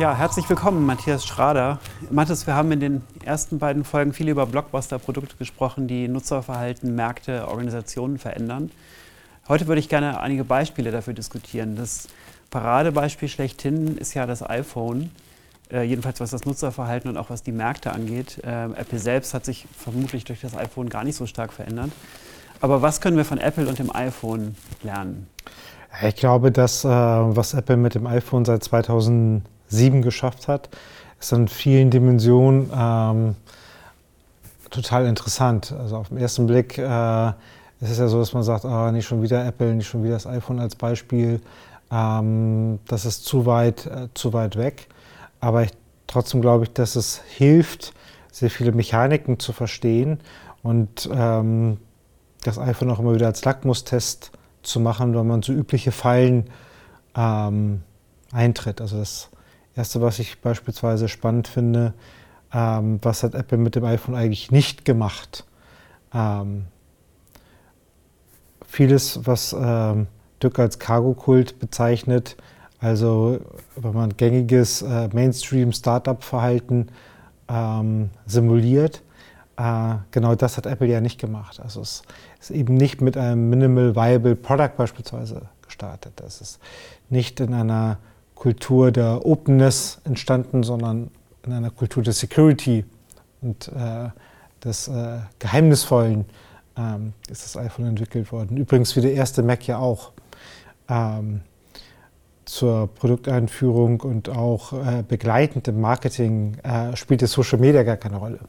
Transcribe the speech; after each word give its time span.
Ja, 0.00 0.16
herzlich 0.16 0.48
willkommen, 0.48 0.86
Matthias 0.86 1.26
Schrader. 1.26 1.78
Matthias, 2.10 2.46
wir 2.46 2.54
haben 2.54 2.72
in 2.72 2.80
den 2.80 3.02
ersten 3.22 3.58
beiden 3.58 3.84
Folgen 3.84 4.14
viel 4.14 4.30
über 4.30 4.46
Blockbuster-Produkte 4.46 5.36
gesprochen, 5.36 5.88
die 5.88 6.08
Nutzerverhalten, 6.08 6.94
Märkte, 6.94 7.46
Organisationen 7.46 8.16
verändern. 8.16 8.70
Heute 9.46 9.66
würde 9.66 9.78
ich 9.78 9.90
gerne 9.90 10.18
einige 10.18 10.44
Beispiele 10.44 10.90
dafür 10.90 11.12
diskutieren. 11.12 11.76
Das 11.76 12.08
Paradebeispiel 12.48 13.28
schlechthin 13.28 13.98
ist 13.98 14.14
ja 14.14 14.24
das 14.24 14.42
iPhone, 14.42 15.10
äh, 15.70 15.82
jedenfalls 15.82 16.18
was 16.18 16.30
das 16.30 16.46
Nutzerverhalten 16.46 17.10
und 17.10 17.18
auch 17.18 17.28
was 17.28 17.42
die 17.42 17.52
Märkte 17.52 17.92
angeht. 17.92 18.40
Äh, 18.42 18.72
Apple 18.72 18.98
selbst 18.98 19.34
hat 19.34 19.44
sich 19.44 19.66
vermutlich 19.76 20.24
durch 20.24 20.40
das 20.40 20.56
iPhone 20.56 20.88
gar 20.88 21.04
nicht 21.04 21.16
so 21.16 21.26
stark 21.26 21.52
verändert. 21.52 21.90
Aber 22.62 22.80
was 22.80 23.02
können 23.02 23.18
wir 23.18 23.26
von 23.26 23.36
Apple 23.36 23.68
und 23.68 23.78
dem 23.78 23.94
iPhone 23.94 24.56
lernen? 24.82 25.26
Ich 26.08 26.16
glaube, 26.16 26.50
dass 26.52 26.86
äh, 26.86 26.88
was 26.88 27.52
Apple 27.52 27.76
mit 27.76 27.96
dem 27.96 28.06
iPhone 28.06 28.46
seit 28.46 28.64
2000 28.64 29.42
sieben 29.70 30.02
geschafft 30.02 30.48
hat, 30.48 30.68
ist 31.18 31.32
in 31.32 31.48
vielen 31.48 31.90
Dimensionen 31.90 32.70
ähm, 32.74 33.36
total 34.70 35.06
interessant. 35.06 35.72
Also 35.78 35.96
auf 35.96 36.08
den 36.08 36.18
ersten 36.18 36.46
Blick 36.46 36.78
äh, 36.78 37.28
ist 37.80 37.90
es 37.90 37.98
ja 37.98 38.08
so, 38.08 38.18
dass 38.18 38.32
man 38.32 38.42
sagt, 38.42 38.64
oh, 38.64 38.90
nicht 38.90 39.06
schon 39.06 39.22
wieder 39.22 39.44
Apple, 39.44 39.74
nicht 39.74 39.88
schon 39.88 40.02
wieder 40.02 40.14
das 40.14 40.26
iPhone 40.26 40.60
als 40.60 40.76
Beispiel. 40.76 41.40
Ähm, 41.90 42.78
das 42.86 43.04
ist 43.04 43.24
zu 43.24 43.46
weit, 43.46 43.86
äh, 43.86 44.08
zu 44.14 44.32
weit 44.32 44.56
weg. 44.56 44.88
Aber 45.40 45.62
ich, 45.62 45.70
trotzdem 46.06 46.40
glaube 46.40 46.64
ich, 46.64 46.72
dass 46.72 46.96
es 46.96 47.20
hilft, 47.26 47.92
sehr 48.32 48.50
viele 48.50 48.72
Mechaniken 48.72 49.38
zu 49.38 49.52
verstehen 49.52 50.20
und 50.62 51.08
ähm, 51.12 51.78
das 52.44 52.58
iPhone 52.58 52.90
auch 52.90 53.00
immer 53.00 53.14
wieder 53.14 53.26
als 53.26 53.44
Lackmustest 53.44 54.30
zu 54.62 54.80
machen, 54.80 55.14
wenn 55.14 55.26
man 55.26 55.42
so 55.42 55.52
übliche 55.52 55.90
Fallen 55.92 56.48
ähm, 57.16 57.82
eintritt. 58.32 58.80
Also 58.80 58.98
das 58.98 59.30
Erste, 59.76 60.00
was 60.00 60.18
ich 60.18 60.40
beispielsweise 60.40 61.08
spannend 61.08 61.48
finde, 61.48 61.94
ähm, 62.52 62.98
was 63.02 63.22
hat 63.22 63.34
Apple 63.34 63.58
mit 63.58 63.76
dem 63.76 63.84
iPhone 63.84 64.14
eigentlich 64.14 64.50
nicht 64.50 64.84
gemacht? 64.84 65.44
Ähm, 66.12 66.66
vieles, 68.66 69.26
was 69.26 69.54
ähm, 69.58 70.08
Dirk 70.42 70.58
als 70.58 70.78
Cargo-Kult 70.78 71.58
bezeichnet, 71.58 72.36
also 72.80 73.38
wenn 73.76 73.92
man 73.92 74.16
gängiges 74.16 74.82
äh, 74.82 75.08
Mainstream-Startup-Verhalten 75.12 76.88
ähm, 77.48 78.10
simuliert, 78.26 79.02
äh, 79.56 79.96
genau 80.10 80.34
das 80.34 80.56
hat 80.56 80.66
Apple 80.66 80.88
ja 80.88 81.00
nicht 81.00 81.20
gemacht. 81.20 81.60
Also 81.60 81.82
es 81.82 82.02
ist 82.40 82.50
eben 82.50 82.74
nicht 82.74 83.02
mit 83.02 83.16
einem 83.16 83.50
Minimal 83.50 83.94
Viable 83.94 84.34
Product 84.34 84.76
beispielsweise 84.76 85.42
gestartet. 85.62 86.20
Es 86.26 86.40
ist 86.40 86.58
nicht 87.10 87.38
in 87.40 87.52
einer 87.52 87.98
Kultur 88.40 88.90
der 88.90 89.26
Openness 89.26 90.00
entstanden, 90.04 90.62
sondern 90.62 91.10
in 91.44 91.52
einer 91.52 91.68
Kultur 91.68 92.02
der 92.02 92.14
Security 92.14 92.86
und 93.42 93.68
äh, 93.68 94.08
des 94.64 94.88
äh, 94.88 95.18
Geheimnisvollen 95.38 96.24
ähm, 96.74 97.12
ist 97.28 97.44
das 97.44 97.58
iPhone 97.58 97.88
entwickelt 97.88 98.32
worden. 98.32 98.56
Übrigens 98.56 98.96
wie 98.96 99.02
der 99.02 99.12
erste 99.12 99.42
Mac 99.42 99.66
ja 99.66 99.76
auch. 99.76 100.12
Ähm, 100.88 101.42
zur 102.46 102.88
Produkteinführung 102.94 104.00
und 104.00 104.30
auch 104.30 104.72
äh, 104.72 105.04
begleitend 105.06 105.68
im 105.68 105.80
Marketing 105.80 106.56
äh, 106.64 106.96
spielte 106.96 107.26
Social 107.26 107.58
Media 107.58 107.82
gar 107.82 107.98
keine 107.98 108.16
Rolle. 108.16 108.40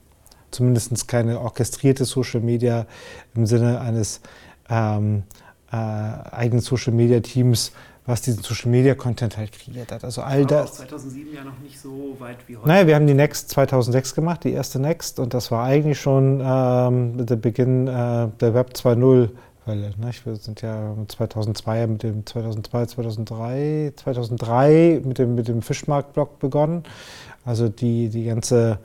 Zumindest 0.52 1.08
keine 1.08 1.39
orchestrierte 1.39 2.05
Social 2.05 2.39
Media 2.39 2.88
im 3.36 3.45
Sinne 3.45 3.81
eines 3.81 4.22
ähm, 4.70 5.23
äh, 5.72 5.76
eigenen 5.76 6.61
Social 6.61 6.94
Media 6.94 7.20
Teams, 7.20 7.73
was 8.05 8.21
diesen 8.21 8.41
Social 8.41 8.71
Media 8.71 8.95
Content 8.95 9.38
halt 9.38 9.52
kreiert 9.52 9.91
hat. 9.91 10.03
Also 10.03 10.21
all 10.21 10.45
das. 10.45 10.75
2007 10.75 11.33
ja 11.33 11.44
noch 11.44 11.59
nicht 11.59 11.80
so 11.80 12.16
weit 12.19 12.38
wie 12.47 12.58
heute. 12.58 12.67
Naja, 12.67 12.88
wir 12.88 12.95
haben 12.95 13.08
die 13.08 13.13
Next 13.13 13.49
2006 13.49 14.16
gemacht, 14.16 14.43
die 14.43 14.53
erste 14.53 14.80
Next, 14.80 15.20
und 15.20 15.33
das 15.33 15.52
war 15.52 15.65
eigentlich 15.65 15.99
schon 15.99 16.42
ähm, 16.43 17.26
der 17.26 17.36
Beginn 17.36 17.87
äh, 17.87 18.27
der 18.39 18.53
Web 18.53 18.71
2.0. 18.73 19.30
Welle. 19.65 19.92
Ne? 19.98 20.11
Wir 20.23 20.36
sind 20.36 20.61
ja 20.61 20.95
2002 21.08 21.87
mit 21.87 22.03
dem 22.03 22.26
2002, 22.26 22.86
2003, 22.87 23.93
2003 23.95 25.02
mit 25.03 25.20
dem, 25.20 25.36
mit 25.36 25.47
dem 25.47 25.61
Fischmarkt-Blog 25.61 26.39
begonnen. 26.39 26.83
Also 27.45 27.70
die, 27.70 28.09
die 28.09 28.26
ganze 28.26 28.80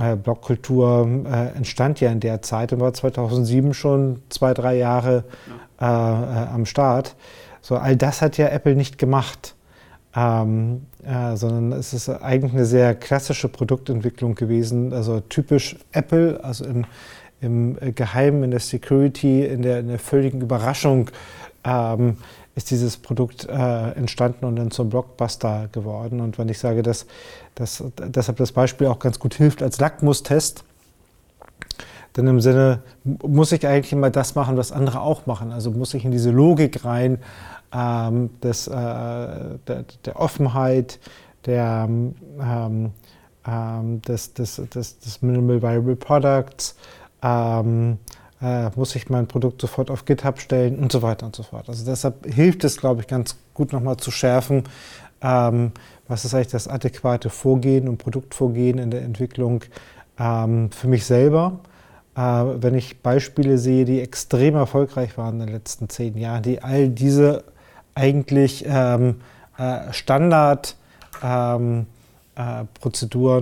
äh, 0.00 0.16
Blogkultur 0.16 1.06
äh, 1.26 1.56
entstand 1.56 2.00
ja 2.00 2.10
in 2.10 2.20
der 2.20 2.42
Zeit 2.42 2.72
und 2.72 2.80
war 2.80 2.92
2007 2.92 3.74
schon 3.74 4.22
zwei, 4.28 4.54
drei 4.54 4.76
Jahre 4.76 5.24
ja. 5.80 6.22
äh, 6.22 6.44
äh 6.44 6.54
am 6.54 6.66
Start. 6.66 7.14
So, 7.66 7.74
all 7.74 7.96
das 7.96 8.22
hat 8.22 8.38
ja 8.38 8.46
Apple 8.46 8.76
nicht 8.76 8.96
gemacht, 8.96 9.56
ähm, 10.14 10.82
äh, 11.04 11.34
sondern 11.34 11.72
es 11.72 11.92
ist 11.94 12.08
eigentlich 12.08 12.52
eine 12.52 12.64
sehr 12.64 12.94
klassische 12.94 13.48
Produktentwicklung 13.48 14.36
gewesen, 14.36 14.92
also 14.92 15.18
typisch 15.18 15.74
Apple, 15.90 16.38
also 16.44 16.64
im, 16.64 16.84
im 17.40 17.76
Geheimen, 17.96 18.44
in 18.44 18.52
der 18.52 18.60
Security, 18.60 19.44
in 19.44 19.62
der, 19.62 19.80
in 19.80 19.88
der 19.88 19.98
völligen 19.98 20.42
Überraschung 20.42 21.10
ähm, 21.64 22.18
ist 22.54 22.70
dieses 22.70 22.98
Produkt 22.98 23.48
äh, 23.48 23.90
entstanden 23.94 24.44
und 24.44 24.54
dann 24.54 24.70
zum 24.70 24.88
Blockbuster 24.88 25.68
geworden. 25.72 26.20
Und 26.20 26.38
wenn 26.38 26.48
ich 26.48 26.60
sage, 26.60 26.84
dass, 26.84 27.06
dass 27.56 27.82
deshalb 27.98 28.38
das 28.38 28.52
Beispiel 28.52 28.86
auch 28.86 29.00
ganz 29.00 29.18
gut 29.18 29.34
hilft 29.34 29.60
als 29.60 29.80
Lackmustest, 29.80 30.62
denn 32.16 32.26
im 32.26 32.40
Sinne, 32.40 32.80
muss 33.04 33.52
ich 33.52 33.66
eigentlich 33.66 33.92
immer 33.92 34.10
das 34.10 34.34
machen, 34.34 34.56
was 34.56 34.72
andere 34.72 35.00
auch 35.00 35.26
machen. 35.26 35.52
Also 35.52 35.70
muss 35.70 35.92
ich 35.92 36.04
in 36.04 36.10
diese 36.10 36.30
Logik 36.30 36.84
rein, 36.84 37.18
ähm, 37.72 38.30
des, 38.40 38.68
äh, 38.68 38.72
der, 38.72 39.84
der, 40.04 40.16
Offenheit, 40.20 40.98
der, 41.44 41.86
ähm, 41.88 42.92
ähm, 43.46 44.02
des, 44.02 44.34
des, 44.34 44.56
des, 44.56 44.98
des, 44.98 45.22
Minimal 45.22 45.62
Viable 45.62 45.96
Products, 45.96 46.76
ähm, 47.22 47.98
äh, 48.40 48.70
muss 48.76 48.94
ich 48.96 49.08
mein 49.08 49.26
Produkt 49.26 49.60
sofort 49.60 49.90
auf 49.90 50.04
GitHub 50.04 50.38
stellen 50.38 50.78
und 50.78 50.92
so 50.92 51.02
weiter 51.02 51.26
und 51.26 51.34
so 51.34 51.42
fort. 51.42 51.68
Also 51.68 51.84
deshalb 51.84 52.26
hilft 52.26 52.64
es, 52.64 52.76
glaube 52.76 53.00
ich, 53.00 53.06
ganz 53.06 53.36
gut 53.54 53.72
nochmal 53.72 53.96
zu 53.96 54.10
schärfen, 54.10 54.64
ähm, 55.22 55.72
was 56.08 56.24
ist 56.24 56.34
eigentlich 56.34 56.48
das 56.48 56.68
adäquate 56.68 57.30
Vorgehen 57.30 57.88
und 57.88 57.98
Produktvorgehen 57.98 58.78
in 58.78 58.90
der 58.90 59.02
Entwicklung 59.02 59.62
ähm, 60.18 60.70
für 60.70 60.88
mich 60.88 61.04
selber. 61.06 61.60
Äh, 62.16 62.20
wenn 62.20 62.74
ich 62.74 63.02
Beispiele 63.02 63.58
sehe, 63.58 63.84
die 63.84 64.00
extrem 64.00 64.54
erfolgreich 64.54 65.16
waren 65.18 65.40
in 65.40 65.46
den 65.46 65.54
letzten 65.54 65.88
zehn 65.88 66.16
Jahren, 66.16 66.42
die 66.42 66.62
all 66.62 66.88
diese 66.88 67.44
eigentlich 67.96 68.64
ähm, 68.68 69.20
äh, 69.58 69.92
Standardprozeduren, 69.92 71.86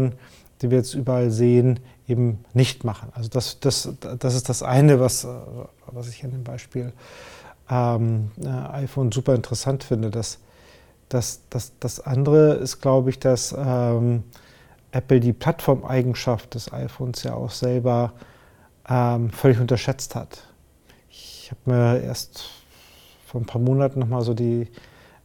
ähm, 0.04 0.12
äh, 0.12 0.16
die 0.62 0.70
wir 0.70 0.78
jetzt 0.78 0.94
überall 0.94 1.30
sehen, 1.30 1.80
eben 2.08 2.44
nicht 2.54 2.84
machen. 2.84 3.10
Also 3.14 3.28
das, 3.28 3.60
das, 3.60 3.90
das 4.18 4.34
ist 4.34 4.48
das 4.48 4.62
eine, 4.62 5.00
was, 5.00 5.24
äh, 5.24 5.28
was 5.86 6.08
ich 6.08 6.24
an 6.24 6.30
dem 6.30 6.44
Beispiel 6.44 6.92
ähm, 7.68 8.30
äh, 8.42 8.48
iPhone 8.48 9.10
super 9.10 9.34
interessant 9.34 9.84
finde. 9.84 10.10
Das, 10.10 10.38
das, 11.08 11.40
das, 11.50 11.72
das 11.80 12.00
andere 12.00 12.54
ist, 12.54 12.80
glaube 12.80 13.10
ich, 13.10 13.18
dass 13.18 13.54
ähm, 13.58 14.22
Apple 14.92 15.18
die 15.18 15.32
Plattformeigenschaft 15.32 16.54
des 16.54 16.72
iPhones 16.72 17.24
ja 17.24 17.34
auch 17.34 17.50
selber 17.50 18.12
ähm, 18.88 19.30
völlig 19.30 19.58
unterschätzt 19.58 20.14
hat. 20.14 20.44
Ich 21.08 21.50
habe 21.50 21.60
mir 21.70 22.00
erst 22.00 22.44
vor 23.34 23.40
ein 23.40 23.46
paar 23.46 23.60
Monaten 23.60 23.98
nochmal 23.98 24.22
so 24.22 24.32
die, 24.32 24.68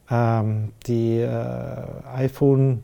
ähm, 0.10 0.70
die 0.88 1.20
äh, 1.20 1.84
iPhone 2.16 2.82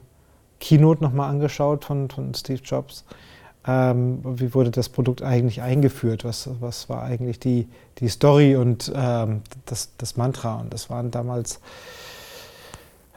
Keynote 0.59 1.03
nochmal 1.03 1.31
angeschaut 1.31 1.83
von, 1.83 2.11
von 2.11 2.35
Steve 2.35 2.61
Jobs. 2.63 3.05
Ähm, 3.65 4.19
wie 4.23 4.53
wurde 4.53 4.69
das 4.69 4.87
Produkt 4.87 5.23
eigentlich 5.23 5.63
eingeführt? 5.63 6.23
Was, 6.25 6.47
was 6.59 6.89
war 6.89 7.01
eigentlich 7.01 7.39
die, 7.39 7.67
die 7.97 8.07
Story 8.07 8.55
und 8.55 8.93
ähm, 8.95 9.41
das, 9.65 9.89
das 9.97 10.15
Mantra? 10.15 10.59
Und 10.59 10.71
das 10.71 10.91
waren 10.91 11.09
damals 11.09 11.59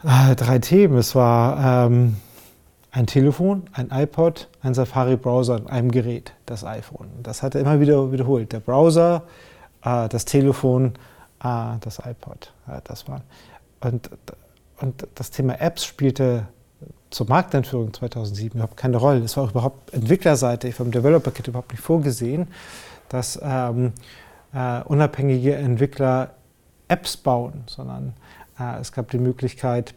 äh, 0.03 0.35
drei 0.35 0.57
Themen. 0.57 0.97
Es 0.97 1.13
war 1.13 1.85
ähm, 1.85 2.17
ein 2.89 3.05
Telefon, 3.05 3.67
ein 3.73 3.91
iPod, 3.91 4.47
ein 4.63 4.73
Safari-Browser 4.73 5.57
und 5.57 5.69
einem 5.69 5.91
Gerät, 5.91 6.33
das 6.47 6.63
iPhone. 6.63 7.09
Das 7.21 7.43
hat 7.43 7.53
er 7.53 7.61
immer 7.61 7.79
wieder 7.79 8.11
wiederholt. 8.11 8.51
Der 8.51 8.61
Browser, 8.61 9.21
äh, 9.83 10.09
das 10.09 10.25
Telefon 10.25 10.93
Ah, 11.39 11.77
das 11.81 11.99
iPod. 11.99 12.53
Ja, 12.67 12.81
das 12.83 13.07
war. 13.07 13.21
Und, 13.81 14.09
und 14.81 15.07
das 15.15 15.31
Thema 15.31 15.59
Apps 15.59 15.85
spielte 15.85 16.47
zur 17.09 17.27
Markteinführung 17.27 17.93
2007 17.93 18.57
überhaupt 18.57 18.77
keine 18.77 18.97
Rolle. 18.97 19.19
Es 19.19 19.35
war 19.37 19.45
auch 19.45 19.51
überhaupt 19.51 19.93
entwicklerseitig 19.93 20.75
vom 20.75 20.91
Developer 20.91 21.31
Kit 21.31 21.47
überhaupt 21.47 21.71
nicht 21.71 21.81
vorgesehen, 21.81 22.47
dass 23.09 23.39
ähm, 23.41 23.93
äh, 24.53 24.81
unabhängige 24.83 25.55
Entwickler 25.55 26.31
Apps 26.87 27.17
bauen, 27.17 27.63
sondern 27.67 28.13
äh, 28.59 28.79
es 28.79 28.91
gab 28.91 29.09
die 29.11 29.17
Möglichkeit, 29.17 29.93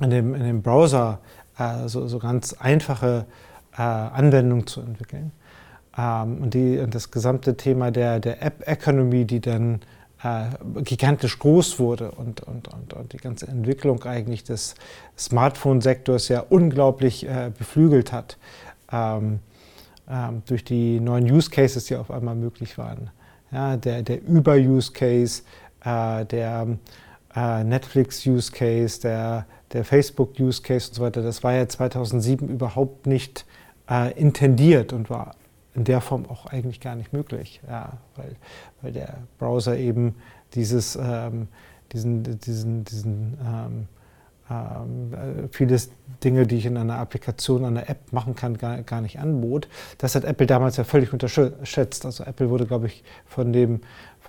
in 0.00 0.10
dem, 0.10 0.34
in 0.34 0.42
dem 0.42 0.62
Browser 0.62 1.18
äh, 1.58 1.86
so, 1.86 2.06
so, 2.08 2.18
ganz 2.18 2.54
einfache 2.54 3.26
äh, 3.76 3.82
Anwendungen 3.82 4.66
zu 4.66 4.80
entwickeln. 4.80 5.32
Ähm, 5.96 6.42
und, 6.42 6.54
die, 6.54 6.78
und 6.78 6.94
das 6.94 7.10
gesamte 7.10 7.56
Thema 7.56 7.90
der, 7.90 8.18
der 8.20 8.42
App-Economy, 8.42 9.26
die 9.26 9.40
dann 9.40 9.80
gigantisch 10.84 11.38
groß 11.38 11.78
wurde 11.78 12.10
und, 12.10 12.42
und, 12.42 12.68
und, 12.68 12.92
und, 12.92 13.12
die 13.12 13.16
ganze 13.16 13.48
Entwicklung 13.48 14.02
eigentlich 14.04 14.44
des 14.44 14.74
Smartphone-Sektors 15.16 16.28
ja 16.28 16.44
unglaublich 16.46 17.26
äh, 17.26 17.50
beflügelt 17.56 18.12
hat 18.12 18.36
ähm, 18.92 19.40
ähm, 20.10 20.42
durch 20.46 20.64
die 20.64 21.00
neuen 21.00 21.30
Use 21.30 21.50
Cases, 21.50 21.84
die 21.86 21.96
auf 21.96 22.10
einmal 22.10 22.34
möglich 22.34 22.76
waren. 22.76 23.10
Ja, 23.50 23.76
der 23.76 24.02
der 24.02 24.22
Über-Use-Case, 24.22 25.42
äh, 25.84 26.24
der 26.26 26.78
äh, 27.34 27.64
Netflix-Use-Case, 27.64 29.00
der, 29.00 29.46
der 29.72 29.84
Facebook-Use-Case 29.84 30.88
und 30.88 30.94
so 30.94 31.02
weiter, 31.02 31.22
das 31.22 31.42
war 31.42 31.54
ja 31.54 31.66
2007 31.66 32.48
überhaupt 32.48 33.06
nicht 33.06 33.46
äh, 33.88 34.12
intendiert 34.18 34.92
und 34.92 35.10
war 35.10 35.34
in 35.74 35.84
der 35.84 36.00
Form 36.00 36.26
auch 36.26 36.46
eigentlich 36.46 36.80
gar 36.80 36.96
nicht 36.96 37.12
möglich, 37.12 37.60
ja, 37.68 37.98
weil, 38.16 38.36
weil 38.82 38.92
der 38.92 39.18
Browser 39.38 39.76
eben 39.76 40.16
dieses, 40.54 40.96
ähm, 41.00 41.48
diesen, 41.92 42.22
diesen, 42.40 42.84
diesen 42.84 43.38
ähm, 43.44 43.88
ähm, 44.50 45.14
äh, 45.14 45.48
vieles 45.52 45.90
Dinge, 46.24 46.46
die 46.46 46.56
ich 46.56 46.66
in 46.66 46.76
einer 46.76 46.98
Applikation, 46.98 47.64
einer 47.64 47.88
App 47.88 48.12
machen 48.12 48.34
kann, 48.34 48.58
gar, 48.58 48.82
gar 48.82 49.00
nicht 49.00 49.20
anbot. 49.20 49.68
Das 49.98 50.16
hat 50.16 50.24
Apple 50.24 50.46
damals 50.46 50.76
ja 50.76 50.84
völlig 50.84 51.12
unterschätzt. 51.12 52.04
Also 52.04 52.24
Apple 52.24 52.50
wurde, 52.50 52.66
glaube 52.66 52.86
ich, 52.86 53.04
von 53.26 53.52
dem 53.52 53.80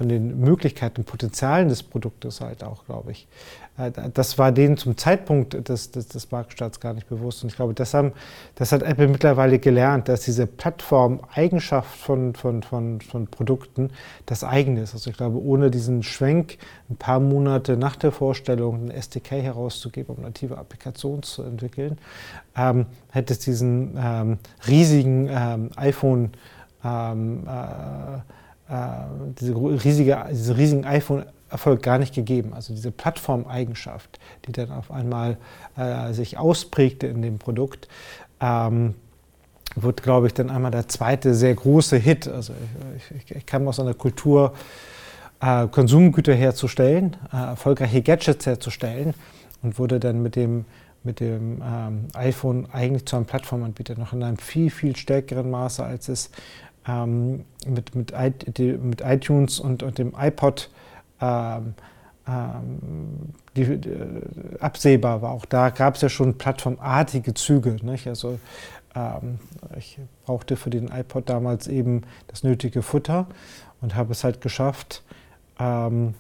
von 0.02 0.10
den 0.10 0.40
Möglichkeiten, 0.40 1.04
Potenzialen 1.04 1.68
des 1.68 1.84
Produktes 1.84 2.42
halt 2.42 2.64
auch, 2.64 2.86
glaube 2.86 3.12
ich. 3.12 3.28
Äh, 3.78 3.92
das 4.14 4.38
war 4.38 4.52
denen 4.52 4.78
zum 4.78 4.98
Zeitpunkt 4.98 5.68
des, 5.68 5.92
des, 5.92 6.08
des 6.08 6.32
Marktstarts 6.32 6.80
gar 6.80 6.94
nicht 6.94 7.08
bewusst. 7.08 7.44
Und 7.44 7.50
ich 7.50 7.56
glaube, 7.56 7.74
das, 7.74 7.94
haben, 7.94 8.12
das 8.56 8.72
hat 8.72 8.84
Apple 8.84 9.08
mittlerweile 9.08 9.60
gelernt, 9.60 10.08
dass 10.08 10.22
diese 10.22 10.48
Plattform-Eigenschaft 10.48 11.98
von, 11.98 12.34
von, 12.34 12.64
von, 12.64 13.02
von 13.02 13.28
Produkten 13.28 13.92
das 14.26 14.44
eigene 14.44 14.82
ist. 14.82 14.94
Also 14.94 15.10
ich 15.10 15.18
glaube, 15.18 15.42
ohne 15.42 15.72
diesen 15.72 16.04
Schwenk 16.04 16.58
ein 16.90 16.96
paar 16.96 17.20
Monate 17.20 17.78
nach 17.78 17.96
der 17.96 18.12
Vorstellung 18.12 18.86
ein 18.86 18.92
SDK 18.92 19.42
herauszugeben, 19.42 20.16
um 20.16 20.24
native 20.24 20.58
Applikationen 20.58 21.24
zu 21.24 21.44
entwickeln, 21.44 21.98
ähm, 22.56 22.86
hätte 23.12 23.34
es 23.34 23.40
diesen 23.40 23.98
ähm, 23.98 24.38
riesigen 24.68 25.30
ähm, 25.30 25.70
iPhone 25.76 26.32
ähm, 26.84 27.48
äh, 27.48 28.18
äh, 28.72 29.06
diese 29.40 29.54
riesige, 29.56 30.26
diese 30.32 30.58
riesigen 30.58 30.86
iPhone-Erfolg 31.52 31.84
gar 31.84 31.98
nicht 31.98 32.14
gegeben. 32.14 32.54
Also 32.54 32.74
diese 32.74 32.92
Plattformeigenschaft, 32.92 34.20
die 34.46 34.52
dann 34.52 34.72
auf 34.72 34.92
einmal 34.92 35.38
äh, 35.78 36.14
sich 36.14 36.38
ausprägte 36.38 37.08
in 37.08 37.22
dem 37.22 37.38
Produkt, 37.38 37.88
ähm, 38.40 38.96
wird, 39.76 40.04
glaube 40.04 40.28
ich, 40.28 40.34
dann 40.34 40.50
einmal 40.50 40.72
der 40.72 40.88
zweite 40.88 41.34
sehr 41.34 41.56
große 41.56 41.98
Hit. 41.98 42.28
Also 42.28 42.54
ich, 42.98 43.24
ich, 43.24 43.36
ich 43.36 43.46
kam 43.46 43.68
aus 43.68 43.80
einer 43.80 43.94
Kultur, 43.94 44.54
äh, 45.40 45.68
Konsumgüter 45.68 46.34
herzustellen, 46.34 47.16
äh, 47.32 47.38
erfolgreiche 47.38 48.02
Gadgets 48.02 48.46
herzustellen 48.46 49.14
und 49.62 49.80
wurde 49.80 50.00
dann 50.00 50.22
mit 50.22 50.36
dem, 50.36 50.66
mit 51.04 51.20
dem 51.20 51.62
ähm, 51.64 52.08
iPhone 52.14 52.68
eigentlich 52.72 53.06
zu 53.06 53.16
einem 53.16 53.26
Plattformanbieter 53.26 53.98
noch 53.98 54.14
in 54.14 54.24
einem 54.24 54.38
viel, 54.38 54.70
viel 54.70 54.96
stärkeren 54.96 55.50
Maße, 55.50 55.84
als 55.84 56.10
es 56.10 56.32
ähm, 56.88 57.46
mit, 57.66 57.96
mit, 57.96 58.14
mit, 58.84 59.02
iTunes 59.02 59.60
und, 59.60 59.84
und, 59.84 59.98
dem 59.98 60.14
iPod 60.18 60.70
ähm, 60.70 60.72
ähm, 61.22 61.74
die, 63.56 63.78
die, 63.78 63.92
absehbar 64.60 65.22
war. 65.22 65.32
Auch 65.32 65.46
da 65.46 65.70
gab 65.70 65.96
es 65.96 66.02
ja 66.02 66.10
schon 66.10 66.38
plattformartige 66.38 67.34
Züge. 67.34 67.78
Nicht? 67.82 68.08
Also 68.08 68.40
ähm, 68.96 69.40
ich 69.78 70.00
brauchte 70.26 70.56
für 70.56 70.70
den 70.70 70.90
iPod 70.90 71.30
damals 71.30 71.68
eben 71.68 72.02
das 72.28 72.44
nötige 72.44 72.82
Futter 72.82 73.28
und 73.82 73.96
habe 73.96 74.12
es 74.12 74.24
halt 74.24 74.42
geschafft, 74.42 75.04
ähm, 75.60 76.14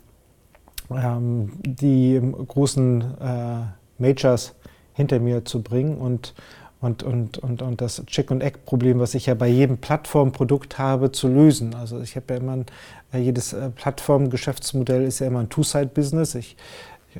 ähm, 0.89 1.53
die 1.61 2.19
großen 2.47 3.01
äh, 3.19 3.55
Majors 3.97 4.55
hinter 4.93 5.19
mir 5.19 5.45
zu 5.45 5.61
bringen 5.61 5.97
und 5.97 6.33
und, 6.81 7.03
und, 7.03 7.37
und, 7.37 7.61
und 7.61 7.79
das 7.79 8.03
Chick- 8.07 8.31
und 8.31 8.41
Egg-Problem, 8.41 8.99
was 8.99 9.13
ich 9.13 9.27
ja 9.27 9.35
bei 9.35 9.47
jedem 9.47 9.77
Plattformprodukt 9.77 10.79
habe, 10.79 11.11
zu 11.11 11.27
lösen. 11.27 11.75
Also 11.75 12.01
ich 12.01 12.15
habe 12.15 12.33
ja 12.33 12.39
immer, 12.39 12.53
ein, 12.53 12.65
äh, 13.13 13.19
jedes 13.19 13.53
äh, 13.53 13.69
Plattformgeschäftsmodell 13.69 15.03
ist 15.03 15.19
ja 15.19 15.27
immer 15.27 15.39
ein 15.39 15.49
Two-Side-Business. 15.49 16.37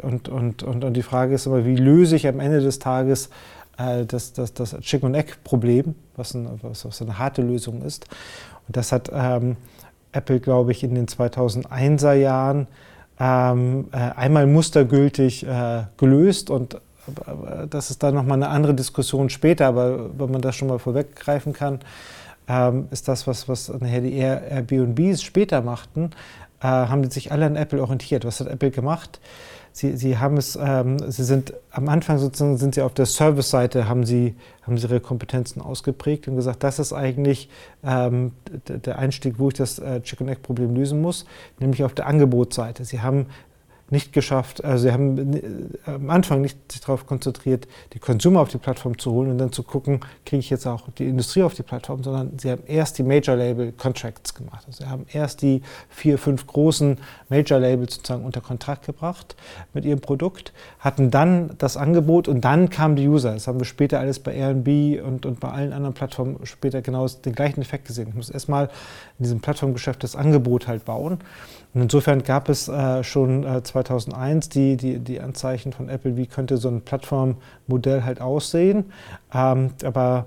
Und, 0.01 0.29
und, 0.29 0.63
und, 0.63 0.83
und 0.83 0.93
die 0.93 1.01
Frage 1.01 1.35
ist 1.35 1.45
immer, 1.45 1.65
wie 1.65 1.75
löse 1.75 2.15
ich 2.15 2.27
am 2.27 2.39
Ende 2.39 2.61
des 2.61 2.79
Tages 2.79 3.29
äh, 3.77 4.05
das, 4.05 4.33
das, 4.33 4.53
das 4.53 4.77
Chick- 4.79 5.03
und 5.03 5.15
Egg-Problem, 5.15 5.95
was, 6.15 6.33
ein, 6.33 6.47
was, 6.61 6.85
was 6.85 7.01
eine 7.01 7.17
harte 7.17 7.41
Lösung 7.41 7.81
ist. 7.81 8.05
Und 8.67 8.77
das 8.77 8.91
hat 8.91 9.09
ähm, 9.13 9.57
Apple, 10.11 10.39
glaube 10.39 10.71
ich, 10.71 10.83
in 10.83 10.95
den 10.95 11.07
2001er 11.07 12.13
Jahren 12.13 12.67
ähm, 13.19 13.88
äh, 13.91 13.97
einmal 13.97 14.47
mustergültig 14.47 15.45
äh, 15.45 15.83
gelöst 15.97 16.49
und 16.49 16.79
das 17.69 17.89
ist 17.89 18.03
dann 18.03 18.13
nochmal 18.13 18.38
eine 18.38 18.49
andere 18.49 18.75
Diskussion 18.75 19.31
später, 19.31 19.65
aber 19.65 20.11
wenn 20.19 20.31
man 20.31 20.41
das 20.41 20.55
schon 20.55 20.67
mal 20.67 20.77
vorweggreifen 20.77 21.51
kann, 21.51 21.79
ähm, 22.51 22.88
ist 22.92 23.07
das, 23.07 23.27
was, 23.27 23.48
was 23.48 23.69
nachher 23.69 24.01
die 24.01 24.13
Airbnbs 24.13 25.24
später 25.24 25.62
machten, 25.62 26.09
äh, 26.62 26.68
haben 26.68 27.01
die 27.01 27.09
sich 27.09 27.31
alle 27.31 27.45
an 27.45 27.56
Apple 27.56 27.81
orientiert. 27.81 28.25
Was 28.25 28.42
hat 28.42 28.48
Apple 28.48 28.71
gemacht? 28.71 29.21
Sie, 29.74 29.95
sie 29.95 30.18
haben 30.18 30.36
es, 30.36 30.59
ähm, 30.62 31.00
sie 31.09 31.24
sind 31.24 31.53
am 31.71 31.88
Anfang 31.88 32.18
sozusagen 32.18 32.57
sind 32.57 32.75
sie 32.75 32.81
auf 32.81 32.94
der 32.94 33.06
Service-Seite, 33.06 33.88
haben 33.88 34.06
sie, 34.06 34.36
haben 34.63 34.77
sie 34.77 34.86
ihre 34.88 35.00
Kompetenzen 35.00 35.62
ausgeprägt 35.62 36.27
und 36.27 36.36
gesagt, 36.36 36.62
das 36.63 36.77
ist 36.77 36.92
eigentlich 36.92 37.48
ähm, 37.86 38.33
der 38.68 39.00
Einstieg, 39.00 39.36
wo 39.38 39.48
ich 39.48 39.53
das 39.53 39.80
äh, 39.80 40.01
Chicken 40.01 40.27
Egg 40.27 40.42
Problem 40.42 40.75
lösen 40.75 41.01
muss, 41.01 41.25
nämlich 41.57 41.86
auf 41.86 41.94
der 41.94 42.06
Angebotsseite. 42.06 42.83
Sie 42.83 43.00
haben 43.00 43.27
nicht 43.91 44.13
geschafft, 44.13 44.63
also 44.63 44.83
sie 44.83 44.91
haben 44.91 45.33
äh, 45.33 45.41
am 45.85 46.09
Anfang 46.09 46.41
nicht 46.41 46.71
sich 46.71 46.81
darauf 46.81 47.05
konzentriert, 47.05 47.67
die 47.93 47.99
Consumer 47.99 48.39
auf 48.39 48.49
die 48.49 48.57
Plattform 48.57 48.97
zu 48.97 49.11
holen 49.11 49.31
und 49.31 49.38
dann 49.38 49.51
zu 49.51 49.63
gucken, 49.63 49.99
kriege 50.25 50.39
ich 50.39 50.49
jetzt 50.49 50.65
auch 50.65 50.89
die 50.97 51.07
Industrie 51.07 51.43
auf 51.43 51.53
die 51.53 51.63
Plattform, 51.63 52.01
sondern 52.01 52.39
sie 52.39 52.49
haben 52.51 52.63
erst 52.65 52.97
die 52.97 53.03
Major 53.03 53.35
Label 53.35 53.73
Contracts 53.73 54.33
gemacht. 54.33 54.63
Also 54.65 54.83
sie 54.83 54.89
haben 54.89 55.05
erst 55.11 55.41
die 55.41 55.61
vier, 55.89 56.17
fünf 56.17 56.47
großen 56.47 56.97
Major 57.29 57.59
Labels 57.59 57.95
sozusagen 57.95 58.23
unter 58.23 58.39
Kontrakt 58.39 58.85
gebracht 58.85 59.35
mit 59.73 59.83
ihrem 59.83 59.99
Produkt, 59.99 60.53
hatten 60.79 61.11
dann 61.11 61.55
das 61.57 61.75
Angebot 61.75 62.29
und 62.29 62.41
dann 62.41 62.69
kamen 62.69 62.95
die 62.95 63.09
User. 63.09 63.33
Das 63.33 63.47
haben 63.47 63.59
wir 63.59 63.65
später 63.65 63.99
alles 63.99 64.19
bei 64.19 64.33
Airbnb 64.33 65.05
und, 65.05 65.25
und 65.25 65.41
bei 65.41 65.49
allen 65.49 65.73
anderen 65.73 65.93
Plattformen 65.93 66.39
später 66.45 66.81
genau 66.81 67.05
den 67.07 67.33
gleichen 67.33 67.61
Effekt 67.61 67.88
gesehen. 67.88 68.07
Ich 68.09 68.15
muss 68.15 68.29
erstmal 68.29 68.69
in 69.19 69.23
diesem 69.23 69.41
Plattformgeschäft 69.41 70.01
das 70.01 70.15
Angebot 70.15 70.67
halt 70.67 70.85
bauen. 70.85 71.19
Und 71.73 71.81
insofern 71.81 72.23
gab 72.23 72.50
es 72.50 72.68
äh, 72.68 73.03
schon 73.03 73.45
äh, 73.45 73.63
2001 73.63 74.50
die, 74.50 74.75
die, 74.75 75.00
die 75.00 75.21
Anzeichen 75.21 75.71
von 75.71 75.88
Apple, 75.88 76.17
wie 76.17 76.27
könnte 76.27 76.57
so 76.57 76.67
ein 76.67 76.81
Plattformmodell 76.81 78.03
halt 78.03 78.19
aussehen. 78.19 78.91
Ähm, 79.34 79.72
aber 79.84 80.25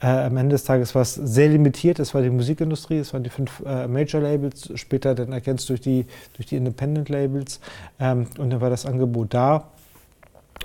äh, 0.00 0.06
am 0.06 0.36
Ende 0.36 0.54
des 0.54 0.64
Tages 0.64 0.94
war 0.94 1.02
es 1.02 1.14
sehr 1.14 1.48
limitiert. 1.48 1.98
Es 1.98 2.14
war 2.14 2.22
die 2.22 2.30
Musikindustrie, 2.30 2.98
es 2.98 3.12
waren 3.12 3.24
die 3.24 3.30
fünf 3.30 3.62
äh, 3.66 3.88
Major-Labels, 3.88 4.72
später 4.76 5.14
dann 5.14 5.32
ergänzt 5.32 5.68
durch 5.68 5.80
die, 5.80 6.06
durch 6.36 6.46
die 6.46 6.56
Independent-Labels. 6.56 7.60
Ähm, 7.98 8.26
und 8.38 8.50
dann 8.50 8.60
war 8.60 8.70
das 8.70 8.86
Angebot 8.86 9.34
da 9.34 9.64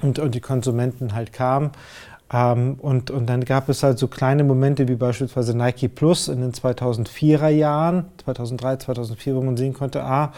und, 0.02 0.20
und 0.20 0.36
die 0.36 0.42
Konsumenten 0.42 1.16
halt 1.16 1.34
kamen. 1.34 1.72
Ähm, 2.32 2.76
und, 2.80 3.10
und 3.10 3.28
dann 3.28 3.44
gab 3.44 3.70
es 3.70 3.82
halt 3.82 3.98
so 3.98 4.08
kleine 4.08 4.44
Momente 4.44 4.88
wie 4.88 4.96
beispielsweise 4.96 5.58
Nike 5.58 5.88
Plus 5.88 6.28
in 6.28 6.42
den 6.42 6.52
2004er 6.52 7.50
Jahren, 7.50 8.06
2003, 8.24 8.78
2004, 8.78 9.36
wo 9.36 9.42
man 9.42 9.58
sehen 9.58 9.74
konnte, 9.74 10.04
ah, 10.04 10.32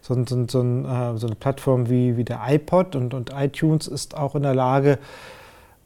so, 0.00 0.14
so, 0.26 0.46
so, 0.48 0.62
äh, 0.62 1.16
so 1.18 1.26
eine 1.26 1.36
Plattform 1.36 1.88
wie, 1.90 2.16
wie 2.16 2.24
der 2.24 2.40
iPod 2.46 2.96
und, 2.96 3.14
und 3.14 3.32
iTunes 3.36 3.86
ist 3.86 4.16
auch 4.16 4.34
in 4.34 4.42
der 4.42 4.54
Lage, 4.54 4.98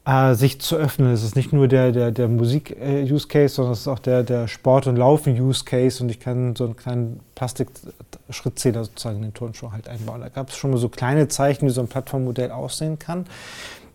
äh, 0.05 0.35
sich 0.35 0.61
zu 0.61 0.77
öffnen. 0.77 1.13
Es 1.13 1.23
ist 1.23 1.37
nicht 1.37 1.53
nur 1.53 1.67
der, 1.67 1.91
der, 1.93 2.13
der 2.13 2.29
Musik-Use-Case, 2.29 3.55
sondern 3.55 3.73
es 3.73 3.81
ist 3.81 3.89
auch 3.89 3.99
der, 3.99 4.23
der 4.23 4.47
Sport- 4.49 4.87
und 4.87 4.97
Laufen-Use-Case 4.97 6.03
und 6.03 6.09
ich 6.09 6.21
kann 6.21 6.55
so 6.57 6.65
einen 6.65 6.77
kleinen 6.77 7.21
Plastik-Schrittzähler 7.35 8.85
sozusagen 8.85 9.19
in 9.19 9.23
den 9.25 9.35
Turnschuh 9.35 9.73
halt 9.73 9.89
einbauen. 9.89 10.21
Da 10.21 10.29
gab 10.29 10.51
es 10.51 10.57
schon 10.57 10.71
mal 10.71 10.79
so 10.79 10.89
kleine 10.89 11.29
Zeichen, 11.29 11.67
wie 11.67 11.73
so 11.73 11.81
ein 11.81 11.89
Plattformmodell 11.89 12.53
aussehen 12.53 12.99
kann 12.99 13.27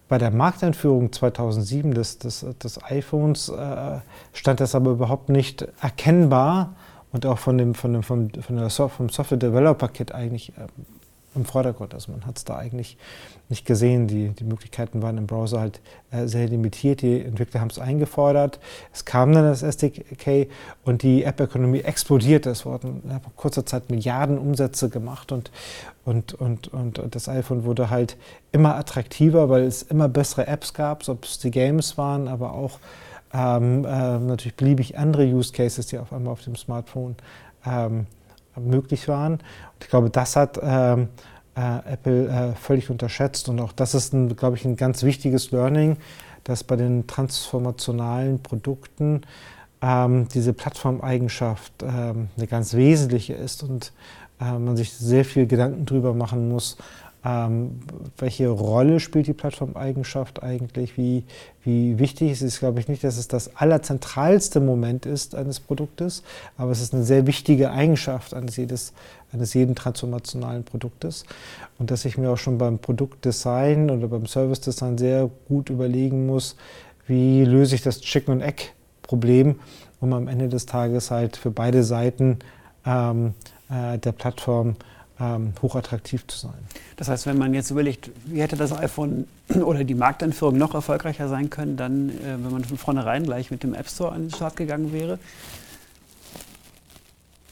bei 0.08 0.18
der 0.18 0.32
Markteinführung 0.32 1.12
2007 1.12 1.94
des, 1.94 2.20
des, 2.20 2.46
des 2.62 2.84
iPhones 2.84 3.50
äh, 3.50 4.00
stand 4.34 4.60
das 4.60 4.76
aber 4.76 4.92
überhaupt 4.92 5.30
nicht 5.30 5.68
erkennbar 5.82 6.76
und 7.12 7.26
auch 7.26 7.40
von 7.40 7.58
dem, 7.58 7.74
von 7.74 7.94
dem, 7.94 8.04
vom, 8.04 8.30
von 8.30 8.58
der 8.58 8.70
so 8.70 8.88
vom 8.88 9.10
Software 9.10 9.38
Developer 9.38 9.88
Kit 9.88 10.14
eigentlich 10.14 10.50
äh, 10.58 10.68
im 11.36 11.46
Vordergrund. 11.46 11.94
Also 11.94 12.12
man 12.12 12.26
hat 12.26 12.38
es 12.38 12.46
da 12.46 12.58
eigentlich 12.58 12.98
nicht 13.50 13.66
gesehen. 13.66 14.08
Die, 14.08 14.30
die 14.30 14.44
Möglichkeiten 14.44 15.02
waren 15.02 15.18
im 15.18 15.28
Browser 15.28 15.60
halt 15.60 15.82
äh, 16.12 16.28
sehr 16.28 16.48
limitiert. 16.48 17.02
Die 17.02 17.22
Entwickler 17.22 17.62
haben 17.62 17.70
es 17.70 17.80
eingefordert. 17.80 18.60
Es 18.94 19.06
kam 19.06 19.32
dann 19.34 19.44
das 19.44 19.64
SDK 19.64 20.50
und 20.84 21.04
die 21.04 21.24
App-Ökonomie 21.24 21.82
explodierte. 21.82 22.50
Es 22.50 22.66
wurden 22.66 23.04
in 23.04 23.20
kurzer 23.36 23.66
Zeit 23.66 23.90
Milliarden 23.90 24.38
Umsätze 24.38 24.90
gemacht 24.90 25.32
und, 25.32 25.52
und, 26.06 26.34
und, 26.34 26.68
und 26.70 27.16
das 27.16 27.30
iPhone 27.30 27.64
wurde 27.64 27.90
halt 27.90 28.18
immer 28.52 28.76
attraktiver, 28.76 29.50
weil 29.50 29.64
es 29.64 29.84
immer 29.84 30.10
bessere 30.10 30.48
Apps 30.48 30.74
gab, 30.74 31.08
ob 31.08 31.26
es 31.26 31.40
die 31.40 31.52
Games 31.52 31.98
waren, 31.98 32.28
aber 32.28 32.54
auch 32.54 32.80
ähm, 33.34 33.84
äh, 33.86 34.20
natürlich 34.20 34.56
beliebig 34.56 34.98
andere 34.98 35.26
Use 35.26 35.52
Cases, 35.52 35.86
die 35.88 35.98
auf 35.98 36.14
einmal 36.14 36.34
auf 36.34 36.44
dem 36.44 36.56
Smartphone 36.56 37.16
ähm, 37.66 38.06
möglich 38.60 39.08
waren. 39.08 39.34
Und 39.34 39.82
ich 39.82 39.90
glaube, 39.90 40.10
das 40.10 40.36
hat 40.36 40.60
ähm, 40.62 41.10
äh, 41.56 41.94
Apple 41.94 42.28
äh, 42.28 42.56
völlig 42.56 42.90
unterschätzt. 42.90 43.50
Und 43.50 43.60
auch 43.60 43.72
das 43.72 43.94
ist, 43.94 44.14
ein, 44.14 44.36
glaube 44.36 44.58
ich, 44.58 44.66
ein 44.66 44.76
ganz 44.76 45.04
wichtiges 45.04 45.52
Learning, 45.52 45.98
dass 46.44 46.64
bei 46.64 46.76
den 46.76 47.08
transformationalen 47.08 48.42
Produkten 48.42 49.22
ähm, 49.82 50.28
diese 50.34 50.54
Plattformeigenschaft 50.54 51.74
ähm, 51.84 52.30
eine 52.38 52.48
ganz 52.48 52.74
wesentliche 52.74 53.34
ist 53.34 53.64
und 53.64 53.92
äh, 54.40 54.58
man 54.58 54.78
sich 54.78 54.94
sehr 54.94 55.26
viel 55.26 55.46
Gedanken 55.46 55.86
darüber 55.86 56.14
machen 56.14 56.50
muss, 56.50 56.78
ähm, 57.26 57.80
welche 58.18 58.50
Rolle 58.50 59.00
spielt 59.00 59.28
die 59.28 59.34
Plattformeigenschaft 59.34 60.44
eigentlich? 60.44 60.98
Wie, 60.98 61.24
wie 61.64 61.98
wichtig 61.98 62.32
ist 62.32 62.42
es? 62.42 62.60
glaube 62.60 62.82
ich 62.82 62.90
nicht, 62.90 63.04
dass 63.04 63.18
es 63.18 63.30
das 63.30 63.56
allerzentralste 63.56 64.60
Moment 64.60 65.06
ist 65.06 65.34
eines 65.34 65.62
Produktes, 65.62 66.24
aber 66.58 66.72
es 66.72 66.82
ist 66.82 66.94
eine 66.94 67.04
sehr 67.04 67.26
wichtige 67.26 67.72
Eigenschaft 67.72 68.34
eines, 68.34 68.58
jedes, 68.58 68.94
eines 69.32 69.54
jeden 69.54 69.74
transformationalen 69.74 70.66
Produktes. 70.66 71.26
Und 71.80 71.92
dass 71.92 72.04
ich 72.04 72.18
mir 72.18 72.30
auch 72.30 72.38
schon 72.38 72.58
beim 72.58 72.80
Produktdesign 72.80 73.90
oder 73.90 74.08
beim 74.08 74.26
Service-Design 74.26 74.98
sehr 74.98 75.30
gut 75.48 75.70
überlegen 75.70 76.26
muss, 76.26 76.58
wie 77.08 77.46
löse 77.46 77.76
ich 77.76 77.82
das 77.82 78.02
Chicken- 78.02 78.32
und 78.32 78.42
Egg-Problem, 78.42 79.60
um 80.02 80.12
am 80.12 80.28
Ende 80.28 80.50
des 80.50 80.66
Tages 80.66 81.10
halt 81.10 81.38
für 81.38 81.52
beide 81.52 81.84
Seiten 81.84 82.40
ähm, 82.86 83.34
äh, 83.70 83.98
der 83.98 84.12
Plattform 84.12 84.76
ähm, 85.24 85.54
hochattraktiv 85.62 86.28
zu 86.28 86.38
sein. 86.38 86.54
Das 86.98 87.08
heißt, 87.08 87.26
wenn 87.26 87.38
man 87.38 87.54
jetzt 87.54 87.72
überlegt, 87.72 88.12
wie 88.26 88.42
hätte 88.42 88.56
das 88.56 88.72
iPhone 88.74 89.28
oder 89.64 89.84
die 89.84 89.96
Markteinführung 89.96 90.58
noch 90.58 90.74
erfolgreicher 90.74 91.28
sein 91.30 91.50
können, 91.50 91.78
dann, 91.78 92.10
äh, 92.10 92.38
wenn 92.38 92.52
man 92.52 92.64
von 92.64 92.78
vornherein 92.78 93.24
gleich 93.24 93.52
mit 93.52 93.64
dem 93.64 93.74
App 93.74 93.90
Store 93.90 94.12
an 94.12 94.24
den 94.24 94.32
Start 94.32 94.56
gegangen 94.56 94.92
wäre? 94.92 95.20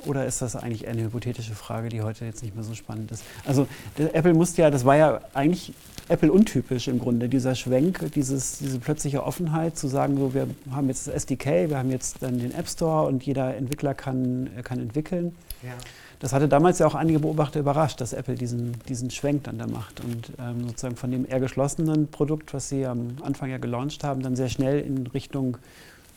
Oder 0.06 0.26
ist 0.26 0.42
das 0.42 0.56
eigentlich 0.56 0.86
eher 0.86 0.92
eine 0.92 1.04
hypothetische 1.04 1.54
Frage, 1.54 1.90
die 1.90 2.02
heute 2.02 2.26
jetzt 2.26 2.42
nicht 2.42 2.56
mehr 2.56 2.64
so 2.64 2.74
spannend 2.74 3.12
ist? 3.12 3.24
Also 3.46 3.68
Apple 3.98 4.34
musste 4.34 4.64
ja, 4.64 4.72
das 4.72 4.84
war 4.84 4.96
ja 4.96 5.22
eigentlich 5.36 5.74
Apple 6.10 6.32
untypisch 6.32 6.88
im 6.88 6.98
Grunde, 6.98 7.30
dieser 7.30 7.54
Schwenk, 7.54 8.12
dieses, 8.16 8.58
diese 8.58 8.80
plötzliche 8.80 9.24
Offenheit 9.24 9.78
zu 9.78 9.88
sagen, 9.88 10.18
so, 10.18 10.34
wir 10.34 10.48
haben 10.72 10.88
jetzt 10.88 11.06
das 11.06 11.14
SDK, 11.14 11.70
wir 11.70 11.78
haben 11.78 11.92
jetzt 11.92 12.18
dann 12.22 12.40
den 12.40 12.52
App 12.56 12.68
Store 12.68 13.08
und 13.08 13.24
jeder 13.24 13.56
Entwickler 13.56 13.94
kann, 13.94 14.50
kann 14.64 14.80
entwickeln. 14.80 15.36
Ja. 15.62 15.74
Das 16.22 16.34
hatte 16.34 16.48
damals 16.48 16.78
ja 16.78 16.86
auch 16.86 16.94
einige 16.94 17.18
Beobachter 17.20 17.60
überrascht, 17.60 18.00
dass 18.00 18.14
Apple 18.14 18.36
diesen, 18.36 18.78
diesen 18.88 19.10
Schwenk 19.10 19.46
dann 19.46 19.58
da 19.58 19.66
macht 19.66 20.02
und 20.02 20.32
ähm, 20.40 20.68
sozusagen 20.68 20.96
von 20.96 21.10
dem 21.10 21.26
eher 21.28 21.40
geschlossenen 21.40 22.10
Produkt, 22.10 22.54
was 22.54 22.70
sie 22.70 22.86
am 22.86 23.18
Anfang 23.24 23.50
ja 23.50 23.58
gelauncht 23.58 24.04
haben, 24.04 24.22
dann 24.22 24.36
sehr 24.36 24.50
schnell 24.50 24.82
in 24.82 25.08
Richtung 25.08 25.58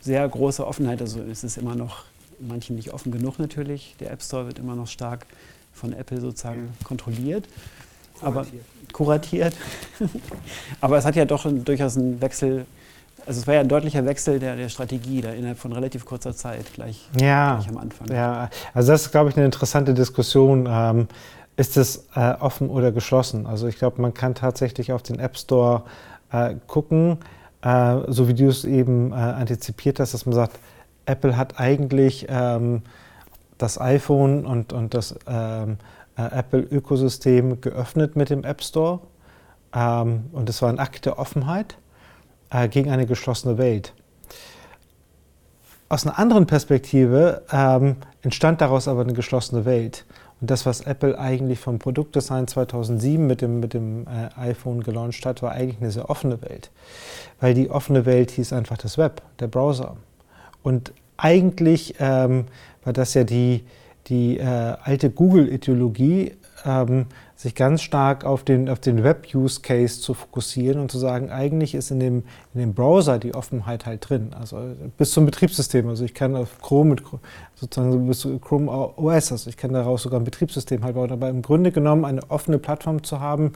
sehr 0.03 0.29
große 0.29 0.67
Offenheit, 0.67 1.01
also 1.01 1.23
es 1.23 1.43
ist 1.43 1.57
immer 1.57 1.75
noch 1.75 2.05
manchen 2.39 2.77
nicht 2.77 2.93
offen 2.93 3.13
genug 3.13 3.39
natürlich, 3.39 3.97
der 3.99 4.11
App 4.11 4.23
Store 4.23 4.47
wird 4.47 4.59
immer 4.59 4.77
noch 4.77 4.89
stark 4.89 5.25
von 5.73 5.95
Apple 5.95 6.21
sozusagen 6.21 6.69
kontrolliert. 6.85 7.47
Kuratiert. 8.21 8.63
Aber 8.91 8.93
kuratiert. 8.93 9.55
aber 10.83 10.99
es 10.99 11.07
hat 11.07 11.17
ja 11.17 11.25
doch 11.25 11.51
durchaus 11.51 11.97
einen 11.97 12.21
Wechsel 12.21 12.67
also 13.27 13.41
es 13.41 13.47
war 13.47 13.55
ja 13.55 13.61
ein 13.61 13.69
deutlicher 13.69 14.05
Wechsel 14.05 14.39
der, 14.39 14.57
der 14.57 14.69
Strategie 14.69 15.21
da 15.21 15.31
innerhalb 15.31 15.59
von 15.59 15.73
relativ 15.73 16.05
kurzer 16.05 16.35
Zeit, 16.35 16.73
gleich, 16.75 17.09
ja, 17.21 17.57
gleich 17.57 17.69
am 17.69 17.79
Anfang. 17.79 18.09
Ja, 18.09 18.51
also 18.73 18.93
das 18.93 19.03
ist, 19.03 19.11
glaube 19.11 19.31
ich, 19.31 19.37
eine 19.37 19.47
interessante 19.47 19.95
Diskussion. 19.95 20.67
Ähm, 20.69 21.09
ist 21.57 21.77
es 21.77 22.09
äh, 22.17 22.35
offen 22.41 22.69
oder 22.69 22.91
geschlossen? 22.93 23.47
Also 23.47 23.69
ich 23.69 23.79
glaube, 23.79 24.03
man 24.03 24.13
kann 24.13 24.35
tatsächlich 24.35 24.93
auf 24.93 25.03
den 25.03 25.21
App 25.21 25.37
Store 25.39 25.85
äh, 26.33 26.57
gucken, 26.67 27.19
äh, 27.63 27.99
so 28.09 28.29
wie 28.29 28.35
du 28.35 28.49
es 28.49 28.65
eben 28.65 29.13
äh, 29.13 29.15
antizipiert 29.15 30.01
hast, 30.01 30.15
dass 30.15 30.27
man 30.27 30.35
sagt, 30.35 30.59
Apple 31.07 31.37
hat 31.37 31.61
eigentlich 31.61 32.27
ähm, 32.29 32.83
das 33.59 33.81
iPhone 33.81 34.47
und, 34.47 34.73
und 34.73 34.95
das 34.95 35.15
ähm, 35.29 35.77
äh, 36.17 36.23
Apple-Ökosystem 36.23 37.61
geöffnet 37.61 38.17
mit 38.17 38.31
dem 38.31 38.43
App 38.43 38.63
Store. 38.63 39.01
Ähm, 39.73 40.25
und 40.33 40.49
es 40.49 40.61
war 40.61 40.71
ein 40.71 40.79
Akt 40.79 41.07
der 41.07 41.19
Offenheit 41.19 41.77
äh, 42.55 42.69
gegen 42.69 42.91
eine 42.91 43.07
geschlossene 43.07 43.59
Welt. 43.59 43.93
Aus 45.89 46.07
einer 46.07 46.19
anderen 46.19 46.47
Perspektive 46.47 47.43
ähm, 47.53 47.97
entstand 48.23 48.61
daraus 48.61 48.89
aber 48.89 49.03
eine 49.03 49.13
geschlossene 49.13 49.65
Welt. 49.65 50.07
Und 50.41 50.51
das, 50.51 50.67
was 50.67 50.81
Apple 50.81 51.19
eigentlich 51.19 51.59
vom 51.59 51.79
Produktdesign 51.79 52.49
2007 52.49 53.27
mit 53.27 53.41
dem, 53.41 53.61
mit 53.61 53.75
dem 53.75 54.07
äh, 54.07 54.29
iPhone 54.41 54.83
gelauncht 54.83 55.25
hat, 55.27 55.43
war 55.43 55.53
eigentlich 55.53 55.81
eine 55.81 55.91
sehr 55.91 56.09
offene 56.11 56.41
Welt. 56.43 56.71
Weil 57.41 57.55
die 57.55 57.71
offene 57.71 58.07
Welt 58.07 58.31
hieß 58.31 58.53
einfach 58.53 58.79
das 58.79 58.99
Web, 58.99 59.23
der 59.41 59.49
Browser. 59.49 59.97
Und 60.63 60.93
eigentlich 61.17 61.95
ähm, 61.99 62.47
war 62.85 62.93
das 62.93 63.15
ja 63.15 63.25
die, 63.25 63.65
die 64.07 64.39
äh, 64.39 64.45
alte 64.45 65.11
Google-Ideologie, 65.11 66.33
ähm, 66.65 67.07
sich 67.37 67.55
ganz 67.55 67.83
stark 67.83 68.25
auf 68.25 68.45
den, 68.45 68.69
auf 68.69 68.79
den 68.79 69.03
Web-Use-Case 69.03 70.01
zu 70.01 70.15
fokussieren 70.15 70.81
und 70.81 70.91
zu 70.91 70.99
sagen, 70.99 71.31
eigentlich 71.31 71.75
ist 71.75 71.91
in 71.91 71.99
dem, 71.99 72.23
in 72.55 72.61
dem 72.61 72.75
Browser 72.75 73.19
die 73.19 73.35
Offenheit 73.35 73.87
halt 73.87 74.09
drin. 74.09 74.31
Also 74.39 74.59
bis 74.97 75.11
zum 75.11 75.27
Betriebssystem. 75.27 75.89
Also 75.89 76.05
ich 76.05 76.15
kann 76.15 76.37
auf 76.37 76.61
Chrome 76.63 76.91
mit 76.91 77.03
sozusagen 77.57 78.07
bis 78.07 78.21
zu 78.21 78.39
Chrome 78.39 78.71
OS, 78.71 79.33
also 79.33 79.51
ich 79.51 79.57
kann 79.57 79.73
daraus 79.73 80.03
sogar 80.03 80.21
ein 80.21 80.25
Betriebssystem 80.25 80.85
halt 80.85 80.95
bauen. 80.95 81.11
Aber 81.11 81.29
im 81.29 81.43
Grunde 81.43 81.73
genommen 81.73 82.05
eine 82.05 82.23
offene 82.31 82.59
Plattform 82.59 83.03
zu 83.03 83.19
haben, 83.19 83.53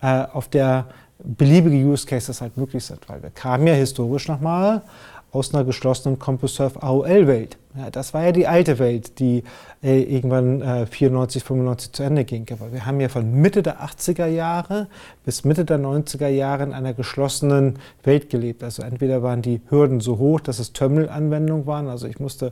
äh, 0.00 0.24
auf 0.32 0.48
der 0.48 0.86
beliebige 1.18 1.76
Use 1.76 2.06
Cases 2.06 2.40
halt 2.40 2.56
möglich 2.56 2.84
sind. 2.84 3.08
Weil 3.08 3.22
wir 3.22 3.30
kamen 3.30 3.66
ja 3.66 3.74
historisch 3.74 4.28
nochmal 4.28 4.82
aus 5.30 5.54
einer 5.54 5.64
geschlossenen 5.64 6.18
CompuServe 6.18 6.82
AOL-Welt. 6.82 7.58
Ja, 7.76 7.90
das 7.90 8.14
war 8.14 8.24
ja 8.24 8.32
die 8.32 8.46
alte 8.46 8.78
Welt, 8.78 9.18
die 9.18 9.44
äh, 9.82 10.02
irgendwann 10.02 10.62
äh, 10.62 10.86
94, 10.86 11.44
95 11.44 11.92
zu 11.92 12.02
Ende 12.02 12.24
ging. 12.24 12.46
Aber 12.50 12.72
wir 12.72 12.86
haben 12.86 12.98
ja 12.98 13.08
von 13.08 13.32
Mitte 13.32 13.62
der 13.62 13.80
80er 13.84 14.26
Jahre 14.26 14.88
bis 15.24 15.44
Mitte 15.44 15.64
der 15.64 15.78
90er 15.78 16.28
Jahre 16.28 16.64
in 16.64 16.72
einer 16.72 16.94
geschlossenen 16.94 17.78
Welt 18.04 18.30
gelebt. 18.30 18.64
Also 18.64 18.82
entweder 18.82 19.22
waren 19.22 19.42
die 19.42 19.60
Hürden 19.68 20.00
so 20.00 20.18
hoch, 20.18 20.40
dass 20.40 20.58
es 20.58 20.72
Terminal-Anwendungen 20.72 21.66
waren. 21.66 21.88
Also 21.88 22.08
ich 22.08 22.18
musste 22.18 22.50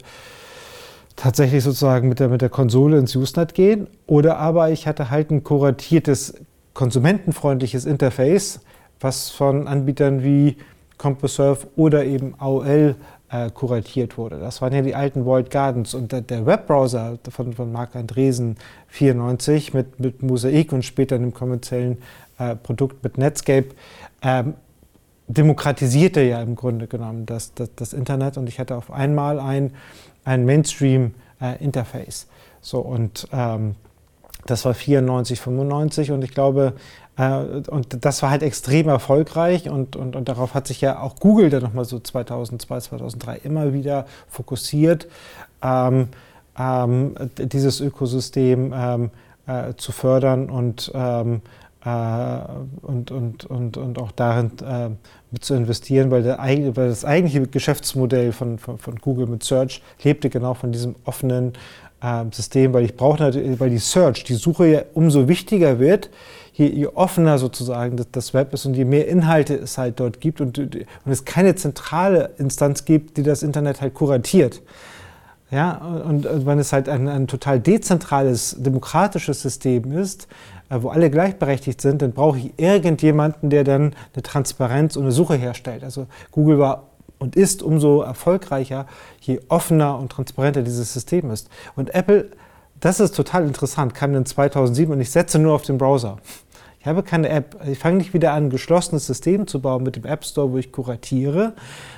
tatsächlich 1.17 1.65
sozusagen 1.65 2.09
mit 2.09 2.21
der, 2.21 2.29
mit 2.29 2.43
der 2.43 2.51
Konsole 2.51 2.99
ins 2.99 3.17
Usenet 3.17 3.55
gehen. 3.55 3.89
Oder 4.07 4.37
aber 4.37 4.71
ich 4.71 4.87
hatte 4.87 5.11
halt 5.11 5.31
ein 5.31 5.43
kuratiertes, 5.43 6.35
konsumentenfreundliches 6.75 7.87
Interface, 7.87 8.61
was 9.01 9.31
von 9.31 9.67
Anbietern 9.67 10.23
wie 10.23 10.57
CompuServe 10.99 11.67
oder 11.77 12.05
eben 12.05 12.35
AOL 12.39 12.97
äh, 13.31 13.51
kuratiert 13.51 14.17
wurde. 14.19 14.39
Das 14.39 14.63
waren 14.63 14.73
ja 14.73 14.83
die 14.83 14.95
alten 14.95 15.27
Walled 15.27 15.51
Gardens 15.51 15.95
und 15.95 16.13
der, 16.13 16.21
der 16.21 16.47
Webbrowser 16.47 17.19
von, 17.31 17.53
von 17.53 17.73
Marc 17.73 17.97
Andresen 17.97 18.57
94 18.89 19.75
mit, 19.75 19.99
mit 20.01 20.23
Mosaik 20.23 20.73
und 20.73 20.85
später 20.85 21.17
einem 21.17 21.35
kommerziellen 21.35 21.99
äh, 22.39 22.55
Produkt 22.55 23.03
mit 23.03 23.19
Netscape 23.19 23.67
ähm, 24.23 24.55
demokratisierte 25.29 26.23
ja 26.23 26.41
im 26.41 26.55
Grunde 26.55 26.87
genommen 26.87 27.27
das, 27.27 27.53
das, 27.55 27.71
das, 27.75 27.93
Internet 27.93 28.37
und 28.37 28.49
ich 28.49 28.61
hatte 28.61 28.77
auf 28.77 28.93
einmal 28.93 29.41
ein, 29.41 29.73
ein 30.25 30.45
Mainstream-Interface. 30.45 32.25
Äh, 32.25 32.27
so 32.61 32.79
und 32.79 33.29
ähm, 33.33 33.75
das 34.47 34.65
war 34.65 34.75
94, 34.75 35.41
95 35.41 36.13
und 36.13 36.23
ich 36.23 36.31
glaube, 36.31 36.75
und 37.19 38.05
das 38.05 38.23
war 38.23 38.31
halt 38.31 38.43
extrem 38.43 38.89
erfolgreich 38.89 39.71
und, 39.71 39.97
und, 39.97 40.17
und 40.17 40.29
darauf 40.29 40.53
hat 40.53 40.67
sich 40.67 40.83
ja 40.83 41.01
auch 41.01 41.17
Google 41.17 41.49
dann 41.49 41.63
nochmal 41.63 41.87
so 41.87 41.99
2002, 41.99 42.81
2003 42.81 43.37
immer 43.39 43.73
wieder 43.73 44.05
fokussiert, 44.29 45.09
ähm, 45.63 46.09
ähm, 46.59 47.15
dieses 47.39 47.81
Ökosystem 47.81 48.75
ähm, 48.77 49.11
äh, 49.47 49.75
zu 49.77 49.93
fördern 49.93 50.51
und, 50.51 50.93
ähm, 50.95 51.41
äh, 51.85 52.39
und, 52.83 53.11
und, 53.11 53.45
und, 53.47 53.77
und 53.79 53.99
auch 53.99 54.13
darin 54.13 54.51
äh, 54.67 54.91
mit 55.31 55.43
zu 55.43 55.55
investieren, 55.55 56.11
weil, 56.11 56.23
der, 56.23 56.39
weil 56.39 56.89
das 56.89 57.07
eigentliche 57.07 57.47
Geschäftsmodell 57.47 58.33
von, 58.33 58.59
von, 58.59 58.77
von 58.77 58.97
Google 58.97 59.27
mit 59.27 59.43
Search 59.43 59.83
lebte 60.03 60.29
genau 60.29 60.53
von 60.53 60.71
diesem 60.71 60.97
offenen 61.05 61.55
ähm, 62.03 62.31
System, 62.33 62.73
weil 62.75 62.85
ich 62.85 62.95
brauche 62.95 63.23
natürlich, 63.23 63.59
weil 63.59 63.71
die 63.71 63.79
Search, 63.79 64.25
die 64.25 64.35
Suche 64.35 64.67
ja 64.67 64.83
umso 64.95 65.29
wichtiger 65.29 65.79
wird, 65.79 66.11
je, 66.57 66.67
je 66.67 66.89
offener 66.97 67.39
sozusagen 67.39 67.97
das, 67.97 68.07
das, 68.11 68.35
Web 68.35 68.53
ist 68.55 68.67
und 68.67 68.75
je 68.75 68.85
mehr 68.85 69.09
Inhalte 69.09 69.55
es 69.55 69.79
halt 69.79 70.01
dort 70.01 70.21
gibt 70.21 70.41
und, 70.41 70.59
und 70.59 70.87
es 71.07 71.25
keine 71.25 71.55
zentrale 71.55 72.31
Instanz 72.39 72.85
gibt, 72.85 73.17
die 73.17 73.23
das 73.23 73.43
Internet 73.43 73.81
halt 73.81 73.95
kuratiert. 73.95 74.63
Ja, 75.51 75.77
und, 75.77 76.27
und 76.27 76.45
wenn 76.45 76.59
es 76.59 76.73
halt 76.73 76.89
ein, 76.89 77.07
ein 77.07 77.29
total 77.29 77.61
dezentrales, 77.61 78.57
demokratisches 78.59 79.43
System 79.43 79.93
ist, 79.93 80.27
äh, 80.71 80.79
wo 80.81 80.89
alle 80.89 81.09
gleichberechtigt 81.09 81.81
sind, 81.81 82.03
dann 82.03 82.13
brauche 82.13 82.39
ich 82.39 82.53
irgendjemanden, 82.57 83.51
der 83.51 83.63
dann 83.63 83.95
eine 84.15 84.23
Transparenz 84.23 84.97
und 84.97 85.05
eine 85.05 85.13
Suche 85.13 85.35
herstellt. 85.37 85.85
Also 85.85 86.07
Google 86.33 86.59
war 86.59 86.85
und 87.19 87.37
ist 87.37 87.63
umso 87.63 88.03
erfolgreicher, 88.03 88.87
je 89.21 89.41
offener 89.49 89.99
und 89.99 90.11
transparenter 90.11 90.63
dieses 90.63 90.93
System 90.93 91.31
ist. 91.31 91.49
Und 91.77 91.95
Apple, 91.95 92.31
das 92.81 93.01
ist 93.01 93.15
total 93.15 93.47
interessant, 93.47 93.95
kam 93.95 94.13
dann 94.13 94.27
2007 94.27 94.93
und 94.93 95.01
ich 95.01 95.11
setze 95.11 95.39
nur 95.39 95.55
auf 95.55 95.63
den 95.63 95.79
Browser. 95.79 96.19
Ich 96.87 96.89
habe 96.89 97.03
keine 97.03 97.29
App. 97.31 97.57
Ich 97.67 97.81
fange 97.81 97.97
nicht 97.97 98.15
wieder 98.15 98.33
an, 98.33 98.45
ein 98.45 98.51
geschlossenes 98.51 99.09
System 99.09 99.49
zu 99.49 99.61
bauen 99.61 99.83
mit 99.83 99.97
dem 99.97 100.05
App 100.05 100.25
Store, 100.25 100.53
wo 100.53 100.57
ich 100.57 100.71
kuratiere, 100.71 101.55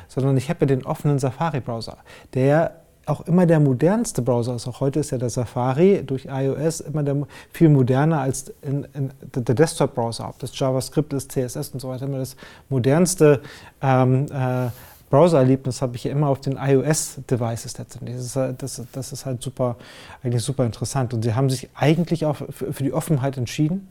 sondern 0.09 0.39
ich 0.39 0.49
habe 0.49 0.67
den 0.67 0.87
offenen 0.87 1.19
Safari-Browser, 1.19 1.99
der 2.33 2.77
auch 3.05 3.21
immer 3.27 3.45
der 3.45 3.61
modernste 3.61 4.23
Browser 4.23 4.55
ist. 4.55 4.67
Auch 4.67 4.81
heute 4.81 5.01
ist 5.01 5.11
ja 5.11 5.19
der 5.19 5.29
Safari 5.29 6.03
durch 6.07 6.29
iOS 6.31 6.81
immer 6.81 7.03
der, 7.03 7.19
viel 7.53 7.69
moderner 7.69 8.21
als 8.21 8.51
in, 8.63 8.87
in 8.95 9.11
der 9.35 9.55
Desktop-Browser. 9.55 10.27
Ob 10.27 10.39
das 10.39 10.59
JavaScript 10.59 11.13
ist, 11.13 11.33
CSS 11.33 11.69
und 11.69 11.81
so 11.81 11.91
weiter, 11.91 12.07
immer 12.07 12.21
das 12.21 12.35
modernste 12.71 13.43
ähm, 13.83 14.25
äh, 14.33 14.71
Browser-Erlebnis 15.11 15.83
habe 15.83 15.97
ich 15.97 16.05
ja 16.05 16.13
immer 16.13 16.29
auf 16.29 16.41
den 16.41 16.57
iOS-Devices 16.57 17.77
letztendlich. 17.77 18.17
Das 18.17 18.25
ist, 18.25 18.37
halt, 18.37 18.63
das, 18.63 18.83
das 18.91 19.13
ist, 19.13 19.27
halt 19.27 19.43
super, 19.43 19.77
eigentlich 20.23 20.43
super 20.43 20.65
interessant. 20.65 21.13
Und 21.13 21.25
sie 21.25 21.35
haben 21.35 21.51
sich 21.51 21.69
eigentlich 21.75 22.25
auch 22.25 22.37
für 22.51 22.83
die 22.83 22.95
Offenheit 22.95 23.37
entschieden. 23.37 23.91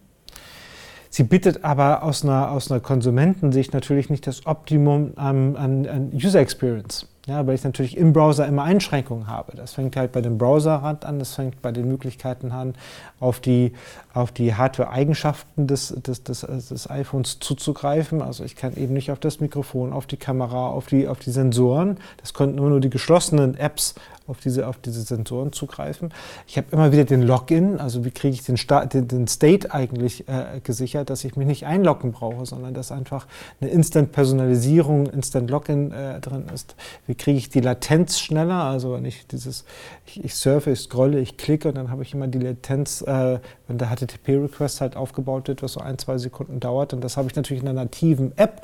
Sie 1.17 1.23
bietet 1.23 1.63
aber 1.63 2.03
aus 2.03 2.23
einer, 2.23 2.51
aus 2.51 2.69
einer 2.69 2.79
Konsumentensicht 2.79 3.73
natürlich 3.73 4.11
nicht 4.11 4.27
das 4.27 4.45
Optimum 4.45 5.13
an, 5.15 5.55
an, 5.55 5.87
an 5.87 6.11
User 6.13 6.39
Experience. 6.39 7.07
Ja, 7.27 7.45
weil 7.45 7.55
ich 7.55 7.63
natürlich 7.65 7.97
im 7.97 8.13
Browser 8.13 8.47
immer 8.47 8.63
Einschränkungen 8.63 9.27
habe. 9.27 9.51
Das 9.57 9.73
fängt 9.73 9.97
halt 9.97 10.13
bei 10.13 10.21
dem 10.21 10.37
Browserrand 10.37 11.03
an, 11.03 11.19
das 11.19 11.35
fängt 11.35 11.61
bei 11.61 11.73
den 11.73 11.85
Möglichkeiten 11.85 12.53
an, 12.53 12.73
auf 13.19 13.41
die, 13.41 13.73
auf 14.13 14.31
die 14.31 14.55
Hardware-Eigenschaften 14.55 15.67
des, 15.67 15.89
des, 15.89 16.23
des, 16.23 16.41
des 16.41 16.89
iPhones 16.89 17.39
zuzugreifen. 17.39 18.21
Also 18.21 18.45
ich 18.45 18.55
kann 18.55 18.77
eben 18.77 18.93
nicht 18.93 19.11
auf 19.11 19.19
das 19.19 19.41
Mikrofon, 19.41 19.91
auf 19.91 20.07
die 20.07 20.15
Kamera, 20.15 20.69
auf 20.69 20.87
die, 20.87 21.09
auf 21.09 21.19
die 21.19 21.31
Sensoren. 21.31 21.97
Das 22.15 22.33
konnten 22.33 22.55
nur, 22.55 22.69
nur 22.69 22.79
die 22.79 22.89
geschlossenen 22.89 23.57
Apps 23.57 23.95
auf 24.27 24.39
diese, 24.39 24.67
auf 24.67 24.77
diese 24.77 25.01
Sensoren 25.01 25.53
zugreifen. 25.53 26.13
Ich 26.47 26.57
habe 26.57 26.67
immer 26.71 26.91
wieder 26.91 27.05
den 27.05 27.21
Login, 27.21 27.79
also 27.79 28.03
wie 28.05 28.11
kriege 28.11 28.33
ich 28.33 28.43
den, 28.43 28.57
den, 28.91 29.07
den, 29.07 29.27
State 29.27 29.73
eigentlich 29.73 30.27
äh, 30.27 30.59
gesichert, 30.61 31.09
dass 31.09 31.23
ich 31.23 31.35
mich 31.35 31.47
nicht 31.47 31.65
einloggen 31.65 32.11
brauche, 32.11 32.45
sondern 32.45 32.73
dass 32.73 32.91
einfach 32.91 33.25
eine 33.61 33.69
Instant-Personalisierung, 33.69 35.07
Instant-Login 35.07 35.91
äh, 35.91 36.19
drin 36.19 36.45
ist. 36.53 36.75
Wie 37.05 37.15
kriege 37.17 37.37
ich 37.37 37.49
die 37.49 37.59
Latenz 37.59 38.19
schneller, 38.19 38.63
also 38.63 38.93
wenn 38.93 39.05
ich 39.05 39.27
dieses, 39.27 39.65
ich, 40.05 40.23
ich 40.23 40.35
surfe, 40.35 40.71
ich 40.71 40.79
scrolle, 40.79 41.19
ich 41.19 41.37
klicke 41.37 41.69
und 41.69 41.75
dann 41.75 41.89
habe 41.89 42.03
ich 42.03 42.13
immer 42.13 42.27
die 42.27 42.39
Latenz, 42.39 43.01
äh, 43.01 43.39
wenn 43.67 43.77
der 43.77 43.89
HTTP-Request 43.89 44.81
halt 44.81 44.95
aufgebaut 44.95 45.47
wird, 45.47 45.63
was 45.63 45.73
so 45.73 45.79
ein, 45.79 45.97
zwei 45.97 46.17
Sekunden 46.17 46.59
dauert 46.59 46.93
und 46.93 47.03
das 47.03 47.17
habe 47.17 47.27
ich 47.27 47.35
natürlich 47.35 47.63
in 47.63 47.69
einer 47.69 47.83
nativen 47.83 48.37
App 48.37 48.61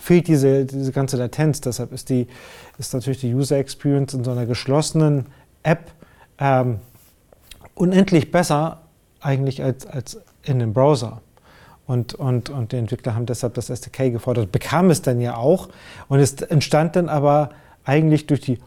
fehlt 0.00 0.28
diese, 0.28 0.64
diese 0.64 0.92
ganze 0.92 1.16
Latenz. 1.16 1.60
Deshalb 1.60 1.92
ist, 1.92 2.08
die, 2.08 2.26
ist 2.78 2.94
natürlich 2.94 3.20
die 3.20 3.34
User 3.34 3.58
Experience 3.58 4.14
in 4.14 4.24
so 4.24 4.30
einer 4.30 4.46
geschlossenen 4.46 5.26
App 5.62 5.92
ähm, 6.38 6.80
unendlich 7.74 8.30
besser 8.30 8.80
eigentlich 9.20 9.62
als, 9.62 9.86
als 9.86 10.20
in 10.42 10.58
dem 10.58 10.72
Browser. 10.72 11.20
Und, 11.86 12.14
und, 12.14 12.50
und 12.50 12.72
die 12.72 12.76
Entwickler 12.76 13.14
haben 13.14 13.26
deshalb 13.26 13.54
das 13.54 13.68
SDK 13.68 14.10
gefordert, 14.10 14.52
bekam 14.52 14.90
es 14.90 15.02
dann 15.02 15.20
ja 15.20 15.36
auch. 15.36 15.68
Und 16.08 16.20
es 16.20 16.40
entstand 16.40 16.96
dann 16.96 17.08
aber 17.08 17.50
eigentlich 17.84 18.26
durch 18.26 18.40
die 18.40 18.58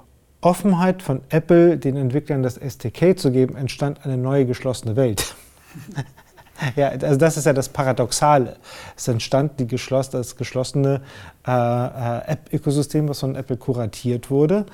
Offenheit 0.41 1.01
von 1.01 1.22
Apple, 1.29 1.77
den 1.77 1.96
Entwicklern 1.96 2.43
das 2.43 2.58
SDK 2.58 3.17
zu 3.17 3.32
geben, 3.32 3.55
entstand 3.55 4.05
eine 4.05 4.17
neue 4.17 4.46
geschlossene 4.46 4.96
Welt. 4.96 5.36
Ja, 6.75 6.89
also 6.89 7.17
das 7.17 7.36
ist 7.36 7.46
ja 7.46 7.51
das 7.51 7.67
Paradoxale. 7.67 8.58
Es 8.96 9.08
entstand 9.08 9.60
die 9.60 9.67
geschloss, 9.67 10.12
das 10.12 10.36
geschlossene 10.36 11.01
äh, 11.46 11.51
äh, 11.51 12.32
App-Ökosystem, 12.32 13.10
was 13.10 13.20
von 13.20 13.36
Apple 13.36 13.58
kuratiert 13.58 14.29
wurde. 14.29 14.65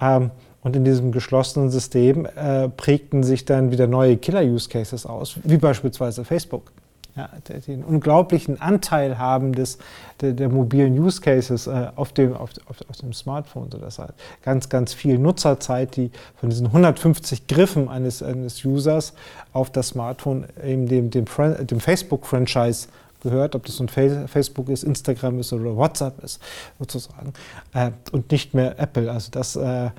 Ähm, 0.00 0.32
und 0.62 0.76
in 0.76 0.84
diesem 0.84 1.12
geschlossenen 1.12 1.70
System 1.70 2.26
äh, 2.26 2.68
prägten 2.68 3.22
sich 3.22 3.44
dann 3.44 3.70
wieder 3.70 3.86
neue 3.86 4.16
Killer-Use-Cases 4.18 5.06
aus, 5.06 5.38
wie 5.44 5.56
beispielsweise 5.56 6.24
Facebook 6.24 6.72
ja, 7.16 7.28
den 7.66 7.84
unglaublichen 7.84 8.60
Anteil 8.60 9.18
haben 9.18 9.52
des, 9.52 9.78
der, 10.20 10.32
der 10.32 10.48
mobilen 10.48 10.98
Use 10.98 11.20
Cases 11.20 11.66
äh, 11.66 11.88
auf, 11.96 12.12
dem, 12.12 12.34
auf, 12.34 12.50
auf, 12.66 12.76
auf, 12.88 12.96
dem 12.98 13.12
Smartphone, 13.12 13.70
sodass 13.70 13.98
halt 13.98 14.14
ganz, 14.42 14.68
ganz 14.68 14.94
viel 14.94 15.18
Nutzerzeit, 15.18 15.96
die 15.96 16.10
von 16.36 16.50
diesen 16.50 16.66
150 16.66 17.46
Griffen 17.46 17.88
eines, 17.88 18.22
eines 18.22 18.64
Users 18.64 19.14
auf 19.52 19.70
das 19.70 19.88
Smartphone 19.88 20.46
eben 20.64 20.86
dem, 20.86 21.10
dem, 21.10 21.24
dem 21.60 21.80
Facebook-Franchise 21.80 22.88
gehört, 23.22 23.54
ob 23.54 23.66
das 23.66 23.78
nun 23.78 23.88
Facebook 23.88 24.68
ist, 24.68 24.82
Instagram 24.82 25.40
ist 25.40 25.52
oder 25.52 25.76
WhatsApp 25.76 26.22
ist, 26.24 26.40
sozusagen, 26.78 27.32
äh, 27.74 27.90
und 28.12 28.30
nicht 28.30 28.54
mehr 28.54 28.78
Apple. 28.78 29.10
Also 29.10 29.30
das, 29.30 29.56
äh, 29.56 29.90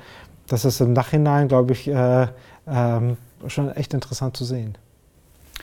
das 0.48 0.66
ist 0.66 0.82
im 0.82 0.94
Nachhinein, 0.94 1.48
glaube 1.48 1.74
ich, 1.74 1.88
äh, 1.88 2.28
ähm, 2.68 3.18
schon 3.48 3.70
echt 3.72 3.94
interessant 3.94 4.36
zu 4.38 4.46
sehen. 4.46 4.78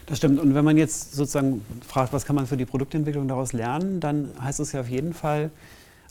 Das 0.06 0.18
stimmt. 0.18 0.40
Und 0.40 0.54
wenn 0.54 0.64
man 0.64 0.76
jetzt 0.76 1.14
sozusagen 1.14 1.64
fragt, 1.86 2.12
was 2.12 2.24
kann 2.24 2.36
man 2.36 2.46
für 2.46 2.56
die 2.56 2.64
Produktentwicklung 2.64 3.28
daraus 3.28 3.52
lernen, 3.52 4.00
dann 4.00 4.30
heißt 4.40 4.60
es 4.60 4.72
ja 4.72 4.80
auf 4.80 4.88
jeden 4.88 5.14
Fall 5.14 5.50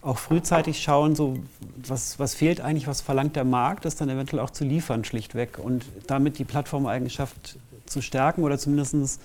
auch 0.01 0.19
frühzeitig 0.19 0.81
schauen, 0.81 1.15
so 1.15 1.37
was, 1.85 2.19
was 2.19 2.35
fehlt 2.35 2.61
eigentlich, 2.61 2.87
was 2.87 3.01
verlangt 3.01 3.35
der 3.35 3.43
Markt, 3.43 3.85
das 3.85 3.95
dann 3.95 4.09
eventuell 4.09 4.41
auch 4.41 4.51
zu 4.51 4.63
liefern, 4.63 5.03
schlichtweg. 5.03 5.59
Und 5.59 5.85
damit 6.05 6.37
die 6.37 6.45
Plattformeigenschaft 6.45 7.57
zu 7.85 8.01
stärken 8.01 8.43
oder 8.43 8.57
zumindest 8.57 9.19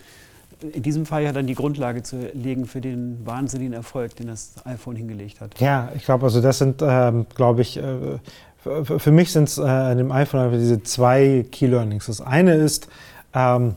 in 0.63 0.83
diesem 0.83 1.07
Fall 1.07 1.25
ja 1.25 1.33
dann 1.33 1.47
die 1.47 1.55
Grundlage 1.55 2.03
zu 2.03 2.31
legen 2.35 2.67
für 2.67 2.81
den 2.81 3.25
wahnsinnigen 3.27 3.73
Erfolg, 3.73 4.17
den 4.17 4.29
das 4.29 4.55
iPhone 4.65 4.97
hingelegt 4.97 5.41
hat. 5.41 5.61
Ja, 5.61 5.91
ich 5.97 6.05
glaube, 6.05 6.25
also 6.25 6.41
das 6.41 6.59
sind, 6.59 6.83
ähm, 6.83 7.27
glaube 7.35 7.63
ich, 7.63 7.77
äh, 7.77 8.19
für, 8.63 9.11
mich 9.11 9.33
sind 9.33 9.49
es 9.49 9.59
äh, 9.59 9.63
an 9.63 9.99
dem 9.99 10.13
iPhone 10.13 10.53
diese 10.53 10.83
zwei 10.85 11.45
Key 11.51 11.67
Learnings. 11.67 12.07
Das 12.07 12.21
eine 12.21 12.55
ist, 12.55 12.89
ähm, 13.35 13.75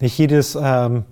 nicht 0.00 0.18
jedes 0.18 0.58
ähm, 0.60 1.04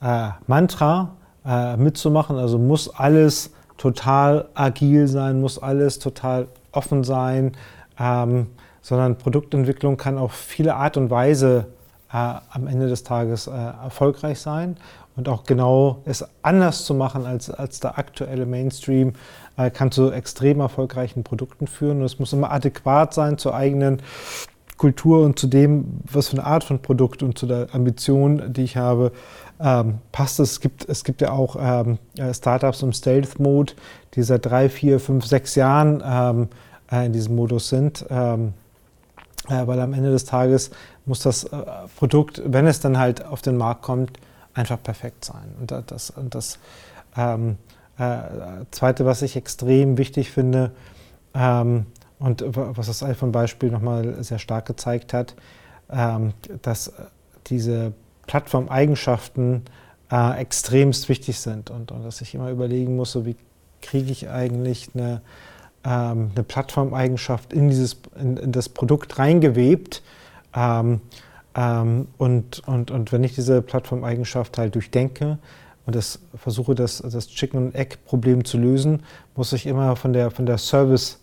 äh, 0.00 0.28
Mantra 0.46 1.16
äh, 1.44 1.76
mitzumachen. 1.76 2.36
Also 2.36 2.58
muss 2.58 2.88
alles 2.88 3.52
total 3.76 4.48
agil 4.54 5.06
sein, 5.08 5.40
muss 5.40 5.58
alles 5.60 5.98
total 5.98 6.48
offen 6.72 7.04
sein, 7.04 7.52
ähm, 7.98 8.48
sondern 8.80 9.18
Produktentwicklung 9.18 9.96
kann 9.96 10.18
auf 10.18 10.32
viele 10.32 10.76
Art 10.76 10.96
und 10.96 11.10
Weise 11.10 11.66
äh, 12.12 12.16
am 12.16 12.66
Ende 12.66 12.88
des 12.88 13.02
Tages 13.02 13.46
äh, 13.46 13.50
erfolgreich 13.50 14.40
sein 14.40 14.76
und 15.16 15.28
auch 15.28 15.44
genau 15.44 16.02
es 16.04 16.24
anders 16.42 16.84
zu 16.84 16.94
machen 16.94 17.26
als, 17.26 17.50
als 17.50 17.80
der 17.80 17.98
aktuelle 17.98 18.46
Mainstream 18.46 19.14
äh, 19.56 19.70
kann 19.70 19.90
zu 19.90 20.12
extrem 20.12 20.60
erfolgreichen 20.60 21.24
Produkten 21.24 21.66
führen. 21.66 21.98
Und 21.98 22.04
es 22.04 22.18
muss 22.18 22.32
immer 22.32 22.52
adäquat 22.52 23.12
sein 23.14 23.36
zur 23.36 23.54
eigenen 23.54 24.00
Kultur 24.78 25.24
und 25.24 25.38
zu 25.38 25.46
dem, 25.46 26.00
was 26.10 26.28
für 26.28 26.38
eine 26.38 26.46
Art 26.46 26.64
von 26.64 26.80
Produkt 26.80 27.22
und 27.22 27.36
zu 27.36 27.46
der 27.46 27.68
Ambition, 27.72 28.52
die 28.52 28.62
ich 28.62 28.76
habe, 28.76 29.12
ähm, 29.60 29.98
passt 30.12 30.40
es. 30.40 30.60
Gibt, 30.60 30.88
es 30.88 31.04
gibt 31.04 31.20
ja 31.20 31.32
auch 31.32 31.56
ähm, 31.60 31.98
äh, 32.16 32.32
Startups 32.32 32.82
im 32.82 32.92
Stealth-Mode, 32.92 33.74
die 34.14 34.22
seit 34.22 34.46
drei, 34.46 34.68
vier, 34.68 35.00
fünf, 35.00 35.26
sechs 35.26 35.54
Jahren 35.56 36.02
ähm, 36.06 36.48
äh, 36.90 37.06
in 37.06 37.12
diesem 37.12 37.34
Modus 37.36 37.68
sind. 37.68 38.06
Ähm, 38.08 38.54
äh, 39.48 39.66
weil 39.66 39.80
am 39.80 39.92
Ende 39.92 40.10
des 40.10 40.24
Tages 40.24 40.70
muss 41.06 41.20
das 41.20 41.44
äh, 41.44 41.56
Produkt, 41.96 42.40
wenn 42.44 42.66
es 42.66 42.80
dann 42.80 42.98
halt 42.98 43.24
auf 43.24 43.42
den 43.42 43.56
Markt 43.56 43.82
kommt, 43.82 44.12
einfach 44.54 44.82
perfekt 44.82 45.24
sein. 45.24 45.54
Und 45.60 45.72
das, 45.90 46.10
und 46.10 46.34
das 46.34 46.58
ähm, 47.16 47.56
äh, 47.98 48.18
Zweite, 48.70 49.06
was 49.06 49.22
ich 49.22 49.36
extrem 49.36 49.98
wichtig 49.98 50.30
finde, 50.30 50.70
ähm, 51.34 51.86
und 52.18 52.44
was 52.46 52.86
das 52.86 53.02
iPhone-Beispiel 53.02 53.70
nochmal 53.70 54.22
sehr 54.24 54.38
stark 54.38 54.66
gezeigt 54.66 55.12
hat, 55.12 55.34
ähm, 55.90 56.32
dass 56.62 56.92
diese 57.46 57.92
Plattformeigenschaften 58.26 59.62
äh, 60.10 60.40
extremst 60.40 61.08
wichtig 61.08 61.38
sind 61.38 61.70
und, 61.70 61.90
dass 61.90 62.20
ich 62.20 62.34
immer 62.34 62.50
überlegen 62.50 62.96
muss, 62.96 63.24
wie 63.24 63.36
kriege 63.80 64.10
ich 64.10 64.28
eigentlich 64.28 64.90
eine, 64.94 65.22
ähm, 65.84 66.30
eine 66.34 66.42
Plattformeigenschaft 66.42 67.52
in, 67.52 67.68
dieses, 67.68 68.00
in, 68.20 68.36
in, 68.36 68.52
das 68.52 68.68
Produkt 68.68 69.18
reingewebt. 69.18 70.02
Ähm, 70.54 71.00
ähm, 71.54 72.08
und, 72.18 72.66
und, 72.66 72.90
und 72.90 73.12
wenn 73.12 73.22
ich 73.22 73.34
diese 73.34 73.62
Plattformeigenschaft 73.62 74.58
halt 74.58 74.74
durchdenke 74.74 75.38
und 75.86 75.94
das, 75.94 76.18
versuche, 76.34 76.74
das, 76.74 76.98
das 76.98 77.28
Chicken-and-Egg-Problem 77.28 78.44
zu 78.44 78.58
lösen, 78.58 79.04
muss 79.36 79.52
ich 79.52 79.66
immer 79.66 79.94
von 79.94 80.12
der, 80.12 80.30
von 80.30 80.46
der 80.46 80.58
Service- 80.58 81.20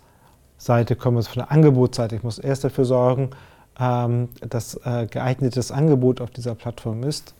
Seite 0.65 0.95
kommen, 0.95 1.17
also 1.17 1.29
von 1.29 1.43
der 1.43 1.51
Angebotsseite. 1.51 2.15
Ich 2.15 2.23
muss 2.23 2.39
erst 2.39 2.63
dafür 2.63 2.85
sorgen, 2.85 3.29
ähm, 3.79 4.29
dass 4.41 4.75
äh, 4.83 5.05
geeignetes 5.05 5.71
Angebot 5.71 6.21
auf 6.21 6.31
dieser 6.31 6.55
Plattform 6.55 7.03
ist. 7.03 7.35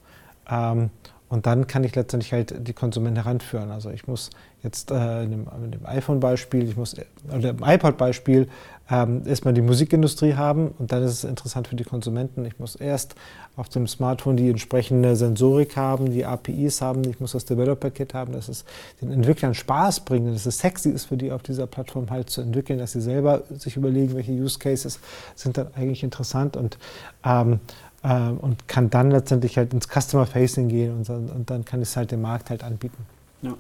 Ähm, 0.50 0.92
und 1.28 1.48
dann 1.48 1.66
kann 1.66 1.84
ich 1.84 1.96
letztendlich 1.96 2.34
halt 2.34 2.68
die 2.68 2.74
Konsumenten 2.74 3.16
heranführen. 3.16 3.72
Also 3.72 3.90
ich 3.90 4.08
muss 4.08 4.30
jetzt 4.62 4.92
äh, 4.92 5.26
dem, 5.26 5.48
iPhone-Beispiel, 5.84 6.70
ich 6.70 6.78
muss 6.78 6.96
oder 7.36 7.50
im 7.50 7.64
iPod-Beispiel 7.64 8.48
ähm, 8.92 9.24
erstmal 9.26 9.56
die 9.56 9.62
Musikindustrie 9.62 10.36
haben 10.36 10.68
und 10.78 10.92
dann 10.92 11.02
ist 11.02 11.12
es 11.12 11.24
interessant 11.24 11.68
für 11.68 11.76
die 11.76 11.84
Konsumenten. 11.84 12.46
Ich 12.46 12.60
muss 12.60 12.76
erst 12.76 13.16
auf 13.56 13.70
dem 13.70 13.88
Smartphone 13.88 14.38
die 14.38 14.50
entsprechende 14.50 15.16
Sensorik 15.16 15.78
haben, 15.78 16.12
die 16.12 16.26
APIs 16.26 16.82
haben, 16.82 17.04
ich 17.10 17.20
muss 17.20 17.32
das 17.32 17.46
Developer-Kit 17.46 18.14
haben, 18.14 18.34
dass 18.34 18.50
es 18.50 18.66
den 19.02 19.12
Entwicklern 19.12 19.54
Spaß 19.54 20.02
bringt, 20.02 20.34
dass 20.34 20.46
es 20.46 20.60
sexy 20.60 20.90
ist 20.90 21.06
für 21.06 21.18
die 21.18 21.32
auf 21.32 21.44
dieser 21.44 21.68
Plattform 21.68 22.10
halt 22.10 22.30
zu 22.30 22.42
entwickeln, 22.42 22.80
dass 22.80 22.92
sie 22.92 23.02
selber 23.02 23.44
sich 23.50 23.78
überlegen, 23.78 24.16
welche 24.16 24.32
Use 24.32 24.60
Cases 24.60 25.00
sind 25.36 25.58
dann 25.58 25.68
eigentlich 25.76 26.04
interessant 26.04 26.58
und 26.58 26.78
ähm, 27.24 27.60
äh, 28.04 28.30
und 28.30 28.68
kann 28.68 28.90
dann 28.90 29.12
letztendlich 29.12 29.58
halt 29.58 29.74
ins 29.74 29.88
Customer 29.88 30.26
Facing 30.26 30.68
gehen 30.68 30.98
und, 30.98 31.10
und 31.10 31.50
dann 31.50 31.66
kann 31.66 31.82
es 31.82 31.98
halt 31.98 32.12
dem 32.12 32.22
Markt 32.22 32.50
halt 32.50 32.64
anbieten. 32.64 33.06
Ja. 33.42 33.56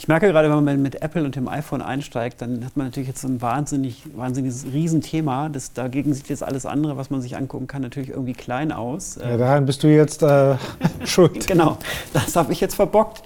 Ich 0.00 0.08
merke 0.08 0.28
gerade, 0.28 0.48
wenn 0.48 0.64
man 0.64 0.80
mit 0.80 1.02
Apple 1.02 1.24
und 1.24 1.36
dem 1.36 1.46
iPhone 1.46 1.82
einsteigt, 1.82 2.40
dann 2.40 2.64
hat 2.64 2.74
man 2.74 2.86
natürlich 2.86 3.06
jetzt 3.06 3.22
ein 3.22 3.42
wahnsinnig, 3.42 4.02
wahnsinniges 4.16 4.64
Riesenthema. 4.72 5.50
Das, 5.50 5.74
dagegen 5.74 6.14
sieht 6.14 6.30
jetzt 6.30 6.42
alles 6.42 6.64
andere, 6.64 6.96
was 6.96 7.10
man 7.10 7.20
sich 7.20 7.36
angucken 7.36 7.66
kann, 7.66 7.82
natürlich 7.82 8.08
irgendwie 8.08 8.32
klein 8.32 8.72
aus. 8.72 9.18
Ja, 9.20 9.36
daran 9.36 9.66
bist 9.66 9.82
du 9.82 9.88
jetzt 9.88 10.22
äh, 10.22 10.54
schuld. 11.04 11.46
genau, 11.46 11.76
das 12.14 12.34
habe 12.34 12.50
ich 12.50 12.62
jetzt 12.62 12.76
verbockt. 12.76 13.22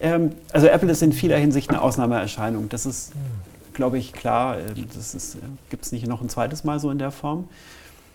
Ähm, 0.00 0.30
also 0.52 0.68
Apple 0.68 0.88
ist 0.88 1.02
in 1.02 1.12
vieler 1.12 1.36
Hinsicht 1.36 1.70
eine 1.70 1.82
Ausnahmeerscheinung. 1.82 2.68
Das 2.68 2.86
ist, 2.86 3.10
glaube 3.72 3.98
ich, 3.98 4.12
klar. 4.12 4.58
Ähm, 4.58 4.86
das 4.94 5.34
äh, 5.34 5.38
gibt 5.68 5.84
es 5.84 5.90
nicht 5.90 6.06
noch 6.06 6.22
ein 6.22 6.28
zweites 6.28 6.62
Mal 6.62 6.78
so 6.78 6.92
in 6.92 6.98
der 6.98 7.10
Form. 7.10 7.48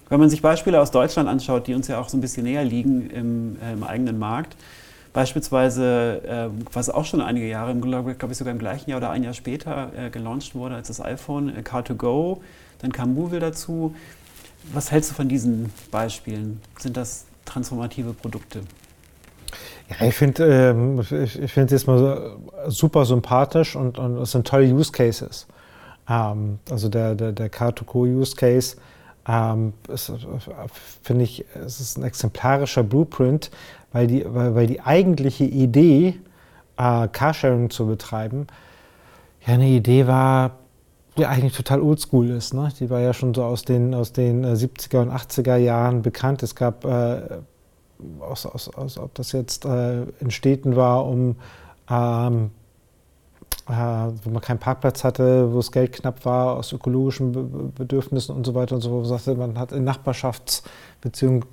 Wenn 0.08 0.22
man 0.22 0.30
sich 0.30 0.42
Beispiele 0.42 0.80
aus 0.80 0.92
Deutschland 0.92 1.28
anschaut, 1.28 1.68
die 1.68 1.74
uns 1.74 1.90
ja 1.90 2.00
auch 2.00 2.08
so 2.08 2.16
ein 2.16 2.22
bisschen 2.22 2.44
näher 2.44 2.64
liegen 2.64 3.10
im, 3.10 3.58
äh, 3.62 3.74
im 3.74 3.84
eigenen 3.84 4.18
Markt, 4.20 4.56
Beispielsweise, 5.14 6.22
äh, 6.24 6.50
was 6.74 6.90
auch 6.90 7.06
schon 7.06 7.22
einige 7.22 7.48
Jahre, 7.48 7.76
glaube 7.76 8.14
ich 8.14 8.38
sogar 8.38 8.54
im 8.54 8.60
gleichen 8.60 8.90
Jahr 8.90 8.98
oder 8.98 9.10
ein 9.10 9.24
Jahr 9.24 9.34
später 9.34 9.92
äh, 9.98 10.10
gelauncht 10.10 10.54
wurde 10.54 10.76
als 10.76 10.88
das 10.88 11.02
iPhone, 11.02 11.50
äh, 11.56 11.62
Car2Go, 11.62 12.40
dann 12.80 12.92
kam 12.92 13.14
Movil 13.16 13.40
dazu. 13.40 13.96
Was 14.74 14.92
hältst 14.92 15.12
du 15.12 15.16
von 15.16 15.28
diesen 15.28 15.72
Beispielen? 15.90 16.62
Sind 16.78 16.96
das 16.96 17.26
transformative 17.46 18.14
Produkte? 18.14 18.62
Ja, 19.90 20.06
ich 20.06 20.16
finde 20.16 20.46
ähm, 20.46 21.00
ich, 21.00 21.40
ich 21.40 21.58
es 21.58 21.88
mal 21.88 22.38
super 22.68 23.06
sympathisch 23.06 23.76
und, 23.76 23.98
und 23.98 24.18
es 24.18 24.32
sind 24.32 24.46
tolle 24.46 24.72
Use 24.72 24.92
Cases. 24.92 25.48
Ähm, 26.08 26.60
also 26.70 26.90
der, 26.90 27.16
der, 27.16 27.32
der 27.32 27.52
Car2Go 27.52 28.06
Use 28.06 28.36
Case 28.36 28.78
ähm, 29.28 29.74
finde 31.04 31.24
ich, 31.24 31.46
es 31.54 31.80
ist 31.80 31.98
ein 31.98 32.04
exemplarischer 32.04 32.84
Blueprint, 32.84 33.52
weil 33.92 34.08
die, 34.08 34.26
weil, 34.28 34.56
weil 34.56 34.68
die 34.68 34.82
eigentliche 34.82 35.46
Idee, 35.46 36.20
äh, 36.78 37.08
Carsharing 37.08 37.70
zu 37.70 37.88
betreiben, 37.88 38.48
ja 39.46 39.54
eine 39.54 39.68
Idee 39.68 40.08
war, 40.08 40.52
die 41.18 41.26
eigentlich 41.26 41.56
total 41.56 41.82
oldschool 41.82 42.30
ist. 42.30 42.54
Ne? 42.54 42.72
Die 42.80 42.90
war 42.90 43.00
ja 43.00 43.14
schon 43.14 43.34
so 43.34 43.44
aus 43.44 43.64
den, 43.64 43.94
aus 43.94 44.14
den 44.14 44.46
70er 44.46 44.96
äh, 44.96 45.02
und 45.02 45.12
80er 45.12 45.58
Jahren 45.58 46.02
bekannt. 46.02 46.44
Es 46.44 46.56
gab, 46.56 46.86
äh, 46.86 47.22
aus, 48.20 48.46
aus, 48.46 48.70
aus, 48.70 48.98
ob 48.98 49.14
das 49.16 49.34
jetzt 49.34 49.66
äh, 49.66 50.04
in 50.20 50.32
Städten 50.32 50.76
war, 50.76 51.06
um 51.06 51.36
ähm, 51.90 52.52
äh, 53.68 53.74
wo 54.24 54.30
man 54.30 54.42
keinen 54.42 54.60
Parkplatz 54.60 55.04
hatte, 55.04 55.52
wo 55.52 55.58
das 55.58 55.72
Geld 55.72 55.94
knapp 55.94 56.26
war, 56.26 56.56
aus 56.58 56.72
ökologischen 56.72 57.72
Bedürfnissen 57.74 58.36
und 58.36 58.46
so 58.46 58.56
weiter 58.56 58.76
und 58.76 58.82
so 58.82 59.04
fort. 59.04 59.38
Man 59.38 59.60
hat 59.60 59.72
in 59.72 59.84
Nachbarschaftsbeziehungen 59.84 61.46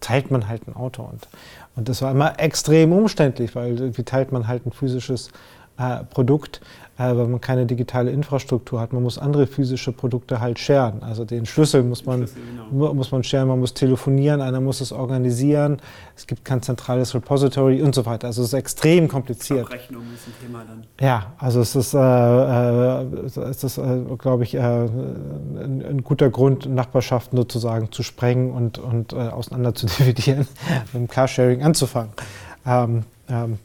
teilt 0.00 0.30
man 0.30 0.48
halt 0.48 0.66
ein 0.68 0.76
Auto. 0.76 1.02
Und, 1.02 1.28
und 1.78 1.88
das 1.88 2.02
war 2.02 2.10
immer 2.10 2.40
extrem 2.40 2.92
umständlich, 2.92 3.54
weil 3.54 3.96
wie 3.96 4.02
teilt 4.02 4.32
man 4.32 4.48
halt 4.48 4.66
ein 4.66 4.72
physisches 4.72 5.30
äh, 5.78 6.02
Produkt, 6.10 6.60
weil 6.98 7.28
man 7.28 7.40
keine 7.40 7.64
digitale 7.64 8.10
Infrastruktur 8.10 8.80
hat. 8.80 8.92
Man 8.92 9.04
muss 9.04 9.18
andere 9.18 9.46
physische 9.46 9.92
Produkte 9.92 10.40
halt 10.40 10.58
scheren. 10.58 11.02
Also 11.04 11.24
den 11.24 11.46
Schlüssel 11.46 11.84
muss 11.84 12.04
man, 12.04 12.26
Schlüssel, 12.26 12.42
genau. 12.70 12.92
muss 12.94 13.12
man 13.12 13.22
scheren, 13.22 13.46
man 13.46 13.60
muss 13.60 13.72
telefonieren, 13.72 14.40
einer 14.40 14.60
muss 14.60 14.80
es 14.80 14.90
organisieren. 14.90 15.80
Es 16.16 16.26
gibt 16.26 16.44
kein 16.44 16.60
zentrales 16.60 17.14
Repository 17.14 17.82
und 17.82 17.94
so 17.94 18.04
weiter. 18.04 18.26
Also 18.26 18.42
es 18.42 18.48
ist 18.48 18.54
extrem 18.54 19.06
kompliziert. 19.06 19.66
Abrechnung 19.66 20.02
ist 20.12 20.26
ein 20.26 20.34
Thema 20.44 20.64
dann. 20.66 20.84
Ja, 21.00 21.34
also 21.38 21.60
es 21.60 21.76
ist, 21.76 21.94
äh, 21.94 21.98
äh, 21.98 23.04
es 23.24 23.62
ist 23.62 23.78
äh, 23.78 24.00
glaube 24.18 24.42
ich, 24.42 24.54
äh, 24.54 24.58
ein, 24.58 25.84
ein, 25.88 26.02
guter 26.02 26.30
Grund, 26.30 26.66
Nachbarschaften 26.66 27.38
sozusagen 27.38 27.92
zu 27.92 28.02
sprengen 28.02 28.50
und, 28.50 28.78
und 28.78 29.12
äh, 29.12 29.16
auseinander 29.16 29.72
zu 29.72 29.86
dividieren, 29.98 30.48
mit 30.92 30.94
dem 30.94 31.08
Carsharing 31.08 31.62
anzufangen. 31.62 32.10
Ähm, 32.66 33.04
ähm, 33.28 33.58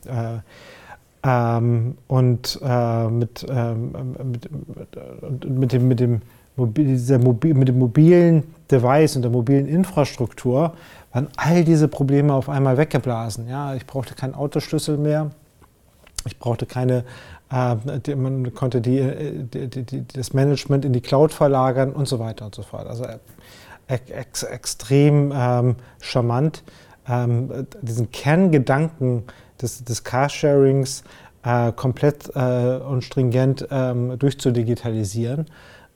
ähm, 1.23 1.97
und 2.07 2.59
äh, 2.61 3.07
mit, 3.07 3.45
ähm, 3.49 3.91
mit, 4.31 4.49
mit, 5.49 5.71
dem, 5.71 5.87
mit, 5.87 5.99
dem 5.99 6.21
Mobil, 6.55 7.53
mit 7.53 7.67
dem 7.67 7.79
mobilen 7.79 8.43
Device 8.69 9.15
und 9.15 9.21
der 9.21 9.31
mobilen 9.31 9.67
Infrastruktur 9.67 10.73
waren 11.13 11.27
all 11.37 11.63
diese 11.63 11.87
Probleme 11.87 12.33
auf 12.33 12.49
einmal 12.49 12.77
weggeblasen. 12.77 13.47
Ja, 13.47 13.73
ich 13.75 13.85
brauchte 13.85 14.15
keinen 14.15 14.35
Autoschlüssel 14.35 14.97
mehr. 14.97 15.31
Ich 16.25 16.37
brauchte 16.39 16.65
keine, 16.65 17.05
äh, 17.51 17.75
die, 18.05 18.15
man 18.15 18.53
konnte 18.53 18.81
die, 18.81 19.45
die, 19.45 20.07
das 20.07 20.33
Management 20.33 20.83
in 20.83 20.93
die 20.93 21.01
Cloud 21.01 21.31
verlagern 21.31 21.93
und 21.93 22.07
so 22.07 22.19
weiter 22.19 22.45
und 22.45 22.55
so 22.55 22.63
fort. 22.63 22.87
Also 22.87 23.05
äh, 23.05 23.17
ex, 23.87 24.43
extrem 24.43 25.31
ähm, 25.33 25.75
charmant, 26.01 26.63
ähm, 27.07 27.67
diesen 27.81 28.11
Kerngedanken 28.11 29.23
des, 29.63 29.83
des 29.83 30.03
Carsharings 30.03 31.03
äh, 31.43 31.71
komplett 31.71 32.29
äh, 32.35 32.77
und 32.77 33.03
stringent 33.03 33.67
ähm, 33.71 34.17
durchzudigitalisieren. 34.19 35.47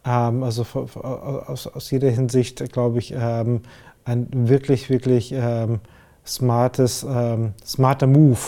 Ähm, 0.06 0.44
also 0.44 0.66
aus, 1.02 1.68
aus, 1.68 1.92
jeder 1.92 2.10
Hinsicht, 2.10 2.72
glaube 2.72 3.00
ich, 3.00 3.14
ähm, 3.16 3.62
ein 4.06 4.28
wirklich, 4.32 4.90
wirklich 4.90 5.32
ähm, 5.34 5.80
smartes, 6.26 7.06
ähm, 7.08 7.54
smarter 7.66 8.08
Move. 8.08 8.40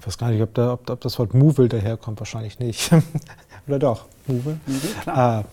Ich 0.00 0.06
weiß 0.06 0.18
gar 0.18 0.30
nicht, 0.30 0.42
ob, 0.42 0.54
da, 0.54 0.74
ob, 0.74 0.88
ob 0.90 1.00
das 1.00 1.18
Wort 1.18 1.34
Movil 1.34 1.68
daherkommt, 1.68 2.20
wahrscheinlich 2.20 2.58
nicht. 2.58 2.90
Oder 3.66 3.78
doch? 3.78 4.04
Movil? 4.26 4.58
Movil, 4.66 4.90
klar. 5.02 5.38
Äh, 5.38 5.40
äh, 5.40 5.44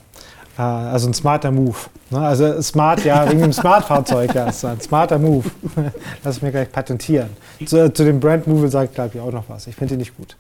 also 0.64 1.10
ein 1.10 1.14
smarter 1.14 1.52
Move. 1.52 1.78
Ne? 2.10 2.20
Also 2.20 2.62
smart, 2.62 3.04
ja, 3.06 3.30
wegen 3.30 3.42
dem 3.42 3.54
Smart-Fahrzeug, 3.54 4.34
ja, 4.34 4.48
ist 4.48 4.66
ein 4.66 4.82
smarter 4.82 5.18
Move. 5.18 5.50
Lass 6.24 6.38
ich 6.38 6.44
mir 6.44 6.52
gleich 6.52 6.72
patentieren. 6.72 7.30
Zu, 7.66 7.92
zu 7.94 8.04
dem 8.04 8.20
Brand 8.20 8.48
Move 8.48 8.68
sage 8.70 8.86
ich, 8.90 8.96
glaube 8.96 9.12
ich, 9.14 9.22
auch 9.22 9.32
noch 9.32 9.46
was. 9.48 9.68
Ich 9.68 9.76
finde 9.76 9.96
ihn 9.96 10.00
nicht 10.00 10.16
gut. 10.16 10.38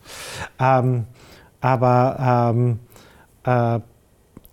Ähm, 0.60 1.05
aber 1.62 2.51
ähm, 2.53 2.79
äh, 3.45 3.79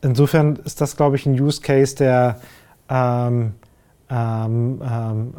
insofern 0.03 0.57
ist 0.65 0.81
das, 0.81 0.97
glaube 0.97 1.17
ich, 1.17 1.27
ein 1.27 1.39
Use 1.39 1.61
Case, 1.61 1.97
der 1.97 2.41
ähm, 2.89 3.55
ähm, 4.11 4.83
ähm 4.83 5.35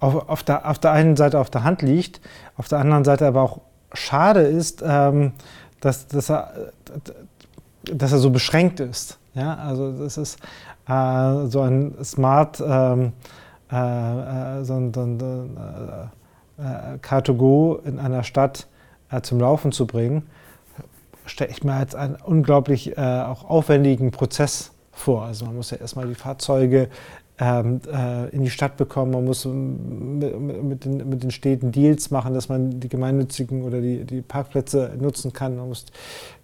auf, 0.00 0.28
auf, 0.28 0.42
der, 0.42 0.68
auf 0.68 0.78
der 0.78 0.92
einen 0.92 1.16
Seite 1.16 1.38
auf 1.38 1.48
der 1.48 1.64
Hand 1.64 1.80
liegt, 1.80 2.20
auf 2.58 2.68
der 2.68 2.78
anderen 2.78 3.04
Seite 3.04 3.26
aber 3.26 3.40
auch 3.40 3.60
schade 3.94 4.40
ist, 4.40 4.84
ähm, 4.86 5.32
dass, 5.80 6.08
dass 6.08 6.28
er 6.28 6.52
dass 7.92 8.12
er 8.12 8.18
so 8.18 8.30
beschränkt 8.30 8.80
ist. 8.80 9.18
Ja, 9.34 9.54
also 9.54 9.92
das 9.92 10.16
ist 10.16 10.38
äh, 10.88 11.46
so 11.46 11.60
ein 11.60 11.96
Smart, 12.04 12.62
ähm, 12.64 13.12
äh, 13.70 14.60
äh 14.60 14.64
so 14.64 14.74
ein, 14.74 14.94
so 14.94 15.00
ein 15.02 15.18
äh, 16.58 16.62
äh, 16.62 16.98
Car2Go 16.98 17.84
in 17.84 17.98
einer 17.98 18.22
Stadt 18.22 18.68
äh, 19.10 19.20
zum 19.22 19.40
Laufen 19.40 19.72
zu 19.72 19.86
bringen, 19.86 20.28
stelle 21.26 21.50
ich 21.50 21.64
mir 21.64 21.74
als 21.74 21.94
einen 21.94 22.16
unglaublich 22.16 22.98
auch 22.98 23.48
aufwendigen 23.48 24.10
Prozess 24.10 24.72
vor. 24.92 25.24
Also 25.24 25.46
man 25.46 25.56
muss 25.56 25.70
ja 25.70 25.78
erstmal 25.78 26.06
die 26.06 26.14
Fahrzeuge 26.14 26.88
ähm, 27.38 27.80
äh, 27.92 28.28
in 28.30 28.44
die 28.44 28.50
Stadt 28.50 28.76
bekommen. 28.76 29.10
Man 29.12 29.24
muss 29.24 29.44
mit, 29.44 30.84
den, 30.84 31.08
mit, 31.08 31.22
den, 31.22 31.30
Städten 31.32 31.72
Deals 31.72 32.10
machen, 32.10 32.32
dass 32.32 32.48
man 32.48 32.78
die 32.78 32.88
gemeinnützigen 32.88 33.62
oder 33.64 33.80
die, 33.80 34.04
die 34.04 34.22
Parkplätze 34.22 34.92
nutzen 35.00 35.32
kann. 35.32 35.56
Man 35.56 35.68
muss 35.68 35.86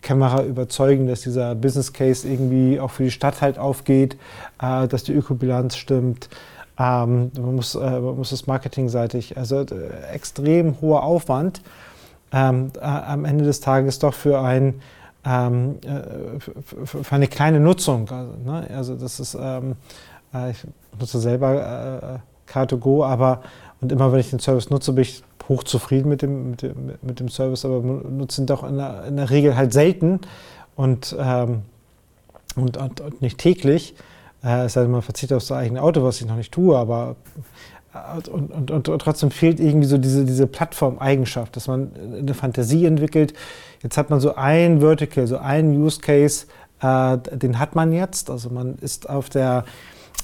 Kämmerer 0.02 0.44
überzeugen, 0.44 1.06
dass 1.06 1.20
dieser 1.20 1.54
Business 1.54 1.92
Case 1.92 2.28
irgendwie 2.28 2.80
auch 2.80 2.90
für 2.90 3.04
die 3.04 3.12
Stadt 3.12 3.40
halt 3.40 3.58
aufgeht, 3.58 4.16
äh, 4.60 4.88
dass 4.88 5.04
die 5.04 5.12
Ökobilanz 5.12 5.76
stimmt. 5.76 6.28
Ähm, 6.76 7.30
man, 7.38 7.54
muss, 7.54 7.76
äh, 7.76 7.78
man 7.78 8.16
muss 8.16 8.30
das 8.30 8.48
marketingseitig, 8.48 9.36
also 9.36 9.64
extrem 10.12 10.80
hoher 10.80 11.04
Aufwand. 11.04 11.62
Ähm, 12.32 12.72
äh, 12.80 12.84
am 12.84 13.24
Ende 13.24 13.44
des 13.44 13.60
Tages 13.60 13.98
doch 14.00 14.14
für 14.14 14.40
ein 14.40 14.80
für, 15.22 17.14
eine 17.14 17.26
kleine 17.26 17.60
Nutzung. 17.60 18.08
Also, 18.08 18.32
ne? 18.42 18.66
also 18.74 18.94
das 18.94 19.20
ist 19.20 19.36
ich 20.50 20.66
nutze 20.98 21.18
selber 21.18 22.22
äh, 22.48 22.50
Car2Go, 22.52 23.04
aber 23.04 23.42
und 23.80 23.92
immer 23.92 24.12
wenn 24.12 24.20
ich 24.20 24.30
den 24.30 24.40
Service 24.40 24.70
nutze, 24.70 24.92
bin 24.92 25.02
ich 25.02 25.22
hochzufrieden 25.48 26.08
mit 26.08 26.22
dem, 26.22 26.50
mit 26.50 26.62
dem, 26.62 26.92
mit 27.02 27.20
dem 27.20 27.28
Service, 27.28 27.64
aber 27.64 27.80
nutze 27.80 28.42
ihn 28.42 28.46
doch 28.46 28.62
in 28.62 28.76
der, 28.76 29.04
in 29.06 29.16
der 29.16 29.30
Regel 29.30 29.56
halt 29.56 29.72
selten 29.72 30.20
und, 30.76 31.16
ähm, 31.18 31.62
und, 32.56 32.76
und, 32.76 33.00
und, 33.00 33.22
nicht 33.22 33.38
täglich. 33.38 33.94
Äh, 34.44 34.66
es 34.66 34.74
sei 34.74 34.82
denn, 34.82 34.90
man 34.90 35.02
verzichtet 35.02 35.36
auf 35.36 35.42
sein 35.42 35.58
eigenes 35.58 35.82
Auto, 35.82 36.04
was 36.04 36.20
ich 36.20 36.26
noch 36.26 36.36
nicht 36.36 36.52
tue, 36.52 36.76
aber 36.76 37.16
äh, 37.94 38.30
und, 38.30 38.50
und, 38.50 38.70
und, 38.70 38.88
und, 38.88 39.02
trotzdem 39.02 39.30
fehlt 39.30 39.60
irgendwie 39.60 39.86
so 39.86 39.98
diese, 39.98 40.24
diese 40.24 40.46
Plattform-Eigenschaft, 40.46 41.56
dass 41.56 41.66
man 41.66 41.90
eine 42.18 42.34
Fantasie 42.34 42.84
entwickelt. 42.86 43.34
Jetzt 43.82 43.96
hat 43.96 44.10
man 44.10 44.20
so 44.20 44.34
ein 44.36 44.80
Vertical, 44.80 45.26
so 45.26 45.38
einen 45.38 45.74
Use 45.74 46.00
Case, 46.00 46.46
äh, 46.80 47.18
den 47.18 47.58
hat 47.58 47.74
man 47.74 47.92
jetzt. 47.92 48.30
Also 48.30 48.50
man 48.50 48.76
ist 48.76 49.08
auf 49.08 49.30
der 49.30 49.64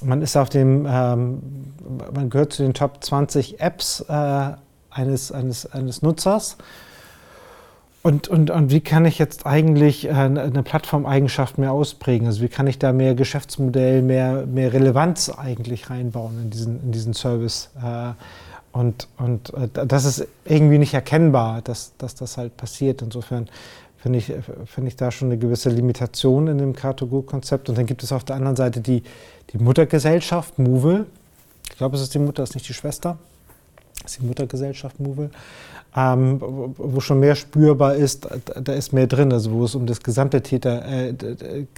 man 0.02 0.22
ist 0.22 0.36
auf 0.36 0.48
dem, 0.48 0.86
ähm, 0.88 1.42
man 2.14 2.30
gehört 2.30 2.52
zu 2.52 2.62
den 2.62 2.74
Top 2.74 3.02
20 3.02 3.60
Apps 3.60 4.00
äh, 4.08 4.50
eines, 4.90 5.32
eines, 5.32 5.66
eines 5.66 6.02
Nutzers. 6.02 6.56
Und, 8.02 8.28
und, 8.28 8.50
und 8.50 8.70
wie 8.70 8.80
kann 8.80 9.04
ich 9.04 9.18
jetzt 9.18 9.46
eigentlich 9.46 10.06
äh, 10.06 10.12
eine 10.12 10.62
Plattformeigenschaft 10.62 11.58
mehr 11.58 11.72
ausprägen? 11.72 12.28
Also 12.28 12.40
wie 12.40 12.48
kann 12.48 12.68
ich 12.68 12.78
da 12.78 12.92
mehr 12.92 13.16
Geschäftsmodell, 13.16 14.00
mehr, 14.02 14.46
mehr 14.46 14.72
Relevanz 14.72 15.28
eigentlich 15.28 15.90
reinbauen 15.90 16.44
in 16.44 16.50
diesen, 16.50 16.80
in 16.84 16.92
diesen 16.92 17.14
Service? 17.14 17.70
Äh, 17.82 18.12
und, 18.70 19.08
und 19.16 19.52
äh, 19.54 19.86
das 19.86 20.04
ist 20.04 20.28
irgendwie 20.44 20.78
nicht 20.78 20.94
erkennbar, 20.94 21.62
dass, 21.62 21.96
dass 21.98 22.14
das 22.14 22.36
halt 22.36 22.56
passiert. 22.56 23.02
Insofern 23.02 23.48
finde 23.98 24.18
ich, 24.18 24.32
find 24.66 24.88
ich 24.88 24.96
da 24.96 25.10
schon 25.10 25.28
eine 25.28 25.38
gewisse 25.38 25.70
Limitation 25.70 26.48
in 26.48 26.58
dem 26.58 26.74
Car2Go-Konzept. 26.74 27.68
Und 27.68 27.78
dann 27.78 27.86
gibt 27.86 28.02
es 28.02 28.12
auf 28.12 28.24
der 28.24 28.36
anderen 28.36 28.56
Seite 28.56 28.80
die, 28.80 29.02
die 29.52 29.58
Muttergesellschaft, 29.58 30.58
Movil. 30.58 31.06
Ich 31.70 31.76
glaube, 31.76 31.96
es 31.96 32.02
ist 32.02 32.14
die 32.14 32.18
Mutter, 32.18 32.42
es 32.42 32.50
ist 32.50 32.56
nicht 32.56 32.68
die 32.68 32.74
Schwester. 32.74 33.18
Es 34.04 34.12
ist 34.12 34.22
die 34.22 34.26
Muttergesellschaft 34.26 35.00
Movil. 35.00 35.30
Ähm, 35.96 36.38
wo 36.76 37.00
schon 37.00 37.20
mehr 37.20 37.34
spürbar 37.34 37.94
ist, 37.94 38.28
da 38.54 38.74
ist 38.74 38.92
mehr 38.92 39.06
drin, 39.06 39.32
also 39.32 39.50
wo 39.52 39.64
es 39.64 39.74
um 39.74 39.86
das 39.86 40.02
gesamte 40.02 40.42
Täter, 40.42 40.84
äh, 40.86 41.14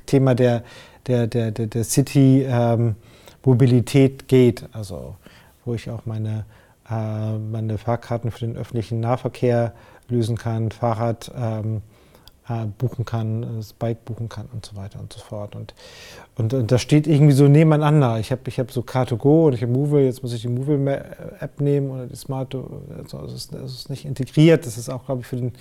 Thema 0.06 0.34
der, 0.34 0.64
der, 1.06 1.28
der, 1.28 1.52
der, 1.52 1.84
City-Mobilität 1.84 4.22
ähm, 4.22 4.26
geht. 4.26 4.64
Also 4.72 5.14
wo 5.64 5.74
ich 5.74 5.88
auch 5.88 6.04
meine, 6.04 6.46
äh, 6.90 7.38
meine 7.38 7.78
Fahrkarten 7.78 8.32
für 8.32 8.40
den 8.40 8.56
öffentlichen 8.56 8.98
Nahverkehr 8.98 9.72
lösen 10.08 10.36
kann, 10.36 10.72
Fahrrad. 10.72 11.30
Ähm, 11.36 11.76
äh, 11.76 11.80
buchen 12.78 13.04
kann, 13.04 13.56
das 13.56 13.72
Bike 13.72 14.04
buchen 14.04 14.28
kann 14.28 14.46
und 14.52 14.64
so 14.64 14.76
weiter 14.76 14.98
und 15.00 15.12
so 15.12 15.20
fort. 15.20 15.54
Und, 15.54 15.74
und, 16.36 16.54
und 16.54 16.72
das 16.72 16.80
steht 16.80 17.06
irgendwie 17.06 17.34
so 17.34 17.46
nebeneinander. 17.46 18.18
Ich 18.18 18.30
habe 18.32 18.42
ich 18.46 18.58
hab 18.58 18.70
so 18.70 18.80
Car2Go 18.80 19.46
und 19.46 19.54
ich 19.54 19.62
habe 19.62 19.72
Movil, 19.72 20.04
jetzt 20.04 20.22
muss 20.22 20.32
ich 20.32 20.42
die 20.42 20.48
Movil-App 20.48 21.60
nehmen 21.60 21.90
oder 21.90 22.06
die 22.06 22.16
Smart, 22.16 22.54
also 22.54 23.24
es, 23.24 23.34
ist, 23.34 23.54
es 23.54 23.72
ist 23.72 23.90
nicht 23.90 24.04
integriert. 24.04 24.66
Das 24.66 24.78
ist 24.78 24.88
auch, 24.88 25.04
glaube 25.04 25.20
ich, 25.20 25.26
für 25.26 25.36
den, 25.36 25.52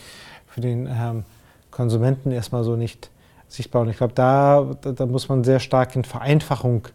für 0.48 0.62
den 0.62 0.88
ähm, 0.88 1.24
Konsumenten 1.72 2.32
erstmal 2.32 2.64
so 2.64 2.76
nicht 2.76 3.10
sichtbar. 3.48 3.82
Und 3.82 3.90
ich 3.90 3.98
glaube, 3.98 4.14
da, 4.14 4.76
da, 4.82 4.92
da, 4.94 5.06
muss 5.06 5.30
man 5.30 5.44
sehr 5.44 5.60
stark 5.60 5.96
in 5.96 6.04
Vereinfachung 6.04 6.88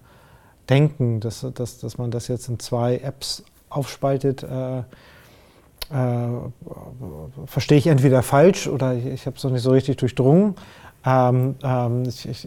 denken, 0.68 1.20
dass, 1.20 1.46
dass, 1.54 1.78
dass 1.78 1.98
man 1.98 2.10
das 2.10 2.28
jetzt 2.28 2.48
in 2.48 2.58
zwei 2.58 2.98
Apps 2.98 3.44
aufspaltet. 3.68 4.42
Äh, 4.42 4.82
äh, 5.92 7.46
verstehe 7.46 7.78
ich 7.78 7.86
entweder 7.86 8.22
falsch 8.22 8.66
oder 8.66 8.94
ich, 8.94 9.06
ich 9.06 9.26
habe 9.26 9.36
es 9.36 9.44
noch 9.44 9.50
nicht 9.50 9.62
so 9.62 9.70
richtig 9.70 9.98
durchdrungen. 9.98 10.54
Ähm, 11.04 11.56
ähm, 11.62 12.04
ich, 12.06 12.28
ich, 12.28 12.46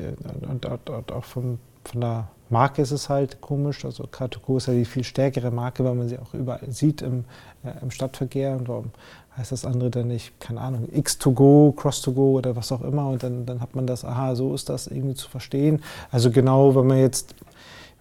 und, 0.49 0.65
und, 0.65 0.89
und, 0.89 1.12
auch 1.12 1.23
vom, 1.23 1.60
von 1.84 2.01
der 2.01 2.27
Marke 2.49 2.81
ist 2.81 2.91
es 2.91 3.10
halt 3.10 3.41
komisch. 3.41 3.86
Also 3.86 4.05
Car2Go 4.05 4.58
ist 4.58 4.67
ja 4.67 4.73
die 4.73 4.86
viel 4.86 5.03
stärkere 5.03 5.51
Marke, 5.51 5.84
weil 5.84 5.93
man 5.93 6.08
sie 6.08 6.17
auch 6.17 6.34
überall 6.34 6.71
sieht 6.71 7.01
im, 7.01 7.25
äh, 7.63 7.71
im 7.81 7.91
Stadtverkehr. 7.91 8.55
Und 8.55 8.67
warum 8.67 8.91
heißt 9.38 9.51
das 9.51 9.65
andere 9.65 9.89
dann 9.89 10.08
nicht, 10.08 10.39
keine 10.39 10.62
Ahnung, 10.62 10.88
X2Go, 10.95 11.75
Cross2Go 11.75 12.34
oder 12.34 12.55
was 12.55 12.71
auch 12.71 12.81
immer. 12.81 13.10
Und 13.10 13.23
dann, 13.23 13.45
dann 13.45 13.62
hat 13.62 13.75
man 13.75 13.86
das, 13.86 14.05
aha, 14.05 14.36
so 14.36 14.53
ist 14.55 14.69
das 14.69 14.88
irgendwie 14.88 15.15
zu 15.15 15.29
verstehen. 15.29 15.84
Also 16.12 16.31
genau, 16.31 16.75
wenn 16.75 16.88
man 16.88 16.99
jetzt 16.99 17.36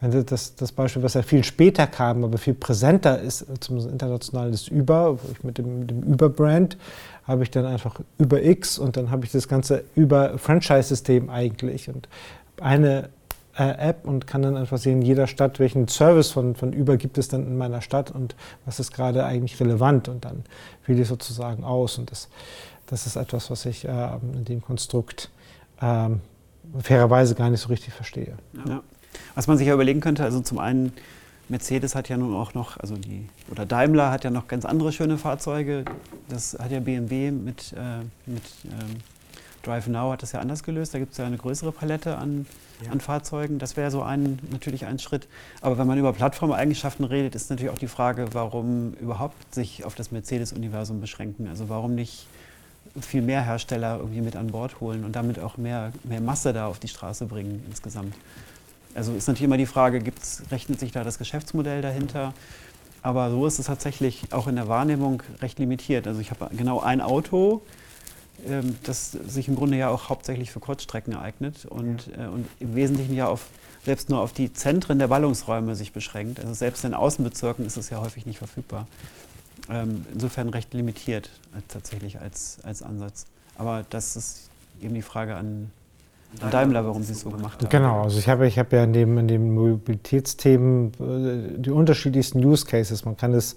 das, 0.01 0.55
das 0.55 0.73
Beispiel, 0.73 1.03
was 1.03 1.15
ja 1.15 1.23
viel 1.23 1.45
später 1.45 1.87
kam, 1.87 2.25
aber 2.25 2.39
viel 2.39 2.55
präsenter 2.55 3.21
ist, 3.21 3.47
zum 3.61 3.79
internationalen 3.79 4.53
ist 4.53 4.71
Uber, 4.71 5.19
mit 5.43 5.59
dem, 5.59 5.81
mit 5.81 5.91
dem 5.91 6.03
Uber-Brand 6.03 6.77
habe 7.27 7.43
ich 7.43 7.51
dann 7.51 7.65
einfach 7.65 8.01
über 8.19 8.43
X 8.43 8.79
und 8.79 8.97
dann 8.97 9.11
habe 9.11 9.25
ich 9.25 9.33
das 9.33 9.49
ganze 9.49 9.85
über 9.95 10.37
Franchise-System 10.39 11.31
eigentlich 11.31 11.89
und 11.89 12.09
eine 12.61 13.09
äh, 13.57 13.71
App 13.89 14.07
und 14.07 14.27
kann 14.27 14.43
dann 14.43 14.57
einfach 14.57 14.79
sehen, 14.79 15.01
in 15.01 15.07
jeder 15.07 15.27
Stadt, 15.27 15.59
welchen 15.59 15.89
Service 15.89 16.31
von, 16.31 16.55
von 16.55 16.75
Uber 16.75 16.97
gibt 16.97 17.17
es 17.19 17.29
dann 17.29 17.47
in 17.47 17.57
meiner 17.57 17.81
Stadt 17.81 18.11
und 18.11 18.37
was 18.67 18.81
ist 18.81 18.93
gerade 18.93 19.25
eigentlich 19.25 19.59
relevant 19.61 20.09
und 20.09 20.25
dann 20.25 20.45
wähle 20.87 21.03
ich 21.03 21.09
sozusagen 21.09 21.65
aus 21.65 21.99
und 21.99 22.11
das, 22.11 22.29
das 22.87 23.07
ist 23.07 23.17
etwas, 23.17 23.51
was 23.51 23.65
ich 23.65 23.87
äh, 23.87 24.09
in 24.35 24.45
dem 24.45 24.61
Konstrukt 24.61 25.31
äh, 25.81 26.11
fairerweise 26.79 27.35
gar 27.35 27.49
nicht 27.49 27.61
so 27.61 27.69
richtig 27.69 27.95
verstehe. 27.95 28.35
Ja. 28.67 28.83
Was 29.35 29.47
man 29.47 29.59
sich 29.59 29.67
ja 29.67 29.75
überlegen 29.75 30.01
könnte, 30.01 30.25
also 30.25 30.41
zum 30.41 30.59
einen, 30.59 30.93
Mercedes 31.49 31.95
hat 31.95 32.09
ja 32.09 32.17
nun 32.17 32.35
auch 32.35 32.55
noch, 32.55 32.79
also 32.79 32.97
die, 32.97 33.29
oder 33.51 33.67
Daimler 33.67 34.11
hat 34.11 34.25
ja 34.25 34.31
noch 34.31 34.49
ganz 34.49 34.65
andere 34.65 34.93
schöne 34.93 35.19
Fahrzeuge. 35.19 35.85
Das 36.29 36.57
hat 36.59 36.71
ja 36.71 36.81
BMW 36.81 37.31
mit, 37.31 37.75
äh, 37.77 37.99
mit 38.31 38.43
ähm, 38.65 38.97
Drive 39.63 39.87
Now 39.89 40.13
hat 40.13 40.23
das 40.23 40.33
ja 40.33 40.41
anders 40.41 40.63
gelöst. 40.63 40.95
Da 40.95 40.99
gibt 40.99 41.13
es 41.13 41.19
ja 41.19 41.27
eine 41.27 41.37
größere 41.37 41.73
Palette 41.73 42.17
an, 42.17 42.47
ja. 42.85 42.93
an 42.93 43.01
Fahrzeugen. 43.01 43.59
Das 43.59 43.77
wäre 43.77 43.91
so 43.91 44.03
ein, 44.03 44.39
natürlich 44.51 44.87
ein 44.87 44.99
Schritt. 44.99 45.27
Aber 45.61 45.77
wenn 45.77 45.87
man 45.87 45.99
über 45.99 46.13
Plattformeigenschaften 46.13 47.05
redet, 47.05 47.35
ist 47.35 47.51
natürlich 47.51 47.73
auch 47.73 47.79
die 47.79 47.89
Frage, 47.89 48.29
warum 48.33 48.95
überhaupt 48.95 49.55
sich 49.55 49.85
auf 49.85 49.95
das 49.95 50.13
Mercedes-Universum 50.13 51.01
beschränken. 51.01 51.49
Also 51.49 51.69
warum 51.69 51.95
nicht 51.95 52.27
viel 53.01 53.23
mehr 53.23 53.43
Hersteller 53.43 53.99
irgendwie 53.99 54.21
mit 54.21 54.37
an 54.37 54.49
Bord 54.49 54.81
holen 54.81 55.05
und 55.05 55.17
damit 55.17 55.39
auch 55.39 55.57
mehr, 55.57 55.93
mehr 56.05 56.21
Masse 56.21 56.53
da 56.53 56.67
auf 56.67 56.79
die 56.79 56.89
Straße 56.89 57.27
bringen 57.27 57.65
insgesamt. 57.69 58.15
Also 58.95 59.13
ist 59.15 59.27
natürlich 59.27 59.45
immer 59.45 59.57
die 59.57 59.67
Frage, 59.67 60.01
gibt's, 60.01 60.43
rechnet 60.51 60.81
sich 60.81 60.93
da 60.93 61.05
das 61.05 61.19
Geschäftsmodell 61.19 61.83
dahinter? 61.83 62.33
Aber 63.03 63.31
so 63.31 63.47
ist 63.47 63.59
es 63.59 63.67
tatsächlich 63.67 64.33
auch 64.33 64.47
in 64.47 64.57
der 64.57 64.69
Wahrnehmung 64.69 65.23
recht 65.43 65.59
limitiert. 65.59 66.07
Also 66.07 66.21
ich 66.21 66.31
habe 66.31 66.49
genau 66.57 66.81
ein 66.81 67.01
Auto, 67.01 67.61
ähm, 68.47 68.77
das 68.85 69.13
sich 69.13 69.49
im 69.49 69.57
Grunde 69.57 69.77
ja 69.77 69.91
auch 69.91 70.09
hauptsächlich 70.09 70.51
für 70.51 70.61
Kurzstrecken 70.61 71.15
eignet 71.15 71.67
und, 71.67 72.09
äh, 72.17 72.27
und 72.27 72.49
im 72.61 72.75
Wesentlichen 72.75 73.15
ja 73.15 73.29
auf, 73.29 73.49
selbst 73.85 74.09
nur 74.09 74.21
auf 74.21 74.33
die 74.33 74.53
Zentren 74.53 74.99
der 74.99 75.09
Ballungsräume 75.09 75.75
sich 75.75 75.93
beschränkt. 75.93 76.41
Also 76.41 76.55
selbst 76.55 76.85
in 76.85 76.95
Außenbezirken 76.95 77.67
ist 77.67 77.77
es 77.77 77.91
ja 77.91 78.01
häufig 78.01 78.27
nicht 78.27 78.39
verfügbar. 78.39 78.87
Ähm, 79.69 80.07
insofern 80.13 80.49
recht 80.49 80.73
limitiert 80.73 81.31
äh, 81.55 81.61
tatsächlich 81.69 82.21
als, 82.21 82.59
als 82.63 82.83
Ansatz. 82.83 83.27
Aber 83.57 83.85
das 83.91 84.17
ist 84.17 84.49
eben 84.81 84.95
die 84.95 85.03
Frage 85.03 85.37
an, 85.37 85.71
Daimler, 86.51 86.85
warum 86.85 87.03
sie 87.03 87.13
es 87.13 87.21
so 87.21 87.31
gemacht 87.31 87.61
haben. 87.61 87.69
Genau, 87.69 88.03
also 88.03 88.19
ich 88.19 88.29
habe, 88.29 88.47
ich 88.47 88.59
habe 88.59 88.77
ja 88.77 88.85
in, 88.85 88.93
dem, 88.93 89.19
in 89.19 89.29
den 89.29 89.55
Mobilitätsthemen 89.55 90.93
äh, 91.01 91.59
die 91.59 91.71
unterschiedlichsten 91.71 92.45
Use 92.45 92.67
Cases. 92.67 93.05
Man 93.05 93.17
kann 93.17 93.35
es 93.35 93.55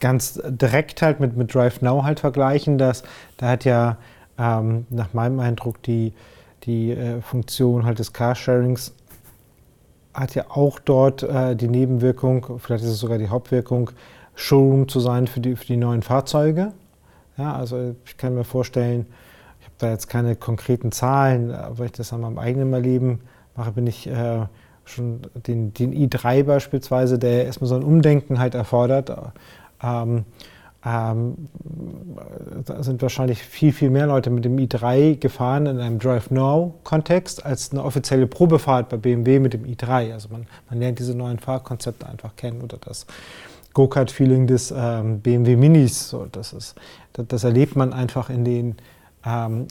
ganz 0.00 0.40
direkt 0.46 1.02
halt 1.02 1.20
mit, 1.20 1.36
mit 1.36 1.54
Drive 1.54 1.82
Now 1.82 2.04
halt 2.04 2.20
vergleichen. 2.20 2.78
Dass, 2.78 3.02
da 3.36 3.48
hat 3.50 3.64
ja 3.64 3.96
ähm, 4.38 4.86
nach 4.90 5.12
meinem 5.14 5.40
Eindruck 5.40 5.82
die, 5.82 6.12
die 6.64 6.92
äh, 6.92 7.20
Funktion 7.20 7.84
halt 7.84 7.98
des 7.98 8.12
Carsharings 8.12 8.94
hat 10.14 10.34
ja 10.34 10.46
auch 10.48 10.78
dort 10.80 11.22
äh, 11.22 11.54
die 11.54 11.68
Nebenwirkung, 11.68 12.58
vielleicht 12.58 12.84
ist 12.84 12.90
es 12.90 12.98
sogar 12.98 13.18
die 13.18 13.28
Hauptwirkung, 13.28 13.90
Showroom 14.34 14.88
zu 14.88 15.00
sein 15.00 15.26
für 15.26 15.40
die, 15.40 15.56
für 15.56 15.66
die 15.66 15.76
neuen 15.76 16.02
Fahrzeuge. 16.02 16.72
Ja, 17.36 17.54
also 17.54 17.94
ich 18.04 18.16
kann 18.16 18.34
mir 18.34 18.44
vorstellen, 18.44 19.06
da 19.78 19.90
jetzt 19.90 20.08
keine 20.08 20.36
konkreten 20.36 20.92
Zahlen, 20.92 21.52
aber 21.52 21.84
ich 21.84 21.92
das 21.92 22.12
an 22.12 22.20
meinem 22.20 22.38
eigenen 22.38 22.72
Erleben 22.72 23.20
mache, 23.56 23.72
bin 23.72 23.86
ich 23.86 24.06
äh, 24.06 24.46
schon 24.84 25.20
den, 25.46 25.72
den, 25.74 25.92
i3 25.92 26.44
beispielsweise, 26.44 27.18
der 27.18 27.44
erstmal 27.44 27.68
so 27.68 27.76
ein 27.76 27.82
Umdenken 27.82 28.38
halt 28.38 28.54
erfordert. 28.54 29.12
Ähm, 29.82 30.24
ähm, 30.86 31.48
da 32.64 32.82
sind 32.82 33.02
wahrscheinlich 33.02 33.42
viel, 33.42 33.72
viel 33.72 33.90
mehr 33.90 34.06
Leute 34.06 34.30
mit 34.30 34.44
dem 34.44 34.56
i3 34.56 35.16
gefahren 35.16 35.66
in 35.66 35.80
einem 35.80 35.98
Drive 35.98 36.30
Now-Kontext 36.30 37.44
als 37.44 37.72
eine 37.72 37.82
offizielle 37.82 38.26
Probefahrt 38.26 38.88
bei 38.88 38.96
BMW 38.96 39.40
mit 39.40 39.54
dem 39.54 39.64
i3. 39.64 40.12
Also 40.12 40.28
man, 40.28 40.46
man 40.70 40.78
lernt 40.78 41.00
diese 41.00 41.16
neuen 41.16 41.38
Fahrkonzepte 41.38 42.08
einfach 42.08 42.36
kennen 42.36 42.62
oder 42.62 42.78
das 42.78 43.06
Go-Kart-Feeling 43.74 44.46
des 44.46 44.72
ähm, 44.74 45.20
BMW 45.20 45.56
Minis. 45.56 46.10
So, 46.10 46.26
das, 46.30 46.52
ist, 46.52 46.76
das, 47.12 47.26
das 47.26 47.44
erlebt 47.44 47.74
man 47.74 47.92
einfach 47.92 48.30
in 48.30 48.44
den 48.44 48.76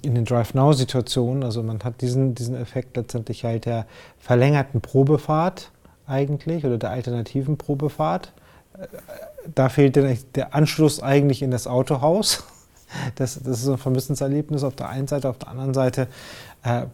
in 0.04 0.16
den 0.16 0.26
Drive-Now-Situationen. 0.26 1.44
Also 1.44 1.64
man 1.64 1.80
hat 1.84 2.02
diesen, 2.02 2.36
diesen 2.36 2.56
Effekt 2.56 2.98
letztendlich 2.98 3.44
halt 3.44 3.66
der 3.66 3.86
verlängerten 4.20 4.82
Probefahrt 4.82 5.72
eigentlich 6.06 6.66
oder 6.66 6.78
der 6.78 6.92
alternativen 6.92 7.58
Probefahrt. 7.58 8.34
Äh, 8.74 8.88
da 9.54 9.70
fehlt 9.70 9.96
dann 9.96 10.18
der 10.36 10.54
Anschluss 10.54 11.02
eigentlich 11.02 11.42
in 11.42 11.52
das 11.52 11.68
Autohaus. 11.68 12.44
Das, 13.16 13.38
das 13.44 13.60
ist 13.60 13.68
ein 13.68 13.78
Vermissenserlebnis 13.78 14.64
auf 14.64 14.74
der 14.74 14.88
einen 14.88 15.08
Seite. 15.08 15.28
Auf 15.28 15.38
der 15.38 15.50
anderen 15.50 15.74
Seite 15.74 16.08
äh, 16.64 16.86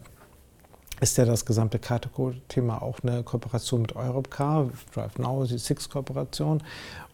ist 1.00 1.16
ja 1.18 1.24
das 1.24 1.44
gesamte 1.44 1.78
Kategorie-Thema 1.78 2.82
auch 2.82 2.98
eine 3.04 3.22
Kooperation 3.22 3.82
mit 3.82 3.94
Europcar, 3.94 4.70
Drive 4.92 5.18
Now, 5.18 5.44
die 5.44 5.56
Six-Kooperation. 5.56 6.64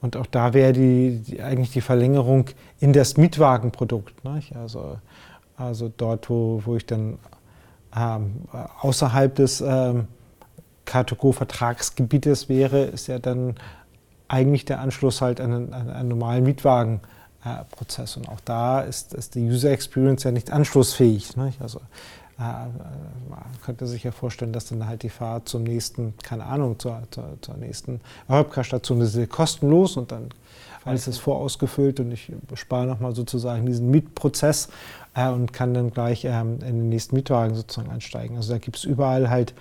Und 0.01 0.17
auch 0.17 0.27
da 0.27 0.55
wäre 0.55 0.73
die, 0.73 1.23
die, 1.27 1.43
eigentlich 1.43 1.73
die 1.73 1.83
Verlängerung 1.83 2.47
in 2.79 2.95
das 2.95 3.19
Mietwagenprodukt. 3.19 4.25
Nicht? 4.25 4.57
Also 4.57 4.97
also 5.61 5.93
dort, 5.95 6.31
wo, 6.31 6.63
wo 6.65 6.77
ich 6.77 6.87
dann 6.87 7.19
ähm, 7.97 8.43
außerhalb 8.81 9.35
des 9.35 9.61
ähm, 9.61 10.09
Car2Go-Vertragsgebietes 10.87 12.49
wäre, 12.49 12.85
ist 12.85 13.07
ja 13.07 13.19
dann 13.19 13.55
eigentlich 14.29 14.65
der 14.65 14.81
Anschluss 14.81 15.21
halt 15.21 15.41
an 15.41 15.53
einen, 15.53 15.75
an 15.75 15.91
einen 15.91 16.09
normalen 16.09 16.45
Mietwagenprozess. 16.45 18.17
Äh, 18.17 18.21
und 18.21 18.29
auch 18.29 18.41
da 18.41 18.81
ist, 18.81 19.13
ist, 19.15 19.35
die 19.35 19.49
User 19.49 19.71
Experience 19.71 20.25
ja 20.25 20.31
nicht 20.31 20.51
anschlussfähig. 20.51 21.37
Nicht? 21.37 21.61
Also 21.61 21.81
äh, 22.39 22.43
man 23.29 23.45
könnte 23.65 23.87
sich 23.87 24.05
ja 24.05 24.13
vorstellen, 24.13 24.53
dass 24.53 24.67
dann 24.67 24.87
halt 24.87 25.03
die 25.03 25.11
Fahrt 25.11 25.49
zum 25.49 25.65
nächsten, 25.65 26.15
keine 26.23 26.47
Ahnung, 26.47 26.79
zur, 26.79 27.03
zur, 27.11 27.37
zur 27.41 27.57
nächsten 27.57 28.01
Europcar-Station 28.29 29.01
ist 29.01 29.31
kostenlos 29.31 29.97
und 29.97 30.13
dann 30.13 30.31
alles 30.85 31.07
ist 31.07 31.19
vorausgefüllt 31.19 32.01
und 32.01 32.13
ich 32.13 32.33
spare 32.55 32.87
nochmal 32.87 33.15
sozusagen 33.15 33.67
diesen 33.67 33.91
Mietprozess 33.91 34.69
äh, 35.15 35.29
und 35.29 35.53
kann 35.53 35.75
dann 35.75 35.91
gleich 35.91 36.25
ähm, 36.25 36.59
in 36.61 36.79
den 36.79 36.89
nächsten 36.89 37.17
Mietwagen 37.17 37.55
sozusagen 37.55 37.91
einsteigen. 37.91 38.37
Also 38.37 38.53
da 38.53 38.59
gibt 38.59 38.77
es 38.77 38.85
überall 38.85 39.31
halt 39.31 39.55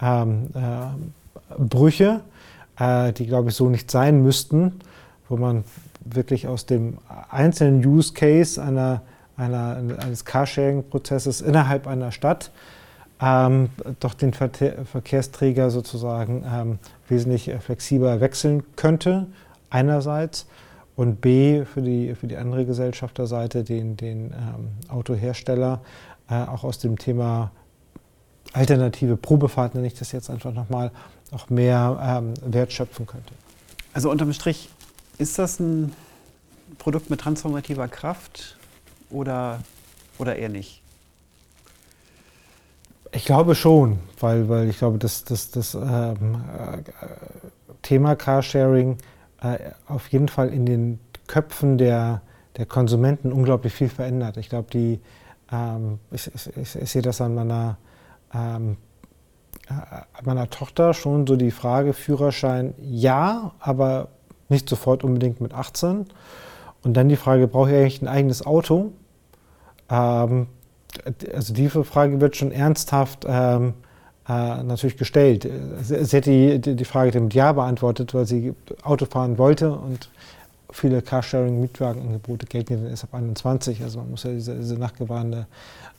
ähm, 0.00 0.48
äh, 0.54 1.58
Brüche, 1.58 2.20
äh, 2.78 3.12
die 3.12 3.26
glaube 3.26 3.50
ich 3.50 3.56
so 3.56 3.68
nicht 3.68 3.90
sein 3.90 4.22
müssten, 4.22 4.80
wo 5.28 5.36
man 5.36 5.64
wirklich 6.04 6.48
aus 6.48 6.66
dem 6.66 6.98
einzelnen 7.30 7.84
Use 7.84 8.12
Case 8.14 8.62
einer, 8.62 9.02
einer, 9.36 9.76
eines 9.98 10.24
Carsharing-Prozesses 10.24 11.40
innerhalb 11.40 11.86
einer 11.86 12.12
Stadt 12.12 12.50
ähm, 13.20 13.68
doch 14.00 14.14
den 14.14 14.32
Verkehrsträger 14.32 15.70
sozusagen 15.70 16.44
ähm, 16.50 16.78
wesentlich 17.08 17.52
flexibler 17.60 18.20
wechseln 18.20 18.62
könnte, 18.76 19.26
einerseits, 19.68 20.46
und 21.00 21.22
B, 21.22 21.64
für 21.64 21.80
die, 21.80 22.14
für 22.14 22.26
die 22.26 22.36
andere 22.36 22.66
Gesellschafterseite, 22.66 23.64
den, 23.64 23.96
den 23.96 24.34
ähm, 24.34 24.68
Autohersteller, 24.90 25.80
äh, 26.28 26.34
auch 26.34 26.62
aus 26.62 26.78
dem 26.78 26.98
Thema 26.98 27.52
alternative 28.52 29.16
Probefahrt, 29.16 29.74
nenne 29.74 29.86
ich 29.86 29.94
das 29.94 30.12
jetzt 30.12 30.28
einfach 30.28 30.52
nochmal, 30.52 30.90
auch 31.30 31.48
mehr 31.48 32.22
ähm, 32.22 32.34
Wert 32.52 32.74
schöpfen 32.74 33.06
könnte. 33.06 33.32
Also 33.94 34.10
unterm 34.10 34.30
Strich, 34.34 34.68
ist 35.16 35.38
das 35.38 35.58
ein 35.58 35.94
Produkt 36.76 37.08
mit 37.08 37.22
transformativer 37.22 37.88
Kraft 37.88 38.58
oder, 39.08 39.60
oder 40.18 40.36
eher 40.36 40.50
nicht? 40.50 40.82
Ich 43.12 43.24
glaube 43.24 43.54
schon, 43.54 44.00
weil, 44.18 44.50
weil 44.50 44.68
ich 44.68 44.76
glaube, 44.76 44.98
dass 44.98 45.24
das, 45.24 45.50
das 45.50 45.72
ähm, 45.72 46.44
äh, 46.58 46.82
Thema 47.80 48.16
Carsharing 48.16 48.98
äh, 49.42 49.58
auf 49.86 50.08
jeden 50.08 50.28
Fall 50.28 50.48
in 50.48 50.66
den 50.66 51.00
Köpfen 51.26 51.78
der, 51.78 52.22
der 52.56 52.66
Konsumenten 52.66 53.32
unglaublich 53.32 53.72
viel 53.72 53.88
verändert. 53.88 54.36
Ich 54.36 54.48
glaube, 54.48 54.68
die, 54.72 55.00
ähm, 55.52 55.98
ich, 56.10 56.30
ich, 56.34 56.76
ich, 56.76 56.90
sehe 56.90 57.02
das 57.02 57.20
an 57.20 57.34
meiner, 57.34 57.78
ähm, 58.34 58.76
äh, 59.68 59.72
meiner 60.24 60.50
Tochter 60.50 60.94
schon 60.94 61.26
so 61.26 61.36
die 61.36 61.50
Frage, 61.50 61.92
Führerschein 61.92 62.74
ja, 62.80 63.52
aber 63.60 64.08
nicht 64.48 64.68
sofort 64.68 65.04
unbedingt 65.04 65.40
mit 65.40 65.54
18. 65.54 66.06
Und 66.82 66.94
dann 66.94 67.08
die 67.08 67.16
Frage, 67.16 67.46
brauche 67.46 67.70
ich 67.70 67.76
eigentlich 67.76 68.02
ein 68.02 68.08
eigenes 68.08 68.44
Auto? 68.44 68.92
Ähm, 69.88 70.48
also 71.32 71.54
diese 71.54 71.84
Frage 71.84 72.20
wird 72.20 72.36
schon 72.36 72.52
ernsthaft 72.52 73.24
ähm, 73.28 73.68
äh, 73.68 73.72
natürlich 74.30 74.96
gestellt. 74.96 75.48
Sie, 75.82 76.16
hat 76.16 76.26
die, 76.26 76.60
die 76.60 76.84
Frage 76.84 77.20
mit 77.20 77.34
Ja 77.34 77.52
beantwortet, 77.52 78.14
weil 78.14 78.26
sie 78.26 78.54
Auto 78.82 79.06
fahren 79.06 79.38
wollte 79.38 79.72
und 79.72 80.08
viele 80.72 81.02
Carsharing-Mietwagenangebote 81.02 82.46
gelten 82.46 82.86
erst 82.86 83.04
ab 83.04 83.14
21. 83.14 83.82
Also 83.82 83.98
man 83.98 84.10
muss 84.10 84.22
ja 84.24 84.30
diese, 84.30 84.54
diese 84.54 84.74
nachgewarnte, 84.74 85.46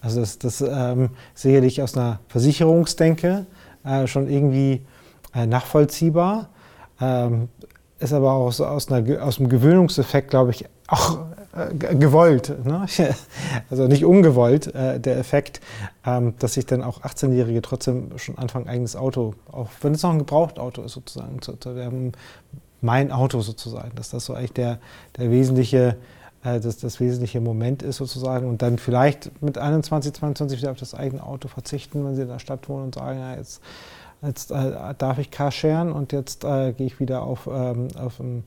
also 0.02 0.20
das, 0.20 0.39
das 0.39 0.62
ähm, 0.62 1.10
sicherlich 1.34 1.82
aus 1.82 1.98
einer 1.98 2.20
Versicherungsdenke 2.28 3.46
äh, 3.84 4.08
schon 4.08 4.30
irgendwie 4.30 4.82
äh, 5.36 5.46
nachvollziehbar. 5.46 6.50
Ähm, 7.00 7.50
ist 8.00 8.13
aber 8.13 8.32
auch 8.32 8.52
so 8.52 8.65
aus, 8.65 8.91
einer, 8.91 9.24
aus 9.24 9.39
einem 9.39 9.50
Gewöhnungseffekt, 9.50 10.30
glaube 10.30 10.52
ich, 10.52 10.65
auch 10.88 11.17
äh, 11.17 11.41
gewollt. 11.78 12.66
Ne? 12.66 12.86
Also 13.70 13.88
nicht 13.88 14.06
ungewollt, 14.06 14.74
äh, 14.74 15.00
der 15.00 15.18
Effekt, 15.18 15.62
ähm, 16.06 16.34
dass 16.40 16.54
sich 16.54 16.66
dann 16.66 16.84
auch 16.84 17.02
18-Jährige 17.02 17.62
trotzdem 17.62 18.18
schon 18.18 18.38
anfangen, 18.38 18.68
eigenes 18.68 18.96
Auto, 18.96 19.36
auch 19.52 19.70
wenn 19.82 19.94
es 19.94 20.04
noch 20.04 20.12
ein 20.12 20.20
Gebrauchtauto 20.20 20.82
ist, 20.84 20.94
sozusagen, 20.94 21.42
zu, 21.42 21.58
zu 21.58 21.76
werden. 21.76 22.14
Mein 22.82 23.12
Auto 23.12 23.42
sozusagen, 23.42 23.92
dass 23.96 24.10
das 24.10 24.26
so 24.26 24.34
eigentlich 24.34 24.54
der, 24.54 24.80
der 25.18 25.30
wesentliche 25.30 25.98
äh, 26.44 26.60
das, 26.60 26.78
das 26.78 27.00
wesentliche 27.00 27.40
Moment 27.40 27.84
ist 27.84 27.98
sozusagen 27.98 28.48
und 28.48 28.62
dann 28.62 28.80
vielleicht 28.80 29.42
mit 29.42 29.58
21, 29.58 30.14
22 30.14 30.60
wieder 30.60 30.72
auf 30.72 30.80
das 30.80 30.94
eigene 30.94 31.24
Auto 31.24 31.48
verzichten, 31.48 32.06
wenn 32.06 32.16
sie 32.16 32.24
in 32.24 32.28
der 32.28 32.40
Stadt 32.40 32.68
wohnen 32.70 32.86
und 32.86 32.96
sagen, 32.96 33.20
ja, 33.20 33.36
jetzt 33.36 33.62
jetzt 34.24 34.52
äh, 34.52 34.94
darf 34.98 35.18
ich 35.18 35.32
Carsharen 35.32 35.92
und 35.92 36.12
jetzt 36.14 36.44
äh, 36.44 36.74
gehe 36.74 36.88
ich 36.88 37.00
wieder 37.00 37.24
auf, 37.24 37.48
ähm, 37.52 37.88
auf, 37.96 38.20
ein, 38.20 38.44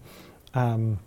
ähm, 0.55 0.99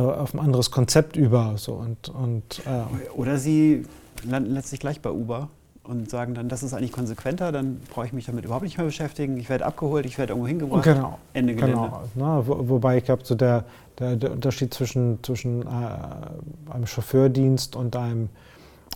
auf 0.00 0.34
ein 0.34 0.40
anderes 0.40 0.70
Konzept 0.70 1.16
über. 1.16 1.54
So 1.56 1.74
und, 1.74 2.08
und, 2.08 2.62
äh, 2.66 3.10
Oder 3.14 3.38
Sie 3.38 3.84
landen 4.24 4.52
letztlich 4.52 4.80
gleich 4.80 5.00
bei 5.00 5.10
Uber 5.10 5.48
und 5.84 6.10
sagen 6.10 6.34
dann, 6.34 6.48
das 6.48 6.62
ist 6.62 6.74
eigentlich 6.74 6.92
konsequenter, 6.92 7.52
dann 7.52 7.80
brauche 7.92 8.06
ich 8.06 8.12
mich 8.12 8.26
damit 8.26 8.44
überhaupt 8.44 8.64
nicht 8.64 8.76
mehr 8.76 8.86
beschäftigen. 8.86 9.36
Ich 9.36 9.48
werde 9.48 9.64
abgeholt, 9.64 10.04
ich 10.04 10.18
werde 10.18 10.32
irgendwo 10.32 10.48
hingebracht. 10.48 10.84
Genau. 10.84 11.18
Ende 11.32 11.54
Gelände. 11.54 11.74
Genau. 11.74 12.02
Na, 12.14 12.46
wo, 12.46 12.68
wobei 12.68 12.98
ich 12.98 13.04
glaube, 13.04 13.24
so 13.24 13.34
der, 13.34 13.64
der, 13.98 14.16
der, 14.16 14.32
Unterschied 14.32 14.74
zwischen, 14.74 15.22
zwischen 15.22 15.62
äh, 15.62 16.72
einem 16.72 16.86
Chauffeurdienst 16.86 17.76
und 17.76 17.94
einem, 17.94 18.28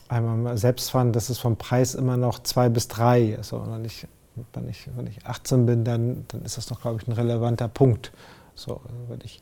einem 0.08 0.56
Selbstfahren, 0.56 1.12
das 1.12 1.30
ist 1.30 1.38
vom 1.38 1.56
Preis 1.56 1.94
immer 1.94 2.16
noch 2.16 2.40
zwei 2.40 2.68
bis 2.68 2.88
drei. 2.88 3.36
Also 3.36 3.58
nicht 3.76 4.08
wenn 4.52 4.68
ich, 4.68 4.88
wenn 4.96 5.06
ich 5.06 5.26
18 5.26 5.66
bin, 5.66 5.84
dann, 5.84 6.24
dann 6.28 6.42
ist 6.42 6.56
das 6.56 6.70
noch, 6.70 6.80
glaube 6.80 7.00
ich, 7.00 7.08
ein 7.08 7.12
relevanter 7.12 7.68
Punkt. 7.68 8.12
So, 8.54 8.80
wenn, 9.08 9.20
ich, 9.24 9.40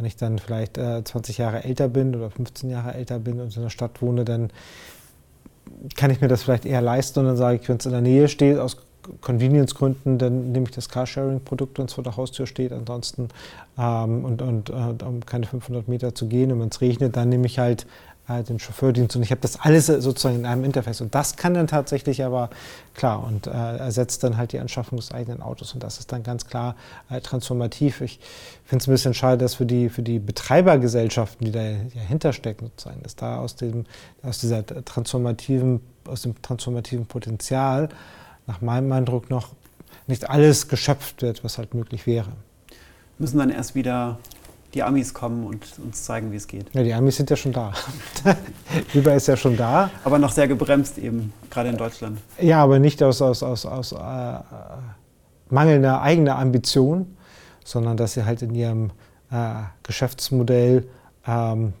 wenn 0.00 0.06
ich 0.06 0.16
dann 0.16 0.38
vielleicht 0.38 0.78
äh, 0.78 1.04
20 1.04 1.36
Jahre 1.38 1.62
älter 1.64 1.88
bin 1.88 2.16
oder 2.16 2.30
15 2.30 2.70
Jahre 2.70 2.94
älter 2.94 3.18
bin 3.18 3.38
und 3.38 3.54
in 3.54 3.62
der 3.62 3.68
Stadt 3.70 4.00
wohne, 4.00 4.24
dann 4.24 4.50
kann 5.94 6.10
ich 6.10 6.22
mir 6.22 6.28
das 6.28 6.42
vielleicht 6.42 6.64
eher 6.64 6.80
leisten 6.80 7.20
und 7.20 7.26
dann 7.26 7.36
sage 7.36 7.58
ich, 7.60 7.68
wenn 7.68 7.76
es 7.76 7.84
in 7.84 7.92
der 7.92 8.00
Nähe 8.00 8.28
steht, 8.28 8.58
aus 8.58 8.78
Convenience-Gründen, 9.20 10.18
dann 10.18 10.52
nehme 10.52 10.66
ich 10.66 10.74
das 10.74 10.88
Carsharing-Produkt, 10.88 11.78
wenn 11.78 11.86
es 11.86 11.94
vor 11.94 12.04
der 12.04 12.16
Haustür 12.16 12.46
steht. 12.46 12.72
Ansonsten, 12.72 13.28
ähm, 13.78 14.24
und, 14.24 14.42
und 14.42 14.70
äh, 14.70 15.04
um 15.04 15.24
keine 15.24 15.46
500 15.46 15.88
Meter 15.88 16.14
zu 16.14 16.26
gehen 16.28 16.50
und 16.52 16.60
wenn 16.60 16.68
es 16.68 16.80
regnet, 16.80 17.16
dann 17.16 17.28
nehme 17.28 17.46
ich 17.46 17.58
halt 17.58 17.86
äh, 18.30 18.42
den 18.42 18.58
Chauffeurdienst 18.58 19.16
und 19.16 19.22
ich 19.22 19.30
habe 19.30 19.40
das 19.40 19.58
alles 19.60 19.86
sozusagen 19.86 20.36
in 20.36 20.46
einem 20.46 20.64
Interface. 20.64 21.00
Und 21.00 21.14
das 21.14 21.36
kann 21.36 21.54
dann 21.54 21.66
tatsächlich 21.66 22.24
aber, 22.24 22.50
klar, 22.94 23.24
und 23.24 23.46
äh, 23.46 23.50
ersetzt 23.50 24.22
dann 24.22 24.36
halt 24.36 24.52
die 24.52 24.58
Anschaffung 24.58 24.98
des 24.98 25.12
eigenen 25.12 25.42
Autos. 25.42 25.74
Und 25.74 25.82
das 25.82 25.98
ist 25.98 26.12
dann 26.12 26.22
ganz 26.22 26.46
klar 26.46 26.76
äh, 27.10 27.20
transformativ. 27.20 28.00
Ich 28.00 28.20
finde 28.64 28.82
es 28.82 28.88
ein 28.88 28.92
bisschen 28.92 29.14
schade, 29.14 29.38
dass 29.38 29.54
für 29.54 29.66
die, 29.66 29.88
für 29.88 30.02
die 30.02 30.18
Betreibergesellschaften, 30.18 31.44
die 31.44 31.52
dahinter 31.52 32.32
stecken, 32.32 32.66
sozusagen, 32.66 33.02
dass 33.02 33.16
da 33.16 33.40
aus, 33.40 33.56
dem, 33.56 33.84
aus 34.22 34.38
dieser 34.38 34.64
transformativen, 34.66 35.80
aus 36.06 36.22
dem 36.22 36.40
transformativen 36.40 37.06
Potenzial 37.06 37.88
nach 38.46 38.60
meinem 38.60 38.92
Eindruck 38.92 39.30
noch 39.30 39.48
nicht 40.06 40.28
alles 40.28 40.68
geschöpft 40.68 41.22
wird, 41.22 41.44
was 41.44 41.58
halt 41.58 41.74
möglich 41.74 42.06
wäre. 42.06 42.32
Müssen 43.18 43.38
dann 43.38 43.50
erst 43.50 43.74
wieder 43.74 44.18
die 44.74 44.82
Amis 44.82 45.14
kommen 45.14 45.44
und 45.46 45.66
uns 45.84 46.04
zeigen, 46.04 46.30
wie 46.32 46.36
es 46.36 46.46
geht. 46.46 46.72
Ja, 46.74 46.82
die 46.82 46.94
Amis 46.94 47.16
sind 47.16 47.30
ja 47.30 47.36
schon 47.36 47.52
da. 47.52 47.72
Uber 48.94 49.14
ist 49.14 49.26
ja 49.26 49.36
schon 49.36 49.56
da. 49.56 49.90
Aber 50.04 50.18
noch 50.18 50.30
sehr 50.30 50.46
gebremst 50.48 50.98
eben, 50.98 51.32
gerade 51.50 51.70
in 51.70 51.76
Deutschland. 51.76 52.18
Ja, 52.40 52.62
aber 52.62 52.78
nicht 52.78 53.02
aus, 53.02 53.20
aus, 53.20 53.42
aus, 53.42 53.66
aus 53.66 53.92
äh, 53.92 53.96
mangelnder 55.48 56.02
eigener 56.02 56.38
Ambition, 56.38 57.16
sondern 57.64 57.96
dass 57.96 58.14
sie 58.14 58.24
halt 58.24 58.42
in 58.42 58.54
ihrem 58.54 58.90
äh, 59.30 59.54
Geschäftsmodell 59.82 60.88
ähm, 61.26 61.72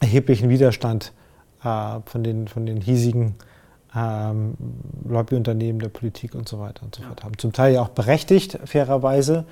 erheblichen 0.00 0.48
Widerstand 0.48 1.12
äh, 1.64 2.00
von, 2.06 2.22
den, 2.22 2.48
von 2.48 2.66
den 2.66 2.80
hiesigen 2.80 3.34
ähm, 3.96 4.54
Lobbyunternehmen 5.08 5.80
der 5.80 5.88
Politik 5.88 6.34
und 6.34 6.48
so 6.48 6.58
weiter 6.60 6.82
und 6.82 6.94
so 6.94 7.02
fort 7.02 7.24
haben. 7.24 7.38
Zum 7.38 7.52
Teil 7.52 7.74
ja 7.74 7.82
auch 7.82 7.88
berechtigt, 7.88 8.58
fairerweise. 8.64 9.44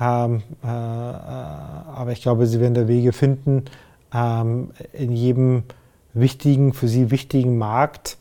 Ähm, 0.00 0.42
äh, 0.62 0.66
äh, 0.66 0.70
aber 0.70 2.12
ich 2.12 2.22
glaube, 2.22 2.46
sie 2.46 2.60
werden 2.60 2.74
da 2.74 2.86
Wege 2.86 3.12
finden, 3.12 3.64
ähm, 4.14 4.70
in 4.92 5.12
jedem 5.12 5.64
wichtigen, 6.14 6.72
für 6.72 6.88
sie 6.88 7.10
wichtigen 7.10 7.58
Markt 7.58 8.16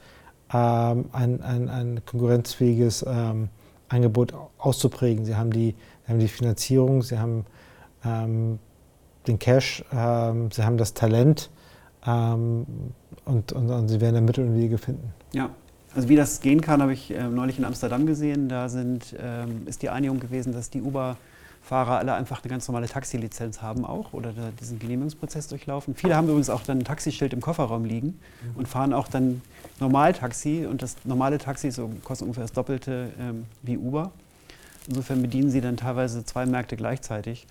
ähm, 0.52 1.06
ein, 1.12 1.42
ein, 1.42 1.70
ein, 1.70 2.02
konkurrenzfähiges 2.06 3.06
ähm, 3.08 3.50
Angebot 3.90 4.34
auszuprägen. 4.58 5.26
Sie 5.26 5.36
haben 5.36 5.52
die, 5.52 5.76
haben 6.08 6.20
die 6.20 6.28
Finanzierung, 6.28 7.04
sie 7.04 7.20
haben 7.20 7.46
ähm, 8.04 8.60
den 9.28 9.40
Cash, 9.40 9.84
ähm, 9.94 10.50
sie 10.52 10.64
haben 10.64 10.78
das 10.78 10.94
Talent 10.94 11.50
und, 12.06 12.66
und, 13.26 13.52
und, 13.52 13.88
sie 13.90 14.00
werden 14.00 14.16
da 14.16 14.22
Mittel 14.22 14.48
und 14.48 14.56
Wege 14.56 14.78
finden. 14.78 15.12
Ja, 15.34 15.50
also 15.94 16.08
wie 16.08 16.16
das 16.16 16.40
gehen 16.40 16.62
kann, 16.62 16.82
habe 16.82 16.94
ich 16.94 17.14
äh, 17.14 17.28
neulich 17.28 17.60
in 17.60 17.66
Amsterdam 17.66 18.06
gesehen. 18.06 18.48
Da 18.48 18.70
sind, 18.70 19.14
ist 19.66 19.82
die 19.82 19.90
Einigung 19.90 20.22
gewesen, 20.22 20.54
dass 20.54 20.70
die 20.70 20.82
Uber 20.82 21.18
Fahrer 21.68 21.98
alle 21.98 22.14
einfach 22.14 22.42
eine 22.42 22.50
ganz 22.50 22.66
normale 22.70 22.88
Taxilizenz 22.88 23.62
haben 23.62 23.84
auch 23.84 24.14
oder 24.14 24.32
diesen 24.58 24.80
Genehmigungsprozess 24.80 25.50
durchlaufen. 25.50 25.96
Viele 25.96 26.16
haben 26.16 26.30
übrigens 26.30 26.50
auch 26.50 26.64
dann 26.64 26.78
ein 26.78 26.86
Taxischild 26.86 27.34
im 27.34 27.42
Kofferraum 27.42 27.84
liegen 27.84 28.08
mhm. 28.08 28.56
und 28.56 28.68
fahren 28.70 28.94
auch 28.94 29.10
dann 29.10 29.42
Normaltaxi 29.82 30.66
und 30.66 30.82
das 30.82 30.96
normale 31.04 31.38
Taxi 31.38 31.70
so, 31.72 31.92
kostet 32.06 32.26
ungefähr 32.26 32.46
das 32.46 32.54
Doppelte 32.54 33.12
ähm, 33.20 33.46
wie 33.64 33.78
Uber. 33.78 34.12
Insofern 34.88 35.22
bedienen 35.22 35.52
sie 35.52 35.60
dann 35.60 35.76
teilweise 35.76 36.24
zwei 36.24 36.46
Märkte 36.46 36.78
gleichzeitig 36.78 37.46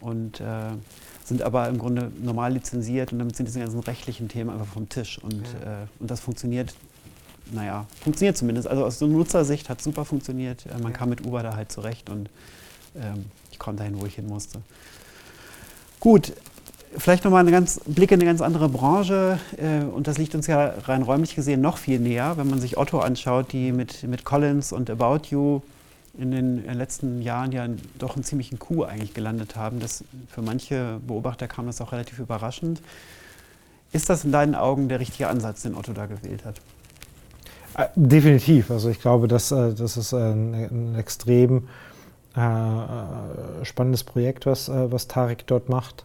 und 0.00 0.40
äh, 0.40 0.70
sind 1.22 1.42
aber 1.42 1.68
im 1.68 1.76
Grunde 1.76 2.10
normal 2.22 2.54
lizenziert 2.54 3.12
und 3.12 3.18
damit 3.18 3.36
sind 3.36 3.44
diese 3.44 3.60
ganzen 3.60 3.80
rechtlichen 3.80 4.28
Themen 4.28 4.48
einfach 4.48 4.66
vom 4.66 4.88
Tisch 4.88 5.18
und, 5.18 5.42
ja. 5.62 5.82
äh, 5.82 5.86
und 6.00 6.10
das 6.10 6.20
funktioniert 6.20 6.74
naja, 7.50 7.86
funktioniert 8.00 8.38
zumindest. 8.38 8.66
Also 8.66 8.84
aus 8.86 8.98
so 8.98 9.06
Nutzersicht 9.06 9.68
hat 9.68 9.78
es 9.78 9.84
super 9.84 10.06
funktioniert. 10.06 10.64
Äh, 10.64 10.78
man 10.78 10.92
ja. 10.92 10.98
kam 10.98 11.10
mit 11.10 11.26
Uber 11.26 11.42
da 11.42 11.54
halt 11.54 11.70
zurecht 11.70 12.08
und 12.08 12.30
ähm, 12.96 13.26
komme 13.62 13.78
dahin, 13.78 14.00
wo 14.00 14.06
ich 14.06 14.16
hin 14.16 14.26
musste. 14.26 14.60
Gut, 16.00 16.32
vielleicht 16.96 17.24
nochmal 17.24 17.46
ein 17.46 17.66
Blick 17.86 18.10
in 18.10 18.20
eine 18.20 18.28
ganz 18.28 18.40
andere 18.40 18.68
Branche. 18.68 19.38
Äh, 19.56 19.84
und 19.84 20.06
das 20.06 20.18
liegt 20.18 20.34
uns 20.34 20.46
ja 20.46 20.74
rein 20.84 21.02
räumlich 21.02 21.34
gesehen 21.34 21.60
noch 21.60 21.78
viel 21.78 21.98
näher, 21.98 22.36
wenn 22.36 22.48
man 22.48 22.60
sich 22.60 22.76
Otto 22.76 22.98
anschaut, 22.98 23.52
die 23.52 23.72
mit, 23.72 24.02
mit 24.02 24.24
Collins 24.24 24.72
und 24.72 24.90
About 24.90 25.28
You 25.30 25.60
in 26.18 26.30
den 26.30 26.64
letzten 26.74 27.22
Jahren 27.22 27.52
ja 27.52 27.66
doch 27.98 28.16
einen 28.16 28.24
ziemlichen 28.24 28.58
Coup 28.58 28.84
eigentlich 28.84 29.14
gelandet 29.14 29.56
haben. 29.56 29.80
Das, 29.80 30.04
für 30.28 30.42
manche 30.42 31.00
Beobachter 31.06 31.48
kam 31.48 31.66
das 31.66 31.80
auch 31.80 31.92
relativ 31.92 32.18
überraschend. 32.18 32.82
Ist 33.92 34.10
das 34.10 34.24
in 34.24 34.32
deinen 34.32 34.54
Augen 34.54 34.88
der 34.88 35.00
richtige 35.00 35.28
Ansatz, 35.28 35.62
den 35.62 35.74
Otto 35.74 35.92
da 35.92 36.06
gewählt 36.06 36.44
hat? 36.44 36.60
Äh, 37.76 37.88
definitiv. 37.94 38.70
Also 38.70 38.90
ich 38.90 39.00
glaube, 39.00 39.28
dass, 39.28 39.52
äh, 39.52 39.72
das 39.72 39.96
ist 39.96 40.12
ein, 40.12 40.54
ein 40.54 40.94
extrem 40.98 41.68
äh, 42.36 43.64
spannendes 43.64 44.04
Projekt, 44.04 44.46
was, 44.46 44.70
was 44.70 45.08
Tarek 45.08 45.46
dort 45.46 45.68
macht. 45.68 46.04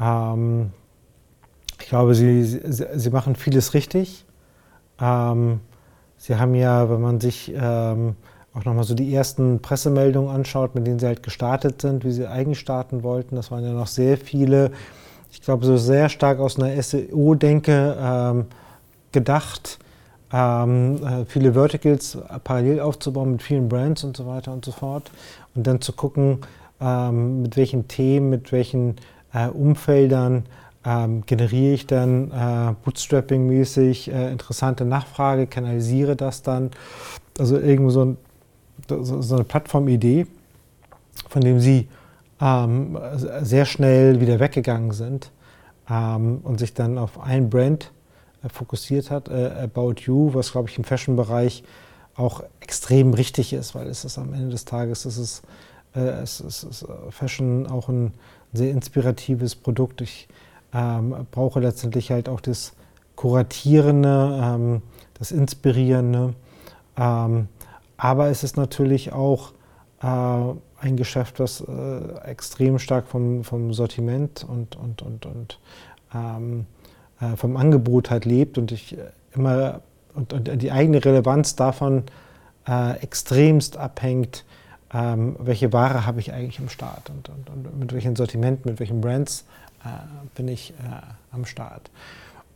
Ähm, 0.00 0.70
ich 1.80 1.88
glaube, 1.88 2.14
sie, 2.14 2.44
sie, 2.44 2.86
sie, 2.94 3.10
machen 3.10 3.36
vieles 3.36 3.74
richtig. 3.74 4.24
Ähm, 5.00 5.60
sie 6.16 6.36
haben 6.36 6.54
ja, 6.54 6.88
wenn 6.90 7.00
man 7.00 7.20
sich 7.20 7.52
ähm, 7.54 8.16
auch 8.54 8.64
nochmal 8.64 8.84
so 8.84 8.94
die 8.94 9.14
ersten 9.14 9.60
Pressemeldungen 9.60 10.34
anschaut, 10.34 10.74
mit 10.74 10.86
denen 10.86 10.98
sie 10.98 11.06
halt 11.06 11.22
gestartet 11.22 11.80
sind, 11.82 12.04
wie 12.04 12.12
sie 12.12 12.26
eigentlich 12.26 12.58
starten 12.58 13.02
wollten, 13.02 13.36
das 13.36 13.50
waren 13.50 13.64
ja 13.64 13.72
noch 13.72 13.86
sehr 13.86 14.18
viele, 14.18 14.72
ich 15.30 15.40
glaube, 15.40 15.64
so 15.64 15.76
sehr 15.76 16.08
stark 16.08 16.38
aus 16.38 16.58
einer 16.58 16.80
SEO-Denke 16.82 17.96
ähm, 18.00 18.46
gedacht 19.12 19.78
ähm, 20.32 21.04
äh, 21.04 21.24
viele 21.26 21.54
Verticals 21.54 22.16
parallel 22.44 22.80
aufzubauen 22.80 23.32
mit 23.32 23.42
vielen 23.42 23.68
Brands 23.68 24.04
und 24.04 24.16
so 24.16 24.26
weiter 24.26 24.52
und 24.52 24.64
so 24.64 24.72
fort. 24.72 25.10
Und 25.54 25.66
dann 25.66 25.80
zu 25.80 25.92
gucken, 25.92 26.40
ähm, 26.80 27.42
mit 27.42 27.56
welchen 27.56 27.88
Themen, 27.88 28.30
mit 28.30 28.52
welchen 28.52 28.96
äh, 29.32 29.48
Umfeldern 29.48 30.44
ähm, 30.84 31.24
generiere 31.26 31.74
ich 31.74 31.86
dann 31.86 32.30
äh, 32.30 32.74
Bootstrapping-mäßig 32.84 34.12
äh, 34.12 34.32
interessante 34.32 34.84
Nachfrage, 34.84 35.46
kanalisiere 35.46 36.16
das 36.16 36.42
dann. 36.42 36.70
Also 37.38 37.58
irgendwo 37.58 37.90
so, 37.90 38.04
ein, 38.04 38.16
so, 38.88 39.34
eine 39.34 39.44
Plattformidee, 39.44 40.26
von 41.28 41.42
dem 41.42 41.60
sie 41.60 41.88
ähm, 42.40 42.98
sehr 43.42 43.66
schnell 43.66 44.20
wieder 44.20 44.40
weggegangen 44.40 44.92
sind 44.92 45.30
ähm, 45.90 46.40
und 46.42 46.58
sich 46.58 46.72
dann 46.72 46.96
auf 46.96 47.20
ein 47.20 47.50
Brand 47.50 47.92
äh, 48.42 48.48
fokussiert 48.48 49.10
hat, 49.10 49.28
äh, 49.28 49.50
About 49.62 49.96
You, 49.98 50.32
was, 50.32 50.52
glaube 50.52 50.70
ich, 50.70 50.78
im 50.78 50.84
Fashion-Bereich 50.84 51.62
auch 52.20 52.42
extrem 52.60 53.14
richtig 53.14 53.52
ist, 53.52 53.74
weil 53.74 53.88
es 53.88 54.04
ist 54.04 54.18
am 54.18 54.32
Ende 54.32 54.50
des 54.50 54.64
Tages, 54.64 55.04
es 55.04 55.18
ist, 55.18 55.42
äh, 55.94 56.00
es 56.00 56.40
ist, 56.40 56.62
ist 56.64 56.86
Fashion 57.10 57.66
auch 57.66 57.88
ein 57.88 58.12
sehr 58.52 58.70
inspiratives 58.70 59.56
Produkt. 59.56 60.00
Ich 60.00 60.28
ähm, 60.72 61.14
brauche 61.30 61.60
letztendlich 61.60 62.10
halt 62.10 62.28
auch 62.28 62.40
das 62.40 62.74
Kuratierende, 63.16 64.40
ähm, 64.42 64.82
das 65.18 65.32
Inspirierende. 65.32 66.34
Ähm, 66.96 67.48
aber 67.96 68.28
es 68.28 68.44
ist 68.44 68.56
natürlich 68.56 69.12
auch 69.12 69.52
äh, 70.02 70.06
ein 70.06 70.96
Geschäft, 70.96 71.40
das 71.40 71.60
äh, 71.60 72.18
extrem 72.24 72.78
stark 72.78 73.06
vom, 73.06 73.44
vom 73.44 73.72
Sortiment 73.72 74.44
und, 74.48 74.76
und, 74.76 75.02
und, 75.02 75.26
und 75.26 75.58
ähm, 76.14 76.66
äh, 77.20 77.36
vom 77.36 77.56
Angebot 77.56 78.10
halt 78.10 78.24
lebt 78.24 78.56
und 78.56 78.72
ich 78.72 78.96
äh, 78.96 79.10
immer 79.32 79.82
und, 80.20 80.32
und 80.48 80.62
die 80.62 80.70
eigene 80.70 81.04
Relevanz 81.04 81.56
davon 81.56 82.04
äh, 82.68 82.98
extremst 82.98 83.76
abhängt, 83.76 84.44
ähm, 84.92 85.36
welche 85.38 85.72
Ware 85.72 86.06
habe 86.06 86.20
ich 86.20 86.32
eigentlich 86.32 86.58
am 86.58 86.68
Start 86.68 87.10
und, 87.10 87.28
und, 87.28 87.50
und, 87.50 87.78
mit 87.78 87.92
welchen 87.92 88.16
Sortimenten, 88.16 88.70
mit 88.70 88.80
welchen 88.80 89.00
Brands 89.00 89.46
äh, 89.84 89.88
bin 90.34 90.48
ich 90.48 90.72
äh, 90.72 90.74
am 91.32 91.46
Start. 91.46 91.90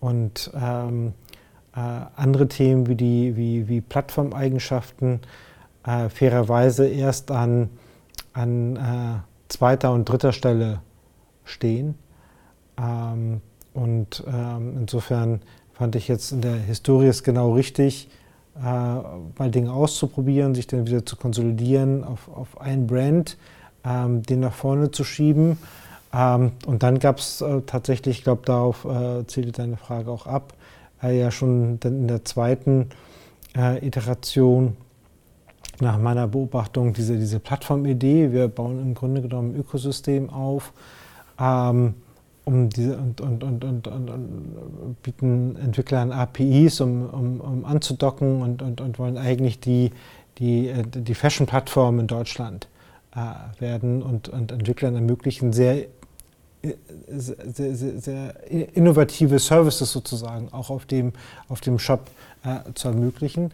Und 0.00 0.50
ähm, 0.54 1.14
äh, 1.74 1.80
andere 2.16 2.48
Themen 2.48 2.86
wie, 2.86 2.96
die, 2.96 3.36
wie, 3.36 3.68
wie 3.68 3.80
Plattformeigenschaften 3.80 5.20
fairerweise 6.08 6.88
erst 6.88 7.30
an, 7.30 7.68
an 8.32 9.22
zweiter 9.48 9.92
und 9.92 10.08
dritter 10.08 10.32
Stelle 10.32 10.80
stehen. 11.44 11.94
Ähm, 12.78 13.42
und 13.74 14.24
ähm, 14.26 14.76
insofern 14.78 15.42
fand 15.74 15.96
ich 15.96 16.08
jetzt 16.08 16.32
in 16.32 16.40
der 16.40 16.54
Historie 16.54 17.08
es 17.08 17.22
genau 17.22 17.52
richtig, 17.52 18.08
äh, 18.56 18.60
mal 18.60 19.50
Dinge 19.50 19.72
auszuprobieren, 19.72 20.54
sich 20.54 20.66
dann 20.66 20.86
wieder 20.86 21.04
zu 21.04 21.16
konsolidieren 21.16 22.04
auf, 22.04 22.28
auf 22.28 22.60
ein 22.60 22.86
Brand, 22.86 23.36
ähm, 23.84 24.22
den 24.22 24.40
nach 24.40 24.54
vorne 24.54 24.90
zu 24.90 25.04
schieben. 25.04 25.58
Ähm, 26.12 26.52
und 26.66 26.82
dann 26.82 27.00
gab 27.00 27.18
es 27.18 27.40
äh, 27.40 27.62
tatsächlich, 27.62 28.18
ich 28.18 28.24
glaube, 28.24 28.42
darauf 28.44 28.84
äh, 28.84 29.26
zielte 29.26 29.52
deine 29.52 29.76
Frage 29.76 30.10
auch 30.10 30.26
ab, 30.26 30.54
äh, 31.02 31.18
ja 31.18 31.30
schon 31.30 31.80
in 31.82 32.06
der 32.06 32.24
zweiten 32.24 32.90
äh, 33.56 33.84
Iteration 33.84 34.76
nach 35.80 35.98
meiner 35.98 36.28
Beobachtung 36.28 36.92
diese, 36.92 37.18
diese 37.18 37.40
Plattformidee. 37.40 38.30
Wir 38.30 38.46
bauen 38.46 38.80
im 38.80 38.94
Grunde 38.94 39.22
genommen 39.22 39.54
ein 39.54 39.60
Ökosystem 39.60 40.30
auf. 40.30 40.72
Ähm, 41.40 41.94
um 42.44 42.68
diese, 42.68 42.96
und, 42.96 43.20
und, 43.20 43.42
und, 43.42 43.64
und, 43.64 43.86
und, 43.86 45.02
bieten 45.02 45.56
Entwicklern 45.56 46.12
APIs, 46.12 46.80
um, 46.80 47.08
um, 47.08 47.40
um 47.40 47.64
anzudocken 47.64 48.42
und, 48.42 48.60
und, 48.60 48.80
und 48.80 48.98
wollen 48.98 49.16
eigentlich 49.16 49.60
die, 49.60 49.90
die, 50.38 50.68
äh, 50.68 50.82
die 50.86 51.14
Fashion-Plattform 51.14 52.00
in 52.00 52.06
Deutschland 52.06 52.68
äh, 53.14 53.60
werden 53.60 54.02
und, 54.02 54.28
und 54.28 54.52
Entwicklern 54.52 54.94
ermöglichen, 54.94 55.52
sehr, 55.52 55.86
sehr, 57.08 57.74
sehr, 57.74 58.00
sehr, 58.00 58.50
innovative 58.74 59.38
Services 59.38 59.92
sozusagen 59.92 60.52
auch 60.52 60.70
auf 60.70 60.86
dem, 60.86 61.12
auf 61.48 61.60
dem 61.60 61.78
Shop 61.78 62.10
äh, 62.44 62.72
zu 62.74 62.88
ermöglichen. 62.88 63.52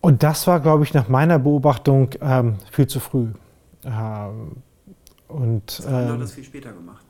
Und 0.00 0.22
das 0.22 0.46
war, 0.46 0.60
glaube 0.60 0.84
ich, 0.84 0.94
nach 0.94 1.08
meiner 1.08 1.38
Beobachtung 1.38 2.10
ähm, 2.20 2.56
viel 2.70 2.86
zu 2.86 3.00
früh. 3.00 3.28
Ähm, 3.84 4.62
und, 5.32 5.70
Zalando 5.70 6.08
hat 6.08 6.14
ähm, 6.14 6.20
das 6.20 6.32
viel 6.32 6.44
später 6.44 6.72
gemacht. 6.72 7.04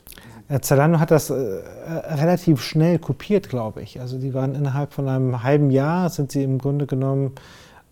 Zalando 0.62 0.99
hat 0.99 1.11
das 1.11 1.31
äh, 1.31 1.35
relativ 1.35 2.61
schnell 2.62 2.99
kopiert, 2.99 3.49
glaube 3.49 3.83
ich. 3.83 4.01
Also 4.01 4.18
die 4.18 4.35
waren 4.35 4.55
innerhalb 4.55 4.93
von 4.93 5.09
einem 5.09 5.43
halben 5.43 5.71
Jahr, 5.71 6.11
sind 6.11 6.33
sie 6.33 6.43
im 6.43 6.59
Grunde 6.59 6.87
genommen 6.87 7.33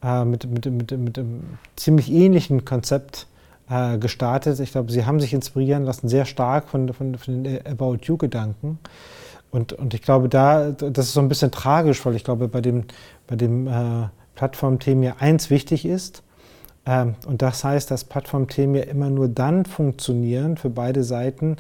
äh, 0.02 0.24
mit, 0.24 0.50
mit, 0.50 0.66
mit, 0.66 0.90
mit 0.90 1.18
einem 1.18 1.44
ziemlich 1.76 2.10
ähnlichen 2.10 2.64
Konzept 2.64 3.26
äh, 3.70 3.98
gestartet. 3.98 4.58
Ich 4.60 4.72
glaube, 4.72 4.90
sie 4.90 5.06
haben 5.06 5.20
sich 5.20 5.32
inspirieren 5.32 5.84
lassen, 5.84 6.08
sehr 6.08 6.24
stark 6.24 6.68
von, 6.68 6.92
von, 6.92 7.14
von 7.16 7.44
den 7.44 7.66
About 7.66 7.98
You-Gedanken. 8.02 8.78
Und, 9.50 9.72
und 9.72 9.94
ich 9.94 10.02
glaube, 10.02 10.28
da, 10.28 10.72
das 10.72 11.06
ist 11.06 11.14
so 11.14 11.20
ein 11.20 11.28
bisschen 11.28 11.50
tragisch, 11.50 12.04
weil 12.04 12.14
ich 12.16 12.24
glaube, 12.24 12.48
bei 12.48 12.60
dem, 12.60 12.84
bei 13.26 13.36
dem 13.36 13.66
äh, 13.66 14.08
Plattformthema 14.34 15.04
ja 15.04 15.16
eins 15.18 15.48
wichtig 15.50 15.86
ist, 15.86 16.22
und 17.26 17.42
das 17.42 17.64
heißt, 17.64 17.90
dass 17.90 18.04
Plattformthemen 18.04 18.76
ja 18.76 18.82
immer 18.84 19.10
nur 19.10 19.28
dann 19.28 19.66
funktionieren 19.66 20.56
für 20.56 20.70
beide 20.70 21.04
Seiten, 21.04 21.56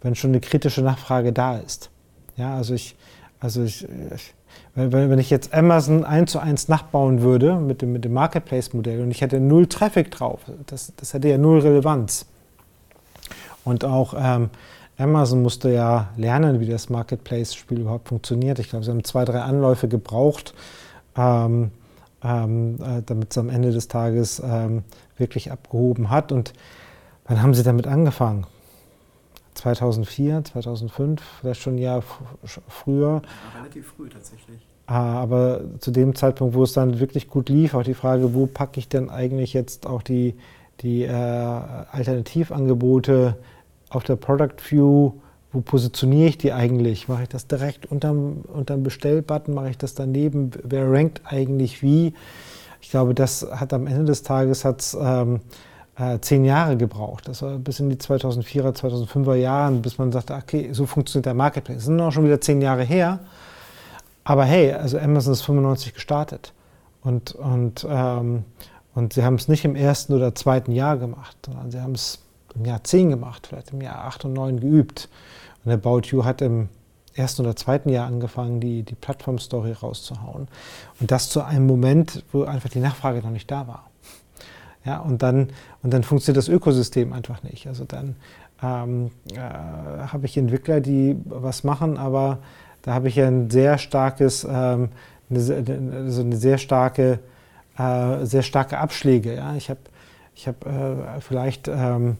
wenn 0.00 0.16
schon 0.16 0.30
eine 0.30 0.40
kritische 0.40 0.82
Nachfrage 0.82 1.32
da 1.32 1.58
ist. 1.58 1.90
Ja, 2.36 2.56
also 2.56 2.74
ich, 2.74 2.96
also 3.38 3.62
ich, 3.62 3.86
ich 4.14 4.34
wenn, 4.74 5.18
ich 5.18 5.30
jetzt 5.30 5.52
Amazon 5.52 6.04
eins 6.04 6.32
zu 6.32 6.38
eins 6.38 6.68
nachbauen 6.68 7.20
würde 7.20 7.56
mit 7.56 7.82
dem, 7.82 7.92
mit 7.92 8.04
dem 8.04 8.14
Marketplace-Modell 8.14 9.02
und 9.02 9.10
ich 9.10 9.20
hätte 9.20 9.38
null 9.38 9.66
Traffic 9.66 10.10
drauf, 10.10 10.40
das, 10.66 10.92
das 10.96 11.12
hätte 11.14 11.28
ja 11.28 11.38
null 11.38 11.60
Relevanz. 11.60 12.26
Und 13.64 13.84
auch 13.84 14.14
ähm, 14.16 14.50
Amazon 14.98 15.42
musste 15.42 15.70
ja 15.70 16.08
lernen, 16.16 16.60
wie 16.60 16.66
das 16.66 16.88
Marketplace-Spiel 16.88 17.80
überhaupt 17.80 18.08
funktioniert. 18.08 18.58
Ich 18.58 18.70
glaube, 18.70 18.84
sie 18.84 18.90
haben 18.90 19.04
zwei, 19.04 19.24
drei 19.24 19.42
Anläufe 19.42 19.88
gebraucht. 19.88 20.54
Ähm, 21.16 21.70
ähm, 22.24 22.76
äh, 22.82 23.02
damit 23.04 23.32
es 23.32 23.38
am 23.38 23.48
Ende 23.48 23.72
des 23.72 23.88
Tages 23.88 24.40
ähm, 24.44 24.82
wirklich 25.16 25.52
abgehoben 25.52 26.10
hat. 26.10 26.32
Und 26.32 26.52
wann 27.24 27.42
haben 27.42 27.54
Sie 27.54 27.62
damit 27.62 27.86
angefangen? 27.86 28.46
2004, 29.54 30.44
2005, 30.44 31.22
vielleicht 31.40 31.60
schon 31.60 31.74
ein 31.74 31.78
Jahr 31.78 32.02
früher. 32.68 33.22
Ja, 33.22 33.60
relativ 33.60 33.92
früh 33.96 34.08
tatsächlich. 34.08 34.60
Ah, 34.86 35.20
aber 35.20 35.62
zu 35.78 35.90
dem 35.90 36.14
Zeitpunkt, 36.14 36.54
wo 36.54 36.62
es 36.64 36.72
dann 36.72 37.00
wirklich 37.00 37.28
gut 37.28 37.48
lief, 37.48 37.74
auch 37.74 37.84
die 37.84 37.94
Frage, 37.94 38.34
wo 38.34 38.46
packe 38.46 38.78
ich 38.78 38.88
denn 38.88 39.10
eigentlich 39.10 39.52
jetzt 39.52 39.86
auch 39.86 40.02
die, 40.02 40.34
die 40.80 41.04
äh, 41.04 41.12
Alternativangebote 41.12 43.36
auf 43.90 44.04
der 44.04 44.16
Product 44.16 44.56
View 44.68 45.12
wo 45.52 45.60
positioniere 45.60 46.28
ich 46.28 46.38
die 46.38 46.52
eigentlich? 46.52 47.08
Mache 47.08 47.24
ich 47.24 47.28
das 47.28 47.46
direkt 47.46 47.86
unterm, 47.86 48.42
unterm 48.52 48.82
Bestellbutton? 48.82 49.54
Mache 49.54 49.70
ich 49.70 49.78
das 49.78 49.94
daneben? 49.94 50.50
Wer 50.62 50.90
rankt 50.90 51.20
eigentlich 51.24 51.82
wie? 51.82 52.14
Ich 52.80 52.90
glaube, 52.90 53.14
das 53.14 53.46
hat 53.50 53.72
am 53.72 53.86
Ende 53.86 54.04
des 54.04 54.22
Tages 54.22 54.64
hat's, 54.64 54.96
ähm, 54.98 55.40
äh, 55.96 56.18
zehn 56.20 56.44
Jahre 56.44 56.76
gebraucht. 56.76 57.28
Das 57.28 57.42
war 57.42 57.58
bis 57.58 57.80
in 57.80 57.90
die 57.90 57.96
2004er, 57.96 58.74
2005er 58.74 59.34
Jahren, 59.34 59.82
bis 59.82 59.98
man 59.98 60.10
sagte, 60.10 60.34
okay, 60.34 60.70
so 60.72 60.86
funktioniert 60.86 61.26
der 61.26 61.34
Marketplace. 61.34 61.76
Das 61.76 61.84
sind 61.84 62.00
auch 62.00 62.12
schon 62.12 62.24
wieder 62.24 62.40
zehn 62.40 62.62
Jahre 62.62 62.82
her. 62.82 63.20
Aber 64.24 64.44
hey, 64.44 64.72
also 64.72 64.98
Amazon 64.98 65.34
ist 65.34 65.42
95 65.42 65.94
gestartet. 65.94 66.54
Und, 67.02 67.34
und, 67.34 67.86
ähm, 67.88 68.44
und 68.94 69.12
sie 69.12 69.22
haben 69.22 69.34
es 69.34 69.48
nicht 69.48 69.64
im 69.64 69.76
ersten 69.76 70.14
oder 70.14 70.34
zweiten 70.34 70.72
Jahr 70.72 70.96
gemacht, 70.96 71.36
sondern 71.44 71.70
sie 71.70 71.80
haben 71.80 71.94
es 71.94 72.20
im 72.54 72.64
Jahr 72.64 72.84
10 72.84 73.10
gemacht, 73.10 73.46
vielleicht 73.46 73.72
im 73.72 73.80
Jahr 73.80 74.04
8 74.04 74.26
und 74.26 74.34
9 74.34 74.60
geübt. 74.60 75.08
Und 75.64 75.72
About 75.72 76.02
You 76.08 76.24
hat 76.24 76.42
im 76.42 76.68
ersten 77.14 77.42
oder 77.42 77.56
zweiten 77.56 77.88
Jahr 77.88 78.06
angefangen, 78.06 78.60
die, 78.60 78.82
die 78.82 78.94
Plattform-Story 78.94 79.72
rauszuhauen. 79.72 80.48
Und 81.00 81.10
das 81.10 81.28
zu 81.28 81.42
einem 81.42 81.66
Moment, 81.66 82.24
wo 82.32 82.44
einfach 82.44 82.70
die 82.70 82.80
Nachfrage 82.80 83.20
noch 83.20 83.30
nicht 83.30 83.50
da 83.50 83.66
war. 83.66 83.90
Ja, 84.84 84.98
und 84.98 85.22
dann, 85.22 85.50
und 85.82 85.92
dann 85.92 86.02
funktioniert 86.02 86.38
das 86.38 86.48
Ökosystem 86.48 87.12
einfach 87.12 87.42
nicht. 87.42 87.66
Also 87.66 87.84
dann 87.84 88.16
ähm, 88.62 89.10
äh, 89.32 89.38
habe 89.38 90.26
ich 90.26 90.36
Entwickler, 90.36 90.80
die 90.80 91.16
was 91.24 91.62
machen, 91.62 91.98
aber 91.98 92.38
da 92.82 92.94
habe 92.94 93.08
ich 93.08 93.16
ja 93.16 93.28
ein 93.28 93.48
sehr 93.50 93.78
starkes, 93.78 94.44
ähm, 94.44 94.88
eine, 95.30 95.92
also 95.94 96.22
eine 96.22 96.36
sehr 96.36 96.58
starke, 96.58 97.20
äh, 97.78 98.24
sehr 98.24 98.42
starke 98.42 98.78
Abschläge. 98.78 99.36
Ja? 99.36 99.54
Ich 99.54 99.70
habe 99.70 99.80
ich 100.34 100.48
hab, 100.48 100.66
äh, 100.66 101.20
vielleicht 101.20 101.68
ähm, 101.68 102.16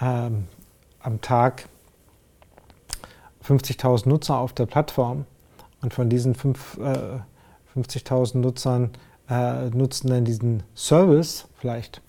ähm 0.00 0.46
am 1.02 1.22
Tag 1.22 1.64
50.000 3.50 4.08
Nutzer 4.08 4.38
auf 4.38 4.52
der 4.52 4.66
Plattform 4.66 5.26
und 5.82 5.92
von 5.92 6.08
diesen 6.08 6.34
äh, 6.34 7.76
50.000 7.76 8.38
Nutzern 8.38 8.90
äh, 9.28 9.70
nutzen 9.70 10.08
dann 10.08 10.24
diesen 10.24 10.62
Service 10.76 11.48
vielleicht 11.56 12.00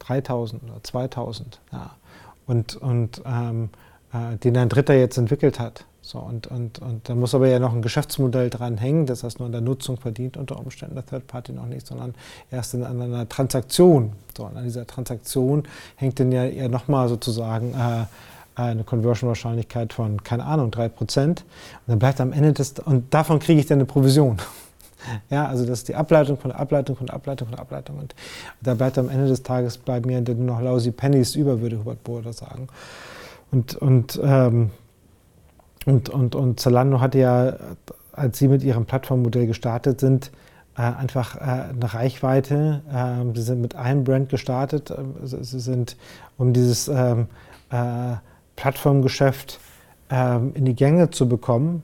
3.000 0.00 0.62
oder 0.64 0.78
2.000. 0.78 1.42
Ja. 1.72 1.96
Und, 2.46 2.76
und 2.76 3.22
ähm, 3.26 3.70
äh, 4.12 4.36
den 4.36 4.56
ein 4.56 4.68
Dritter 4.68 4.94
jetzt 4.94 5.18
entwickelt 5.18 5.60
hat. 5.60 5.84
So, 6.00 6.20
und, 6.20 6.46
und, 6.46 6.78
und 6.78 7.08
da 7.08 7.16
muss 7.16 7.34
aber 7.34 7.48
ja 7.48 7.58
noch 7.58 7.72
ein 7.72 7.82
Geschäftsmodell 7.82 8.48
dran 8.48 8.78
hängen, 8.78 9.06
das 9.06 9.24
heißt 9.24 9.40
nur 9.40 9.46
an 9.46 9.52
der 9.52 9.60
Nutzung 9.60 9.96
verdient 9.96 10.36
unter 10.36 10.56
Umständen 10.56 10.94
der 10.94 11.04
Third 11.04 11.26
Party 11.26 11.52
noch 11.52 11.66
nicht, 11.66 11.84
sondern 11.84 12.14
erst 12.48 12.74
in, 12.74 12.84
an 12.84 13.02
einer 13.02 13.28
Transaktion. 13.28 14.12
So, 14.36 14.44
und 14.44 14.56
an 14.56 14.62
dieser 14.62 14.86
Transaktion 14.86 15.64
hängt 15.96 16.20
dann 16.20 16.30
ja, 16.30 16.44
ja 16.44 16.68
nochmal 16.68 17.08
sozusagen 17.08 17.74
äh, 17.74 18.04
eine 18.56 18.84
Conversion-Wahrscheinlichkeit 18.84 19.92
von, 19.92 20.22
keine 20.24 20.44
Ahnung, 20.44 20.70
3%. 20.70 21.28
Und 21.28 21.44
dann 21.86 21.98
bleibt 21.98 22.20
am 22.20 22.32
Ende 22.32 22.52
das, 22.52 22.74
und 22.84 23.12
davon 23.12 23.38
kriege 23.38 23.60
ich 23.60 23.66
dann 23.66 23.78
eine 23.78 23.86
Provision. 23.86 24.38
Ja, 25.30 25.46
also 25.46 25.64
das 25.64 25.80
ist 25.80 25.88
die 25.88 25.94
Ableitung 25.94 26.36
von 26.36 26.50
der 26.50 26.58
Ableitung 26.58 26.96
von 26.96 27.06
der 27.06 27.14
Ableitung 27.14 27.46
von 27.46 27.54
der 27.54 27.60
Ableitung. 27.60 27.98
Und 27.98 28.14
da 28.60 28.74
bleibt 28.74 28.98
am 28.98 29.08
Ende 29.08 29.28
des 29.28 29.44
Tages 29.44 29.78
bleiben 29.78 30.08
mir 30.08 30.20
nur 30.20 30.34
noch 30.34 30.60
lousy 30.60 30.90
Pennies 30.90 31.36
über, 31.36 31.60
würde 31.60 31.78
Hubert 31.78 32.02
Bohrer 32.02 32.32
sagen. 32.32 32.66
Und, 33.52 33.76
und, 33.76 34.18
ähm, 34.24 34.70
und, 35.84 36.08
und, 36.08 36.34
und 36.34 36.58
Zalando 36.58 37.00
hatte 37.00 37.18
ja, 37.18 37.52
als 38.12 38.38
sie 38.38 38.48
mit 38.48 38.64
ihrem 38.64 38.84
Plattformmodell 38.84 39.46
gestartet 39.46 40.00
sind, 40.00 40.32
äh, 40.76 40.82
einfach 40.82 41.36
äh, 41.36 41.40
eine 41.40 41.94
Reichweite. 41.94 42.82
Ähm, 42.92 43.36
sie 43.36 43.42
sind 43.42 43.60
mit 43.60 43.76
einem 43.76 44.02
Brand 44.02 44.28
gestartet. 44.28 44.90
Ähm, 44.90 45.14
sie 45.22 45.60
sind 45.60 45.96
um 46.36 46.52
dieses 46.52 46.88
ähm, 46.88 47.28
äh, 47.70 48.14
Plattformgeschäft 48.56 49.60
ähm, 50.10 50.52
in 50.54 50.64
die 50.64 50.74
Gänge 50.74 51.10
zu 51.10 51.28
bekommen, 51.28 51.82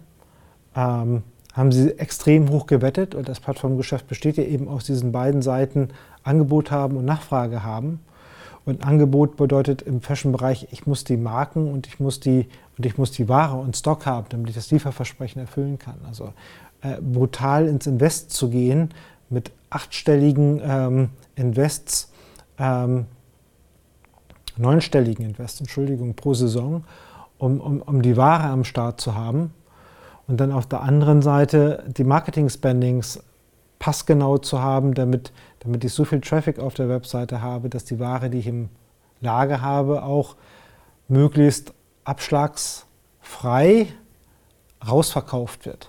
ähm, 0.75 1.23
haben 1.53 1.73
sie 1.73 1.99
extrem 1.99 2.51
hoch 2.51 2.66
gewettet. 2.66 3.14
Und 3.14 3.29
das 3.29 3.41
Plattformgeschäft 3.41 4.09
besteht 4.09 4.37
ja 4.37 4.45
eben 4.45 4.68
aus 4.68 4.85
diesen 4.85 5.12
beiden 5.12 5.43
Seiten 5.43 5.91
Angebot 6.23 6.70
haben 6.70 6.97
und 6.97 7.05
Nachfrage 7.05 7.62
haben. 7.62 8.01
Und 8.64 8.87
Angebot 8.87 9.37
bedeutet 9.37 9.83
im 9.83 10.01
Fashion-Bereich, 10.01 10.68
ich 10.70 10.87
muss 10.87 11.05
die 11.05 11.16
Marken 11.16 11.70
und 11.70 11.87
ich 11.89 11.99
muss 11.99 12.20
die, 12.20 12.49
und 12.79 12.87
ich 12.87 12.97
muss 12.97 13.11
die 13.11 13.29
Ware 13.29 13.57
und 13.57 13.77
Stock 13.77 14.07
haben, 14.07 14.27
damit 14.31 14.51
ich 14.51 14.55
das 14.55 14.70
Lieferversprechen 14.70 15.41
erfüllen 15.41 15.79
kann. 15.79 15.97
Also 16.07 16.33
äh, 16.81 17.01
brutal 17.01 17.66
ins 17.66 17.87
Invest 17.87 18.31
zu 18.31 18.51
gehen 18.51 18.91
mit 19.31 19.51
achtstelligen 19.70 20.61
ähm, 20.64 21.11
Invests, 21.35 22.12
ähm, 22.59 23.07
neunstelligen 24.57 25.25
Invest, 25.25 25.61
Entschuldigung, 25.61 26.15
pro 26.15 26.35
Saison, 26.35 26.85
um, 27.39 27.61
um, 27.61 27.83
um 27.83 28.03
die 28.03 28.17
Ware 28.17 28.45
am 28.45 28.65
Start 28.65 29.01
zu 29.01 29.15
haben. 29.15 29.53
Und 30.29 30.39
dann 30.39 30.53
auf 30.53 30.67
der 30.67 30.83
anderen 30.83 31.23
Seite 31.23 31.85
die 31.89 32.05
Marketing-Spendings 32.05 33.23
passgenau 33.79 34.39
zu 34.39 34.63
haben, 34.63 34.95
damit, 34.95 35.33
damit 35.61 35.85
ich 35.85 35.93
so 35.93 36.05
viel 36.05 36.21
Traffic 36.21 36.61
auf 36.61 36.75
der 36.75 36.89
Webseite 36.89 37.43
habe, 37.43 37.69
dass 37.69 37.85
die 37.85 37.99
Ware, 37.99 38.31
die 38.31 38.39
ich 38.39 38.47
im 38.47 38.69
Lager 39.21 39.61
habe, 39.61 40.05
auch 40.05 40.37
möglichst 41.09 41.75
abschlagsfrei 42.05 43.89
rausverkauft 44.87 45.67
wird. 45.67 45.89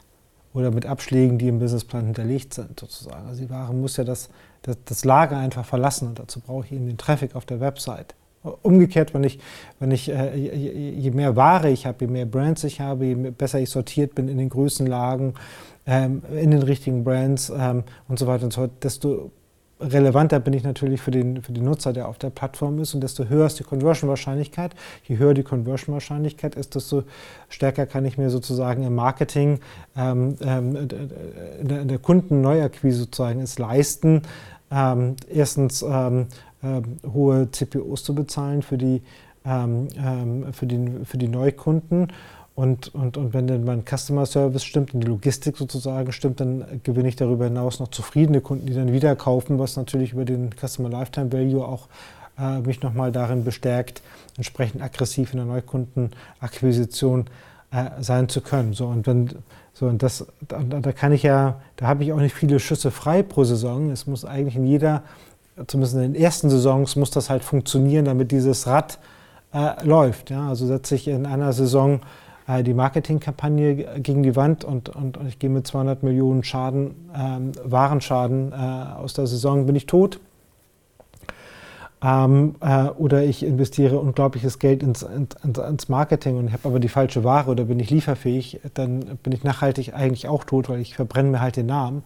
Oder 0.54 0.72
mit 0.72 0.86
Abschlägen, 0.86 1.38
die 1.38 1.48
im 1.48 1.60
Businessplan 1.60 2.06
hinterlegt 2.06 2.54
sind, 2.54 2.80
sozusagen. 2.80 3.28
Also 3.28 3.42
die 3.42 3.50
Ware 3.50 3.74
muss 3.74 3.98
ja 3.98 4.04
das, 4.04 4.30
das, 4.62 4.78
das 4.86 5.06
Lager 5.06 5.38
einfach 5.38 5.66
verlassen 5.66 6.08
und 6.08 6.20
dazu 6.20 6.40
brauche 6.40 6.66
ich 6.66 6.72
eben 6.74 6.88
den 6.88 6.98
Traffic 6.98 7.36
auf 7.36 7.46
der 7.46 7.60
Website. 7.60 8.16
Umgekehrt, 8.62 9.14
wenn 9.14 9.24
ich, 9.24 9.40
wenn 9.80 9.92
ich 9.92 10.10
äh, 10.10 10.36
je 10.36 11.12
mehr 11.12 11.36
Ware 11.38 11.70
ich 11.70 11.86
habe, 11.86 12.06
je 12.06 12.12
mehr 12.12 12.26
Brands 12.26 12.66
ich 12.66 12.82
habe, 12.82 13.06
je 13.06 13.16
besser 13.16 13.60
ich 13.60 13.70
sortiert 13.70 14.16
bin 14.16 14.28
in 14.28 14.38
den 14.38 14.50
Größenlagen, 14.50 15.34
ähm, 15.86 16.22
in 16.30 16.52
den 16.52 16.62
richtigen 16.62 17.04
Brands 17.06 17.52
ähm, 17.56 17.84
und 18.10 18.20
so 18.20 18.28
weiter 18.28 18.44
und 18.44 18.52
so 18.54 18.62
fort, 18.62 18.84
desto 18.84 19.32
relevanter 19.80 20.40
bin 20.40 20.54
ich 20.54 20.64
natürlich 20.64 21.02
für 21.02 21.12
den, 21.12 21.42
für 21.42 21.52
den 21.52 21.64
Nutzer, 21.66 21.94
der 21.94 22.08
auf 22.08 22.18
der 22.18 22.30
Plattform 22.30 22.80
ist 22.80 22.94
und 22.94 23.02
desto 23.02 23.26
höher 23.26 23.46
ist 23.46 23.60
die 23.60 23.64
Conversion-Wahrscheinlichkeit. 23.64 24.76
Je 25.06 25.18
höher 25.18 25.34
die 25.34 25.44
Conversion-Wahrscheinlichkeit 25.44 26.56
ist, 26.56 26.76
desto 26.76 27.04
stärker 27.50 27.86
kann 27.86 28.06
ich 28.06 28.18
mir 28.18 28.30
sozusagen 28.30 28.84
im 28.84 28.96
Marketing, 28.96 29.60
ähm, 29.98 30.36
in, 30.42 31.88
der, 31.88 31.98
Kundenneuakquise 31.98 33.00
sozusagen 33.00 33.42
es 33.42 33.60
leisten, 33.60 34.22
erstens 35.30 35.86
hohe 37.14 37.52
CPOs 37.52 38.04
zu 38.04 38.16
bezahlen 38.16 38.62
für 38.62 38.78
die, 38.78 39.02
ähm, 39.46 39.88
ähm, 39.98 40.54
für 40.54 40.66
die, 40.66 41.06
für 41.06 41.18
die 41.18 41.28
Neukunden. 41.28 42.08
Und, 42.56 42.94
und, 42.94 43.18
und 43.18 43.34
wenn 43.34 43.48
dann 43.48 43.64
mein 43.64 43.84
Customer 43.84 44.28
Service 44.28 44.64
stimmt 44.64 44.94
und 44.94 45.00
die 45.02 45.08
Logistik 45.08 45.58
sozusagen 45.58 46.12
stimmt, 46.12 46.40
dann 46.40 46.82
gewinne 46.84 47.08
ich 47.08 47.16
darüber 47.16 47.46
hinaus 47.46 47.80
noch 47.80 47.88
zufriedene 47.88 48.42
Kunden, 48.42 48.68
die 48.68 48.76
dann 48.76 48.94
wieder 48.94 49.16
kaufen, 49.16 49.58
was 49.58 49.76
natürlich 49.76 50.14
über 50.14 50.24
den 50.24 50.52
Customer 50.52 50.90
Lifetime 50.90 51.32
Value 51.34 51.66
auch 51.66 51.88
äh, 52.38 52.60
mich 52.60 52.82
nochmal 52.82 53.12
darin 53.12 53.44
bestärkt, 53.44 54.04
entsprechend 54.38 54.84
aggressiv 54.84 55.34
in 55.34 55.38
der 55.38 55.48
Neukundenakquisition 55.48 57.26
äh, 57.72 57.90
sein 58.02 58.30
zu 58.30 58.42
können. 58.42 58.74
So, 58.74 58.86
und 58.86 59.08
wenn, 59.08 59.32
so, 59.74 59.88
und 59.88 60.04
das, 60.04 60.28
da, 60.48 60.62
da 60.62 60.92
kann 60.92 61.12
ich 61.12 61.24
ja, 61.24 61.60
da 61.76 61.88
habe 61.88 62.04
ich 62.04 62.14
auch 62.14 62.20
nicht 62.20 62.36
viele 62.36 62.60
Schüsse 62.60 62.92
frei 62.92 63.24
pro 63.24 63.44
Saison. 63.46 63.90
Es 63.90 64.06
muss 64.06 64.26
eigentlich 64.26 64.56
in 64.56 64.68
jeder 64.68 65.02
zumindest 65.68 65.96
in 65.96 66.02
den 66.02 66.16
ersten 66.16 66.50
Saisons 66.50 66.96
muss 66.96 67.12
das 67.12 67.30
halt 67.30 67.44
funktionieren, 67.44 68.06
damit 68.06 68.32
dieses 68.32 68.68
Rad 68.68 69.00
äh, 69.54 69.84
läuft. 69.86 70.30
Ja? 70.30 70.50
Also 70.50 70.66
setze 70.66 70.96
ich 70.96 71.08
in 71.08 71.26
einer 71.26 71.54
Saison 71.54 72.02
äh, 72.48 72.64
die 72.64 72.74
Marketingkampagne 72.74 74.00
gegen 74.02 74.24
die 74.24 74.36
Wand 74.36 74.64
und, 74.64 74.90
und, 74.90 75.18
ich 75.28 75.40
gehe 75.40 75.50
mit 75.50 75.68
200 75.68 76.04
Millionen 76.04 76.44
Schaden, 76.44 76.96
ähm, 77.16 77.52
Warenschaden 77.64 78.52
äh, 78.52 78.56
aus 78.56 79.14
der 79.14 79.28
Saison, 79.28 79.66
bin 79.66 79.76
ich 79.76 79.86
tot. 79.86 80.20
Ähm, 82.04 82.56
äh, 82.60 82.88
oder 82.90 83.24
ich 83.24 83.44
investiere 83.44 83.98
unglaubliches 83.98 84.60
Geld 84.60 84.84
ins, 84.84 85.04
ins, 85.04 85.58
ins 85.58 85.88
Marketing 85.88 86.38
und 86.38 86.52
habe 86.52 86.68
aber 86.68 86.82
die 86.82 86.90
falsche 86.90 87.24
Ware 87.24 87.50
oder 87.50 87.64
bin 87.64 87.80
ich 87.80 87.90
lieferfähig, 87.90 88.60
dann 88.74 89.18
bin 89.24 89.32
ich 89.32 89.46
nachhaltig 89.46 89.94
eigentlich 89.94 90.28
auch 90.28 90.44
tot, 90.44 90.68
weil 90.68 90.82
ich 90.82 90.96
verbrenne 90.96 91.30
mir 91.30 91.40
halt 91.40 91.56
den 91.56 91.68
Namen. 91.68 92.04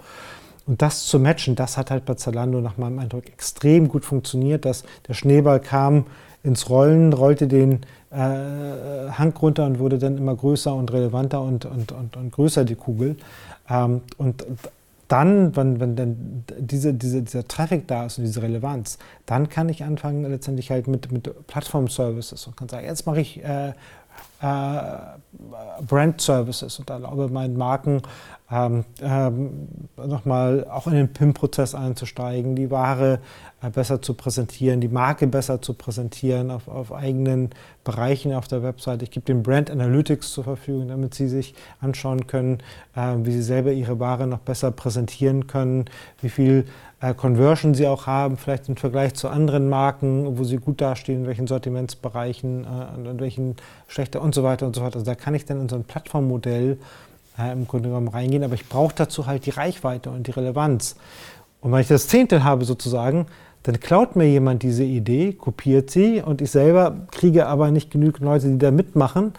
Und 0.68 0.82
das 0.82 1.06
zu 1.06 1.18
matchen, 1.20 1.56
das 1.56 1.78
hat 1.78 1.92
halt 1.92 2.06
bei 2.06 2.16
Zalando 2.16 2.60
nach 2.60 2.78
meinem 2.78 3.00
Eindruck 3.00 3.28
extrem 3.28 3.88
gut 3.88 4.04
funktioniert, 4.06 4.66
dass 4.66 4.84
der 5.08 5.14
Schneeball 5.14 5.62
kam 5.62 6.06
ins 6.44 6.70
Rollen, 6.70 7.14
rollte 7.14 7.48
den 7.48 7.82
äh, 8.12 8.18
Hang 8.18 9.34
runter 9.42 9.66
und 9.66 9.80
wurde 9.80 9.98
dann 9.98 10.18
immer 10.18 10.36
größer 10.36 10.74
und 10.74 10.92
relevanter 10.92 11.42
und, 11.42 11.66
und, 11.66 11.92
und, 11.94 12.18
und 12.18 12.32
größer 12.32 12.66
die 12.66 12.76
Kugel. 12.76 13.16
Ähm, 13.70 14.02
und 14.18 14.46
dann, 15.08 15.56
wenn, 15.56 15.80
wenn 15.80 15.96
dann 15.96 16.44
diese, 16.60 16.94
diese, 16.94 17.22
dieser 17.22 17.48
Traffic 17.48 17.88
da 17.88 18.06
ist 18.06 18.18
und 18.18 18.26
diese 18.26 18.42
Relevanz, 18.42 18.98
dann 19.26 19.48
kann 19.48 19.70
ich 19.70 19.84
anfangen 19.84 20.30
letztendlich 20.30 20.70
halt 20.70 20.88
mit, 20.88 21.12
mit 21.12 21.48
Plattform-Services 21.48 22.46
und 22.48 22.58
kann 22.58 22.68
sagen, 22.68 22.86
jetzt 22.86 23.06
mache 23.06 23.22
ich 23.22 23.44
äh, 23.44 23.72
Brand 24.40 26.22
Services 26.22 26.80
und 26.80 26.90
erlaube 26.90 27.30
meinen 27.30 27.58
Marken 27.58 28.02
ähm, 28.50 28.86
ähm, 29.02 29.68
nochmal 29.98 30.66
auch 30.70 30.88
in 30.88 30.94
den 30.94 31.12
PIM-Prozess 31.12 31.76
einzusteigen, 31.76 32.56
die 32.56 32.72
Ware 32.72 33.20
äh, 33.62 33.70
besser 33.70 34.02
zu 34.02 34.14
präsentieren, 34.14 34.80
die 34.80 34.88
Marke 34.88 35.28
besser 35.28 35.62
zu 35.62 35.74
präsentieren 35.74 36.50
auf, 36.50 36.70
auf 36.70 36.94
eigenen 36.94 37.50
Bereichen 37.84 38.34
auf 38.34 38.48
der 38.48 38.64
Website. 38.64 39.02
Ich 39.04 39.12
gebe 39.12 39.26
den 39.26 39.44
Brand 39.44 39.70
Analytics 39.70 40.32
zur 40.32 40.46
Verfügung, 40.46 40.88
damit 40.88 41.14
Sie 41.14 41.28
sich 41.28 41.56
anschauen 41.82 42.26
können, 42.28 42.60
äh, 42.96 43.16
wie 43.18 43.32
Sie 43.32 43.44
selber 43.44 43.74
Ihre 43.74 44.00
Ware 44.00 44.28
noch 44.28 44.40
besser 44.40 44.72
präsentieren 44.72 45.48
können, 45.48 45.86
wie 46.22 46.30
viel 46.30 46.60
äh, 46.60 46.87
Conversion 47.00 47.76
Sie 47.76 47.88
auch 47.88 48.08
haben, 48.08 48.38
vielleicht 48.38 48.70
im 48.70 48.76
Vergleich 48.76 49.14
zu 49.14 49.30
anderen 49.30 49.70
Marken, 49.70 50.38
wo 50.38 50.44
Sie 50.44 50.58
gut 50.58 50.82
dastehen, 50.82 51.22
in 51.22 51.28
welchen 51.28 51.46
Sortimentsbereichen, 51.46 52.66
äh, 52.66 53.10
in 53.12 53.20
welchen 53.20 53.56
schlechter 53.88 54.22
und 54.22 54.34
so 54.34 54.44
weiter 54.44 54.66
und 54.66 54.76
so 54.76 54.82
fort. 54.82 54.96
Also 54.96 55.06
da 55.06 55.14
kann 55.16 55.36
ich 55.36 55.46
dann 55.46 55.62
in 55.62 55.70
so 55.70 55.76
ein 55.76 55.84
Plattformmodell 55.84 56.80
äh, 57.38 57.52
im 57.52 57.68
Grunde 57.68 57.90
genommen 57.90 58.08
reingehen, 58.08 58.44
aber 58.44 58.56
ich 58.56 58.68
brauche 58.68 58.96
dazu 58.96 59.28
halt 59.28 59.46
die 59.46 59.52
Reichweite 59.52 60.10
und 60.10 60.26
die 60.26 60.32
Relevanz. 60.32 60.96
Und 61.62 61.72
wenn 61.72 61.82
ich 61.82 61.88
das 61.88 62.08
Zehntel 62.08 62.44
habe 62.44 62.66
sozusagen, 62.66 63.28
dann 63.64 63.80
klaut 63.80 64.16
mir 64.16 64.26
jemand 64.26 64.64
diese 64.64 64.84
Idee, 64.84 65.34
kopiert 65.34 65.92
sie 65.92 66.22
und 66.22 66.42
ich 66.42 66.52
selber 66.52 66.96
kriege 67.12 67.48
aber 67.48 67.70
nicht 67.70 67.92
genügend 67.92 68.24
Leute, 68.24 68.48
die 68.48 68.58
da 68.58 68.72
mitmachen, 68.72 69.34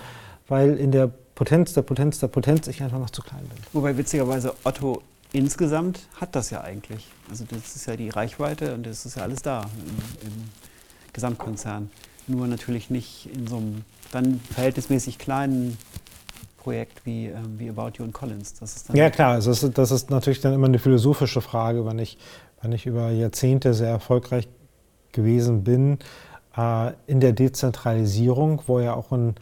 weil 0.49 0.77
in 0.77 0.93
der 0.93 1.11
Potenz 1.35 1.73
der 1.73 1.83
Potenz 1.83 2.19
der 2.19 2.29
Potenz 2.29 2.69
ich 2.69 2.83
einfach 2.83 2.99
noch 2.99 3.11
zu 3.11 3.23
klein 3.23 3.43
bin. 3.43 3.59
Wobei 3.73 3.97
witzigerweise 3.97 4.55
Otto 4.65 5.03
insgesamt 5.33 6.01
hat 6.21 6.37
das 6.37 6.51
ja 6.51 6.61
eigentlich. 6.61 7.07
Also 7.31 7.45
das 7.49 7.77
ist 7.77 7.87
ja 7.87 7.97
die 7.97 8.09
Reichweite 8.09 8.75
und 8.75 8.87
das 8.87 9.07
ist 9.07 9.17
ja 9.17 9.23
alles 9.23 9.43
da 9.43 9.63
im, 9.63 10.29
im 10.29 10.33
Gesamtkonzern. 11.13 11.91
Nur 12.27 12.47
natürlich 12.47 12.91
nicht 12.91 13.29
in 13.35 13.47
so 13.47 13.57
einem 13.57 13.85
dann 14.13 14.41
verhältnismäßig 14.53 15.19
kleinen 15.19 15.77
Projekt 16.57 17.05
wie, 17.07 17.27
ähm, 17.27 17.59
wie 17.59 17.71
About 17.71 17.93
You 17.99 18.05
und 18.05 18.13
Collins. 18.13 18.55
ja 18.93 19.11
klar, 19.11 19.33
also 19.33 19.51
das, 19.51 19.63
ist, 19.63 19.79
das 19.79 19.91
ist 19.91 20.11
natürlich 20.11 20.41
dann 20.41 20.53
immer 20.53 20.67
eine 20.67 20.79
philosophische 20.79 21.41
Frage, 21.41 21.87
wenn 21.87 21.99
ich, 21.99 22.19
wenn 22.61 22.73
ich 22.73 22.87
über 22.87 23.11
Jahrzehnte 23.11 23.75
sehr 23.75 23.89
erfolgreich 23.89 24.49
gewesen 25.13 25.65
bin 25.65 25.99
äh, 26.57 26.93
in 27.07 27.21
der 27.21 27.33
Dezentralisierung, 27.33 28.63
wo 28.67 28.81
ja 28.81 28.95
auch 28.95 29.13
ein, 29.13 29.37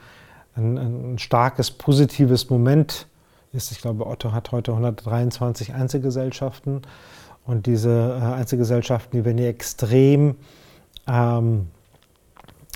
ein, 0.55 0.76
ein 0.78 1.18
starkes 1.18 1.70
positives 1.70 2.51
Moment 2.51 3.07
ist. 3.53 3.72
Ich 3.72 3.80
glaube, 3.80 4.07
Otto 4.07 4.32
hat 4.32 4.53
heute 4.53 4.72
123 4.72 5.74
Einzelgesellschaften 5.74 6.82
und 7.47 7.66
diese 7.66 8.18
äh, 8.20 8.34
Einzelgesellschaften, 8.34 9.18
die 9.18 9.24
werden 9.24 9.38
ja 9.38 9.49
extrem 9.49 10.36
ähm, 11.07 11.68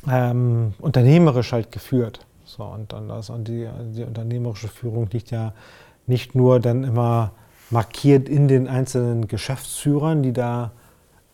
ähm, 0.09 0.75
unternehmerisch 0.79 1.53
halt 1.53 1.73
geführt. 1.73 2.21
So, 2.45 2.65
und 2.65 2.93
dann 2.93 3.09
das, 3.09 3.31
und 3.31 3.49
die, 3.49 3.69
die 3.95 4.05
unternehmerische 4.05 4.69
Führung 4.69 5.09
liegt 5.11 5.31
ja 5.31 5.53
nicht 6.07 6.35
nur 6.35 6.61
dann 6.61 6.85
immer 6.85 7.33
markiert 7.71 8.29
in 8.29 8.49
den 8.49 8.67
einzelnen 8.67 9.29
Geschäftsführern, 9.29 10.23
die 10.23 10.33
da 10.33 10.73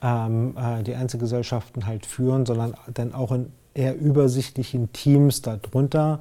ähm, 0.03 0.55
äh, 0.57 0.83
die 0.83 0.95
Einzelgesellschaften 0.95 1.87
halt 1.87 2.05
führen, 2.05 2.45
sondern 2.45 2.75
dann 2.93 3.15
auch 3.15 3.33
in 3.33 3.53
eher 3.75 3.97
übersichtlichen 3.97 4.93
Teams 4.93 5.43
darunter, 5.43 6.21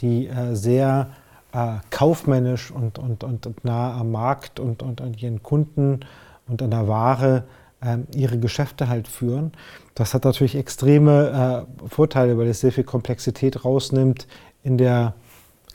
die 0.00 0.28
äh, 0.28 0.54
sehr 0.54 1.10
äh, 1.52 1.74
kaufmännisch 1.90 2.70
und, 2.70 2.98
und, 2.98 3.24
und, 3.24 3.64
nah 3.64 3.98
am 3.98 4.10
Markt 4.10 4.58
und, 4.58 4.82
und 4.82 5.00
an 5.00 5.14
ihren 5.14 5.42
Kunden 5.42 6.00
und 6.52 6.62
an 6.62 6.70
der 6.70 6.86
Ware 6.86 7.44
äh, 7.80 7.98
ihre 8.14 8.38
Geschäfte 8.38 8.88
halt 8.88 9.08
führen. 9.08 9.52
Das 9.94 10.14
hat 10.14 10.24
natürlich 10.24 10.54
extreme 10.54 11.66
äh, 11.82 11.88
Vorteile, 11.88 12.38
weil 12.38 12.46
es 12.46 12.60
sehr 12.60 12.72
viel 12.72 12.84
Komplexität 12.84 13.64
rausnimmt 13.64 14.26
in 14.62 14.78
der 14.78 15.14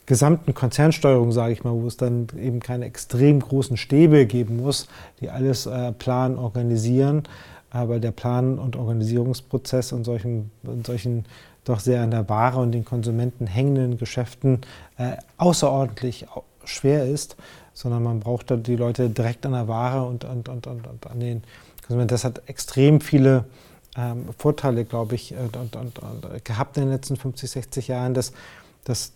gesamten 0.05 0.53
Konzernsteuerung, 0.53 1.33
sage 1.33 1.51
ich 1.51 1.63
mal, 1.65 1.73
wo 1.73 1.85
es 1.85 1.97
dann 1.97 2.27
eben 2.39 2.61
keine 2.61 2.85
extrem 2.85 3.41
großen 3.41 3.75
Stäbe 3.75 4.25
geben 4.25 4.57
muss, 4.57 4.87
die 5.19 5.29
alles 5.29 5.65
äh, 5.65 5.91
planen, 5.91 6.37
organisieren. 6.37 7.23
Aber 7.69 7.99
der 7.99 8.11
Plan- 8.11 8.57
und 8.57 8.77
Organisierungsprozess 8.77 9.91
in 9.91 10.05
solchen, 10.05 10.51
in 10.63 10.85
solchen 10.85 11.25
doch 11.65 11.81
sehr 11.81 12.01
an 12.01 12.11
der 12.11 12.29
Ware 12.29 12.59
und 12.59 12.71
den 12.71 12.85
Konsumenten 12.85 13.45
hängenden 13.45 13.97
Geschäften 13.97 14.61
äh, 14.97 15.17
außerordentlich 15.35 16.25
schwer 16.63 17.05
ist, 17.05 17.35
sondern 17.77 18.01
man 18.01 18.19
braucht 18.21 18.49
da 18.49 18.55
die 18.55 18.75
Leute 18.75 19.07
direkt 19.07 19.45
an 19.45 19.51
der 19.51 19.67
Ware 19.67 20.03
und, 20.03 20.23
und, 20.25 20.49
und, 20.49 20.65
und, 20.65 20.87
und 20.87 21.07
an 21.07 21.19
den 21.19 21.43
Konsumenten. 21.83 22.09
Das 22.09 22.23
hat 22.23 22.41
extrem 22.47 23.01
viele 23.01 23.45
ähm, 23.95 24.29
Vorteile, 24.35 24.83
glaube 24.83 25.13
ich, 25.13 25.35
und, 25.35 25.75
und, 25.75 25.75
und, 25.75 26.43
gehabt 26.43 26.77
in 26.77 26.85
den 26.85 26.91
letzten 26.91 27.17
50, 27.17 27.51
60 27.51 27.87
Jahren. 27.87 28.15
Dass, 28.15 28.33
dass, 28.83 29.13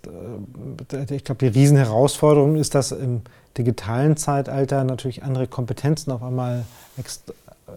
äh, 0.93 1.15
ich 1.15 1.23
glaube, 1.23 1.39
die 1.49 1.59
Riesenherausforderung 1.59 2.55
ist, 2.55 2.75
dass 2.75 2.91
im 2.91 3.21
digitalen 3.57 4.15
Zeitalter 4.15 4.83
natürlich 4.83 5.23
andere 5.23 5.47
Kompetenzen 5.47 6.11
auf 6.11 6.21
einmal 6.21 6.63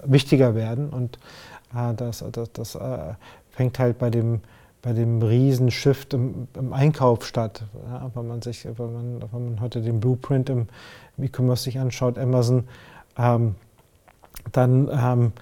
wichtiger 0.05 0.55
werden. 0.55 0.91
Und 0.91 1.18
äh, 1.74 1.95
das, 1.95 2.22
das, 2.30 2.53
das 2.53 2.74
äh, 2.74 3.14
fängt 3.53 3.78
halt 3.78 3.99
bei 3.99 4.11
dem, 4.11 4.43
bei 4.85 4.93
dem 4.93 5.22
Riesenshift 5.22 6.12
im, 6.12 6.47
im 6.55 6.74
Einkauf 6.74 7.24
statt. 7.24 7.64
Ja, 7.89 8.11
wenn, 8.14 8.28
man 8.28 8.43
sich, 8.43 8.66
wenn, 8.66 8.93
man, 8.93 9.22
wenn 9.32 9.45
man 9.45 9.61
heute 9.61 9.80
den 9.80 9.99
Blueprint 9.99 10.51
im, 10.51 10.68
im 11.16 11.24
E-Commerce 11.24 11.64
sich 11.64 11.78
anschaut, 11.78 12.18
Amazon, 12.18 12.64
ähm, 13.16 13.55
dann 14.53 14.91
ähm, 14.93 15.32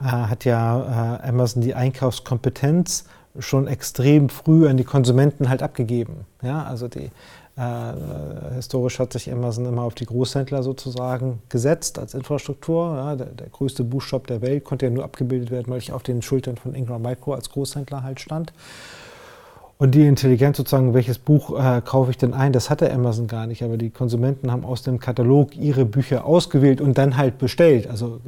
äh, 0.00 0.04
hat 0.04 0.44
ja 0.44 1.18
äh, 1.20 1.28
Amazon 1.28 1.62
die 1.62 1.74
Einkaufskompetenz 1.74 3.06
schon 3.40 3.66
extrem 3.66 4.28
früh 4.28 4.68
an 4.68 4.76
die 4.76 4.84
Konsumenten 4.84 5.48
halt 5.48 5.64
abgegeben. 5.64 6.24
Ja, 6.40 6.62
also 6.62 6.86
die, 6.86 7.10
äh, 7.56 8.54
historisch 8.54 8.98
hat 8.98 9.12
sich 9.12 9.30
Amazon 9.30 9.66
immer 9.66 9.82
auf 9.82 9.94
die 9.94 10.06
Großhändler 10.06 10.62
sozusagen 10.62 11.42
gesetzt 11.50 11.98
als 11.98 12.14
Infrastruktur. 12.14 12.94
Ja, 12.96 13.16
der, 13.16 13.26
der, 13.26 13.48
größte 13.48 13.84
Buchshop 13.84 14.26
der 14.26 14.40
Welt 14.40 14.64
konnte 14.64 14.86
ja 14.86 14.90
nur 14.90 15.04
abgebildet 15.04 15.50
werden, 15.50 15.66
weil 15.68 15.78
ich 15.78 15.92
auf 15.92 16.02
den 16.02 16.22
Schultern 16.22 16.56
von 16.56 16.74
Ingram 16.74 17.02
Micro 17.02 17.34
als 17.34 17.50
Großhändler 17.50 18.02
halt 18.02 18.20
stand. 18.20 18.54
Und 19.76 19.94
die 19.94 20.06
Intelligenz 20.06 20.56
sozusagen, 20.56 20.94
welches 20.94 21.18
Buch 21.18 21.58
äh, 21.58 21.82
kaufe 21.84 22.10
ich 22.10 22.16
denn 22.16 22.32
ein, 22.32 22.52
das 22.52 22.70
hatte 22.70 22.90
Amazon 22.90 23.26
gar 23.26 23.46
nicht. 23.46 23.62
Aber 23.62 23.76
die 23.76 23.90
Konsumenten 23.90 24.50
haben 24.50 24.64
aus 24.64 24.82
dem 24.82 24.98
Katalog 24.98 25.54
ihre 25.54 25.84
Bücher 25.84 26.24
ausgewählt 26.24 26.80
und 26.80 26.96
dann 26.96 27.16
halt 27.16 27.36
bestellt. 27.36 27.86
Also 27.90 28.20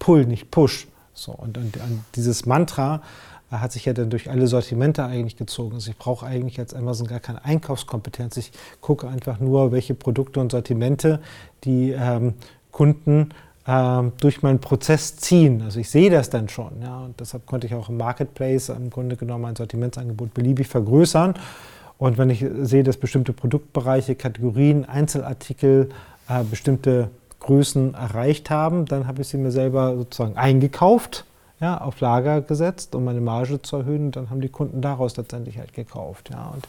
Pull, 0.00 0.26
nicht 0.26 0.50
Push. 0.50 0.88
So, 1.14 1.32
und, 1.32 1.58
und, 1.58 1.76
und 1.76 2.04
dieses 2.16 2.46
Mantra 2.46 3.02
hat 3.60 3.72
sich 3.72 3.84
ja 3.84 3.92
dann 3.92 4.10
durch 4.10 4.30
alle 4.30 4.46
Sortimente 4.46 5.04
eigentlich 5.04 5.36
gezogen. 5.36 5.74
Also 5.74 5.90
ich 5.90 5.98
brauche 5.98 6.26
eigentlich 6.26 6.58
als 6.58 6.74
Amazon 6.74 7.06
gar 7.06 7.20
keine 7.20 7.44
Einkaufskompetenz. 7.44 8.36
Ich 8.36 8.52
gucke 8.80 9.08
einfach 9.08 9.40
nur, 9.40 9.72
welche 9.72 9.94
Produkte 9.94 10.40
und 10.40 10.52
Sortimente 10.52 11.20
die 11.64 11.90
ähm, 11.90 12.34
Kunden 12.70 13.30
ähm, 13.66 14.12
durch 14.20 14.42
meinen 14.42 14.60
Prozess 14.60 15.16
ziehen. 15.16 15.62
Also 15.62 15.80
ich 15.80 15.90
sehe 15.90 16.10
das 16.10 16.30
dann 16.30 16.48
schon. 16.48 16.82
Ja, 16.82 17.00
und 17.00 17.20
deshalb 17.20 17.46
konnte 17.46 17.66
ich 17.66 17.74
auch 17.74 17.88
im 17.88 17.96
Marketplace 17.96 18.70
im 18.70 18.90
Grunde 18.90 19.16
genommen 19.16 19.42
mein 19.42 19.56
Sortimentsangebot 19.56 20.34
beliebig 20.34 20.66
vergrößern. 20.68 21.34
Und 21.98 22.18
wenn 22.18 22.30
ich 22.30 22.44
sehe, 22.62 22.82
dass 22.82 22.96
bestimmte 22.96 23.32
Produktbereiche, 23.32 24.16
Kategorien, 24.16 24.84
Einzelartikel 24.84 25.90
äh, 26.28 26.42
bestimmte 26.42 27.10
Größen 27.38 27.94
erreicht 27.94 28.50
haben, 28.50 28.86
dann 28.86 29.06
habe 29.06 29.22
ich 29.22 29.28
sie 29.28 29.36
mir 29.36 29.50
selber 29.52 29.96
sozusagen 29.96 30.36
eingekauft, 30.36 31.24
ja, 31.62 31.80
auf 31.80 32.00
Lager 32.00 32.40
gesetzt, 32.40 32.94
um 32.96 33.04
meine 33.04 33.20
Marge 33.20 33.62
zu 33.62 33.76
erhöhen. 33.76 34.06
Und 34.06 34.16
dann 34.16 34.30
haben 34.30 34.40
die 34.40 34.48
Kunden 34.48 34.82
daraus 34.82 35.16
letztendlich 35.16 35.58
halt 35.58 35.72
gekauft. 35.72 36.30
Ja. 36.30 36.52
Und, 36.52 36.68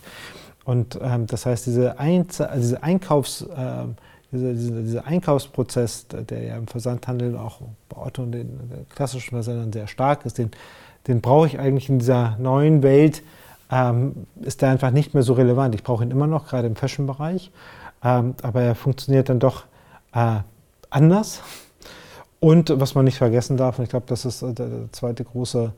und 0.66 1.00
ähm, 1.04 1.26
das 1.26 1.48
heißt, 1.48 1.66
diese, 1.66 2.00
Einzel 2.00 2.46
also 2.46 2.62
diese 2.62 2.84
Einkaufs, 2.84 3.42
äh, 3.42 3.86
dieser, 4.32 4.54
dieser, 4.54 4.82
dieser, 4.82 5.06
Einkaufsprozess, 5.08 6.08
der 6.08 6.44
ja 6.44 6.56
im 6.58 6.68
Versandhandel 6.68 7.36
auch 7.38 7.60
bei 7.90 7.98
Otto 7.98 8.22
und 8.22 8.34
den, 8.34 8.70
den 8.70 8.88
klassischen 8.90 9.32
Versandern 9.32 9.74
sehr 9.74 9.88
stark 9.88 10.26
ist, 10.26 10.38
den, 10.38 10.52
den 11.08 11.22
brauche 11.22 11.48
ich 11.48 11.60
eigentlich 11.60 11.90
in 11.90 11.98
dieser 11.98 12.38
neuen 12.38 12.84
Welt, 12.84 13.24
ähm, 13.72 14.28
ist 14.42 14.62
der 14.62 14.70
einfach 14.70 14.92
nicht 14.92 15.16
mehr 15.16 15.24
so 15.24 15.34
relevant. 15.34 15.74
Ich 15.74 15.84
brauche 15.84 16.04
ihn 16.04 16.12
immer 16.12 16.28
noch, 16.28 16.48
gerade 16.48 16.68
im 16.68 16.76
Fashion-Bereich, 16.76 17.52
ähm, 18.04 18.36
aber 18.44 18.62
er 18.62 18.76
funktioniert 18.76 19.30
dann 19.30 19.40
doch 19.40 19.64
äh, 20.14 20.38
anders. 20.92 21.42
Und 22.44 22.78
was 22.78 22.94
man 22.94 23.06
nicht 23.06 23.20
vergessen 23.20 23.56
darf, 23.56 23.80
und 23.80 23.86
ich 23.86 23.90
glaube, 23.90 24.06
das 24.10 24.26
ist 24.26 24.42
äh, 24.42 24.52
der 24.52 24.68
zweite 24.92 25.24
große 25.24 25.72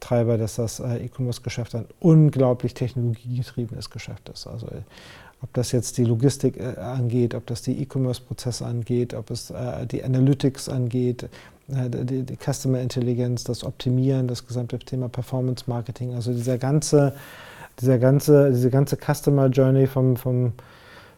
Treiber, 0.00 0.38
dass 0.38 0.56
das 0.56 0.80
äh, 0.80 1.04
E-Commerce-Geschäft 1.04 1.72
ein 1.76 1.84
unglaublich 2.00 2.74
technologiegetriebenes 2.74 3.90
Geschäft 3.90 4.28
ist. 4.28 4.48
Also 4.48 4.66
ob 5.40 5.52
das 5.52 5.70
jetzt 5.70 5.98
die 5.98 6.04
Logistik 6.04 6.56
äh, 6.56 6.80
angeht, 6.80 7.36
ob 7.36 7.46
das 7.46 7.62
die 7.62 7.80
E-Commerce-Prozesse 7.80 8.66
angeht, 8.66 9.14
ob 9.14 9.30
es 9.30 9.52
die 9.92 10.02
Analytics 10.02 10.68
angeht, 10.68 11.28
die, 11.68 12.24
die 12.24 12.36
Customer 12.36 12.80
Intelligence, 12.80 13.44
das 13.44 13.62
Optimieren, 13.62 14.26
das 14.26 14.44
gesamte 14.44 14.80
Thema 14.80 15.08
Performance 15.08 15.66
Marketing, 15.68 16.14
also 16.14 16.32
dieser 16.32 16.58
ganze, 16.58 17.14
dieser 17.80 17.98
ganze, 17.98 18.50
diese 18.50 18.70
ganze 18.70 18.96
Customer 18.96 19.46
Journey 19.46 19.86
vom, 19.86 20.16
vom 20.16 20.54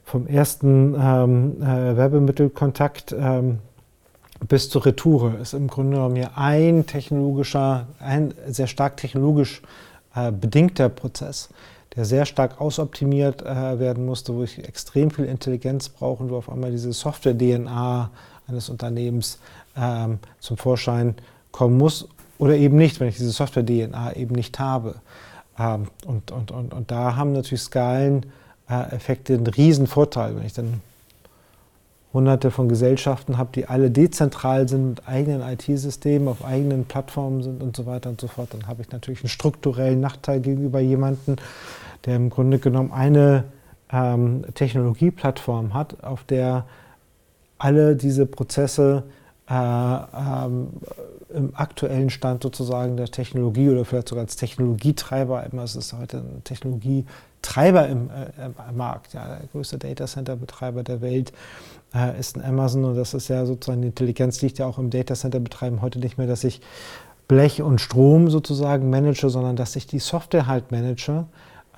vom 0.05 0.27
ersten 0.27 0.95
ähm, 0.99 1.63
äh, 1.63 1.97
Werbemittelkontakt 1.97 3.15
ähm, 3.19 3.61
bis 4.49 4.69
zur 4.69 4.85
Retoure 4.87 5.37
ist 5.41 5.55
im 5.55 5.69
Grunde 5.69 5.97
genommen 5.97 6.17
hier 6.17 6.37
ein 6.37 6.87
technologischer, 6.87 7.87
ein 7.99 8.35
sehr 8.47 8.67
stark 8.67 8.97
technologisch 8.97 9.63
äh, 10.15 10.33
bedingter 10.33 10.89
Prozess, 10.89 11.49
der 11.95 12.05
sehr 12.05 12.27
stark 12.27 12.61
ausoptimiert 12.61 13.43
äh, 13.43 13.79
werden 13.79 14.05
musste, 14.05 14.35
wo 14.35 14.43
ich 14.43 14.59
extrem 14.67 15.11
viel 15.11 15.27
Intelligenz 15.27 15.89
brauche 15.89 16.23
und 16.23 16.31
wo 16.31 16.37
auf 16.37 16.51
einmal 16.51 16.71
diese 16.71 16.93
Software-DNA 16.93 18.11
eines 18.49 18.69
Unternehmens 18.69 19.39
ähm, 19.77 20.19
zum 20.41 20.57
Vorschein 20.57 21.15
kommen 21.51 21.79
muss 21.79 22.09
oder 22.39 22.57
eben 22.57 22.77
nicht, 22.77 22.99
wenn 23.01 23.09
ich 23.09 23.17
diese 23.17 23.31
Software-DNA 23.31 24.15
eben 24.15 24.35
nicht 24.35 24.59
habe. 24.59 24.97
Ähm, 25.59 25.89
und, 26.07 26.31
und, 26.31 26.51
und, 26.51 26.75
und 26.75 26.91
da 26.91 27.17
haben 27.17 27.33
natürlich 27.33 27.63
Skalen 27.63 28.27
Effekte 28.69 29.35
einen 29.35 29.47
riesen 29.47 29.87
Vorteil, 29.87 30.35
wenn 30.35 30.47
ich 30.47 30.55
dann 30.55 30.81
hunderte 32.13 32.51
von 32.51 32.69
Gesellschaften 32.69 33.39
habe, 33.39 33.51
die 33.55 33.67
alle 33.67 33.91
dezentral 33.91 34.69
sind 34.69 34.89
mit 34.89 35.09
eigenen 35.09 35.41
IT-Systemen, 35.41 36.29
auf 36.29 36.45
eigenen 36.45 36.85
Plattformen 36.85 37.43
sind 37.43 37.63
und 37.63 37.75
so 37.77 37.87
weiter 37.87 38.11
und 38.11 38.21
so 38.21 38.29
fort, 38.29 38.49
dann 38.53 38.67
habe 38.67 38.83
ich 38.83 38.91
natürlich 38.91 39.23
einen 39.23 39.31
strukturellen 39.31 40.01
Nachteil 40.01 40.41
gegenüber 40.41 40.81
jemandem, 40.81 41.37
der 42.05 42.17
im 42.17 42.31
Grunde 42.31 42.59
genommen 42.59 42.93
eine 42.93 43.45
ähm, 43.91 44.45
Technologieplattform 44.55 45.75
hat, 45.75 46.03
auf 46.05 46.25
der 46.25 46.67
alle 47.59 47.97
diese 47.97 48.27
Prozesse 48.27 49.05
äh, 49.49 49.55
ähm, 49.55 50.69
im 51.35 51.55
aktuellen 51.55 52.11
Stand 52.11 52.43
sozusagen 52.43 52.97
der 52.97 53.07
Technologie 53.07 53.71
oder 53.71 53.85
vielleicht 53.85 54.09
sogar 54.09 54.25
als 54.25 54.37
Technologietreiber, 54.37 55.45
immer 55.51 55.63
es 55.63 55.77
ist 55.77 55.93
heute 55.93 56.19
ein 56.19 56.45
Technologietreiber 56.45 57.89
im, 57.89 58.11
äh, 58.11 58.69
im 58.71 58.77
Markt, 58.77 59.15
ja, 59.15 59.27
der 59.27 59.47
größte 59.53 59.79
Datacenter-Betreiber 59.79 60.83
der 60.83 61.01
Welt 61.01 61.33
äh, 61.95 62.19
ist 62.19 62.37
ein 62.37 62.45
Amazon 62.45 62.85
und 62.85 62.97
das 62.97 63.15
ist 63.15 63.29
ja 63.29 63.45
sozusagen, 63.47 63.83
die 63.83 63.89
Intelligenz 63.89 64.41
liegt 64.43 64.59
ja 64.59 64.67
auch 64.67 64.79
im 64.79 64.91
Datacenter-Betreiben 64.91 65.83
heute 65.83 65.99
nicht 65.99 66.19
mehr, 66.19 66.27
dass 66.27 66.45
ich 66.45 66.61
Blech 67.29 67.63
und 67.63 67.81
Strom 67.81 68.31
sozusagen 68.31 68.91
manage, 68.91 69.29
sondern 69.29 69.57
dass 69.57 69.77
ich 69.77 69.87
die 69.87 69.99
Software 69.99 70.47
halt 70.47 70.71
manage. 70.71 71.27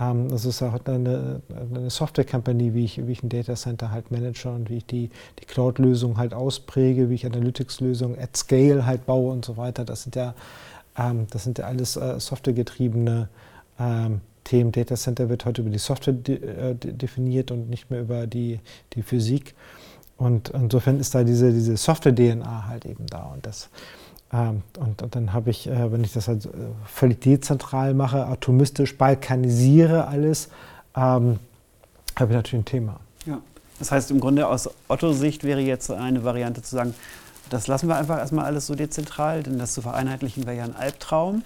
Ähm, 0.00 0.28
das 0.28 0.44
ist 0.44 0.62
auch 0.62 0.74
eine, 0.86 1.42
eine 1.74 1.90
Software-Company, 1.90 2.74
wie 2.74 2.84
ich, 2.84 3.06
wie 3.06 3.12
ich 3.12 3.22
ein 3.22 3.28
Datacenter 3.28 3.90
halt 3.90 4.10
manage 4.10 4.48
und 4.48 4.70
wie 4.70 4.78
ich 4.78 4.86
die, 4.86 5.10
die 5.40 5.44
Cloud-Lösung 5.44 6.16
halt 6.16 6.34
auspräge, 6.34 7.10
wie 7.10 7.14
ich 7.14 7.26
Analytics-Lösungen 7.26 8.18
at 8.18 8.36
Scale 8.36 8.86
halt 8.86 9.06
baue 9.06 9.32
und 9.32 9.44
so 9.44 9.56
weiter. 9.56 9.84
Das 9.84 10.02
sind 10.02 10.16
ja, 10.16 10.34
ähm, 10.98 11.26
das 11.30 11.44
sind 11.44 11.58
ja 11.58 11.66
alles 11.66 11.96
äh, 11.96 12.18
softwaregetriebene 12.18 13.28
ähm, 13.78 14.20
Themen. 14.42 14.72
Datacenter 14.72 15.28
wird 15.28 15.44
heute 15.44 15.62
über 15.62 15.70
die 15.70 15.78
Software 15.78 16.14
de, 16.14 16.36
äh, 16.36 16.74
definiert 16.74 17.50
und 17.50 17.70
nicht 17.70 17.90
mehr 17.90 18.00
über 18.00 18.26
die, 18.26 18.60
die 18.94 19.02
Physik. 19.02 19.54
Und 20.16 20.50
insofern 20.50 21.00
ist 21.00 21.14
da 21.14 21.24
diese, 21.24 21.52
diese 21.52 21.76
Software-DNA 21.76 22.66
halt 22.68 22.84
eben 22.84 23.06
da. 23.06 23.24
Und, 23.24 23.44
das, 23.46 23.68
ähm, 24.32 24.62
und, 24.78 25.02
und, 25.02 25.14
dann 25.14 25.32
habe 25.32 25.50
ich, 25.50 25.66
äh, 25.66 25.92
wenn 25.92 26.04
ich 26.04 26.12
das 26.12 26.28
halt 26.28 26.46
äh, 26.46 26.48
völlig 26.86 27.20
dezentral 27.20 27.94
mache, 27.94 28.26
atomistisch 28.26 28.96
balkanisiere 28.96 30.06
alles, 30.06 30.48
ähm, 30.96 31.38
habe 32.16 32.30
ich 32.30 32.36
natürlich 32.36 32.62
ein 32.62 32.64
Thema. 32.64 33.00
Ja. 33.26 33.40
Das 33.78 33.90
heißt, 33.90 34.12
im 34.12 34.20
Grunde 34.20 34.46
aus 34.46 34.70
Otto-Sicht 34.86 35.42
wäre 35.42 35.60
jetzt 35.60 35.90
eine 35.90 36.22
Variante 36.22 36.62
zu 36.62 36.76
sagen, 36.76 36.94
das 37.50 37.66
lassen 37.66 37.88
wir 37.88 37.96
einfach 37.96 38.18
erstmal 38.18 38.46
alles 38.46 38.66
so 38.66 38.74
dezentral, 38.74 39.42
denn 39.42 39.58
das 39.58 39.74
zu 39.74 39.82
vereinheitlichen 39.82 40.46
wäre 40.46 40.56
ja 40.56 40.64
ein 40.64 40.76
Albtraum. 40.76 41.42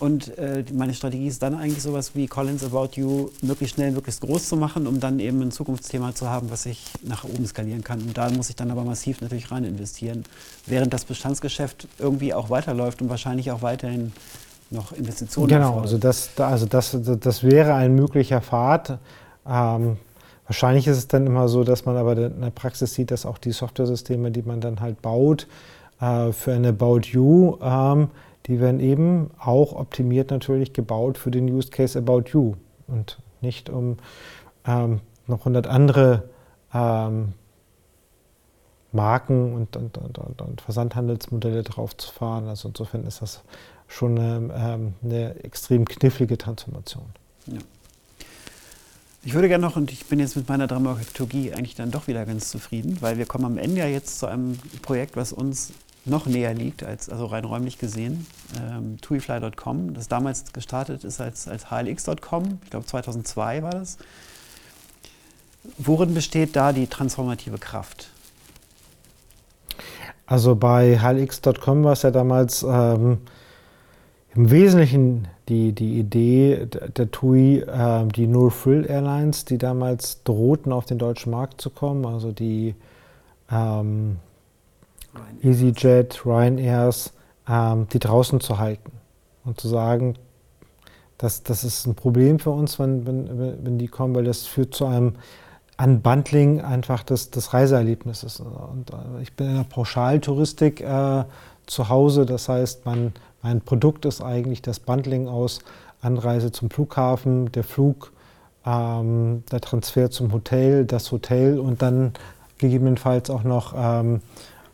Und 0.00 0.36
äh, 0.38 0.64
meine 0.72 0.92
Strategie 0.92 1.28
ist 1.28 1.42
dann 1.42 1.54
eigentlich 1.54 1.82
sowas 1.82 2.12
wie 2.14 2.26
Collins 2.26 2.64
About 2.64 2.90
You 2.94 3.30
möglichst 3.42 3.76
schnell, 3.76 3.92
möglichst 3.92 4.20
groß 4.20 4.48
zu 4.48 4.56
machen, 4.56 4.86
um 4.86 5.00
dann 5.00 5.20
eben 5.20 5.40
ein 5.40 5.50
Zukunftsthema 5.50 6.14
zu 6.14 6.28
haben, 6.28 6.50
was 6.50 6.66
ich 6.66 6.84
nach 7.02 7.24
oben 7.24 7.46
skalieren 7.46 7.84
kann. 7.84 8.00
Und 8.00 8.16
da 8.16 8.28
muss 8.30 8.50
ich 8.50 8.56
dann 8.56 8.70
aber 8.70 8.84
massiv 8.84 9.20
natürlich 9.20 9.50
rein 9.50 9.64
investieren, 9.64 10.24
während 10.66 10.92
das 10.92 11.04
Bestandsgeschäft 11.04 11.88
irgendwie 11.98 12.34
auch 12.34 12.50
weiterläuft 12.50 13.02
und 13.02 13.08
wahrscheinlich 13.08 13.50
auch 13.50 13.62
weiterhin 13.62 14.12
noch 14.70 14.92
Investitionen 14.92 15.48
Genau, 15.48 15.80
also 15.80 15.98
das, 15.98 16.30
also 16.38 16.66
das, 16.66 16.96
das 17.20 17.42
wäre 17.42 17.74
ein 17.74 17.94
möglicher 17.94 18.40
Pfad. 18.40 18.98
Ähm, 19.46 19.96
wahrscheinlich 20.46 20.86
ist 20.86 20.96
es 20.96 21.08
dann 21.08 21.26
immer 21.26 21.48
so, 21.48 21.64
dass 21.64 21.84
man 21.84 21.96
aber 21.96 22.12
in 22.12 22.40
der 22.40 22.50
Praxis 22.50 22.94
sieht, 22.94 23.10
dass 23.10 23.26
auch 23.26 23.38
die 23.38 23.52
Softwaresysteme, 23.52 24.30
die 24.30 24.42
man 24.42 24.60
dann 24.60 24.80
halt 24.80 25.00
baut, 25.02 25.46
äh, 26.00 26.32
für 26.32 26.52
eine 26.52 26.68
About 26.68 27.02
You, 27.04 27.58
ähm, 27.62 28.08
die 28.46 28.60
werden 28.60 28.80
eben 28.80 29.30
auch 29.38 29.72
optimiert 29.72 30.30
natürlich 30.30 30.72
gebaut 30.72 31.18
für 31.18 31.30
den 31.30 31.48
Use 31.48 31.70
Case 31.70 31.98
About 31.98 32.24
You 32.32 32.54
und 32.86 33.18
nicht 33.40 33.70
um 33.70 33.96
ähm, 34.66 35.00
noch 35.26 35.40
100 35.40 35.66
andere 35.66 36.28
ähm, 36.72 37.32
Marken 38.92 39.54
und, 39.54 39.76
und, 39.76 39.98
und, 39.98 40.40
und, 40.40 40.60
Versandhandelsmodelle 40.60 41.62
drauf 41.62 41.96
zu 41.96 42.12
fahren. 42.12 42.46
Also 42.46 42.68
insofern 42.68 43.04
ist 43.04 43.22
das 43.22 43.42
schon 43.88 44.18
eine, 44.18 44.54
ähm, 44.54 44.94
eine 45.02 45.42
extrem 45.42 45.84
knifflige 45.84 46.38
Transformation. 46.38 47.06
Ja. 47.46 47.58
Ich 49.24 49.32
würde 49.32 49.48
gerne 49.48 49.64
noch, 49.64 49.76
und 49.76 49.90
ich 49.90 50.04
bin 50.06 50.20
jetzt 50.20 50.36
mit 50.36 50.48
meiner 50.48 50.66
Dramaturgie 50.66 51.52
eigentlich 51.52 51.74
dann 51.74 51.90
doch 51.90 52.06
wieder 52.06 52.26
ganz 52.26 52.50
zufrieden, 52.50 52.98
weil 53.00 53.16
wir 53.16 53.24
kommen 53.24 53.46
am 53.46 53.58
Ende 53.58 53.80
ja 53.80 53.86
jetzt 53.86 54.18
zu 54.18 54.26
einem 54.26 54.58
Projekt, 54.82 55.16
was 55.16 55.32
uns 55.32 55.72
noch 56.04 56.26
näher 56.26 56.54
liegt, 56.54 56.82
als, 56.82 57.08
also 57.08 57.26
rein 57.26 57.44
räumlich 57.44 57.78
gesehen. 57.78 58.26
Ähm, 58.60 58.98
TuiFly.com, 59.00 59.94
das 59.94 60.08
damals 60.08 60.52
gestartet 60.52 61.04
ist 61.04 61.20
als, 61.20 61.48
als 61.48 61.70
HLX.com, 61.70 62.58
ich 62.62 62.70
glaube 62.70 62.86
2002 62.86 63.62
war 63.62 63.70
das. 63.70 63.98
Worin 65.78 66.12
besteht 66.12 66.56
da 66.56 66.72
die 66.72 66.86
transformative 66.86 67.58
Kraft? 67.58 68.10
Also 70.26 70.54
bei 70.54 70.98
HLX.com 70.98 71.84
war 71.84 71.92
es 71.92 72.02
ja 72.02 72.10
damals 72.10 72.62
ähm, 72.62 73.18
im 74.34 74.50
Wesentlichen 74.50 75.28
die, 75.48 75.72
die 75.72 75.98
Idee 75.98 76.66
der, 76.66 77.10
TUI, 77.10 77.60
äh, 77.60 78.06
die 78.06 78.26
No 78.26 78.48
Frill 78.50 78.86
Airlines, 78.88 79.44
die 79.44 79.58
damals 79.58 80.22
drohten, 80.24 80.72
auf 80.72 80.86
den 80.86 80.98
deutschen 80.98 81.30
Markt 81.30 81.60
zu 81.60 81.70
kommen, 81.70 82.06
also 82.06 82.32
die 82.32 82.74
ähm, 83.50 84.16
EasyJet, 85.42 86.24
Ryanairs, 86.24 87.12
ähm, 87.48 87.86
die 87.92 87.98
draußen 87.98 88.40
zu 88.40 88.58
halten 88.58 88.92
und 89.44 89.60
zu 89.60 89.68
sagen, 89.68 90.14
das, 91.18 91.42
das 91.42 91.64
ist 91.64 91.86
ein 91.86 91.94
Problem 91.94 92.38
für 92.38 92.50
uns, 92.50 92.78
wenn, 92.78 93.06
wenn, 93.06 93.64
wenn 93.64 93.78
die 93.78 93.88
kommen, 93.88 94.14
weil 94.14 94.24
das 94.24 94.46
führt 94.46 94.74
zu 94.74 94.86
einem 94.86 95.14
Unbundling 95.76 96.60
einfach 96.60 97.02
des, 97.02 97.30
des 97.30 97.52
Reiseerlebnisses. 97.52 98.40
Und 98.40 98.90
äh, 98.90 99.22
ich 99.22 99.34
bin 99.34 99.48
in 99.48 99.56
der 99.56 99.64
Pauschaltouristik 99.64 100.80
äh, 100.80 101.24
zu 101.66 101.88
Hause, 101.88 102.26
das 102.26 102.48
heißt, 102.48 102.86
mein, 102.86 103.12
mein 103.42 103.60
Produkt 103.60 104.04
ist 104.04 104.22
eigentlich 104.22 104.62
das 104.62 104.80
Bundling 104.80 105.28
aus 105.28 105.60
Anreise 106.00 106.52
zum 106.52 106.70
Flughafen, 106.70 107.50
der 107.52 107.64
Flug, 107.64 108.12
ähm, 108.66 109.42
der 109.50 109.60
Transfer 109.60 110.10
zum 110.10 110.32
Hotel, 110.32 110.84
das 110.84 111.10
Hotel 111.10 111.58
und 111.58 111.82
dann 111.82 112.12
gegebenenfalls 112.58 113.30
auch 113.30 113.42
noch 113.42 113.74
ähm, 113.76 114.20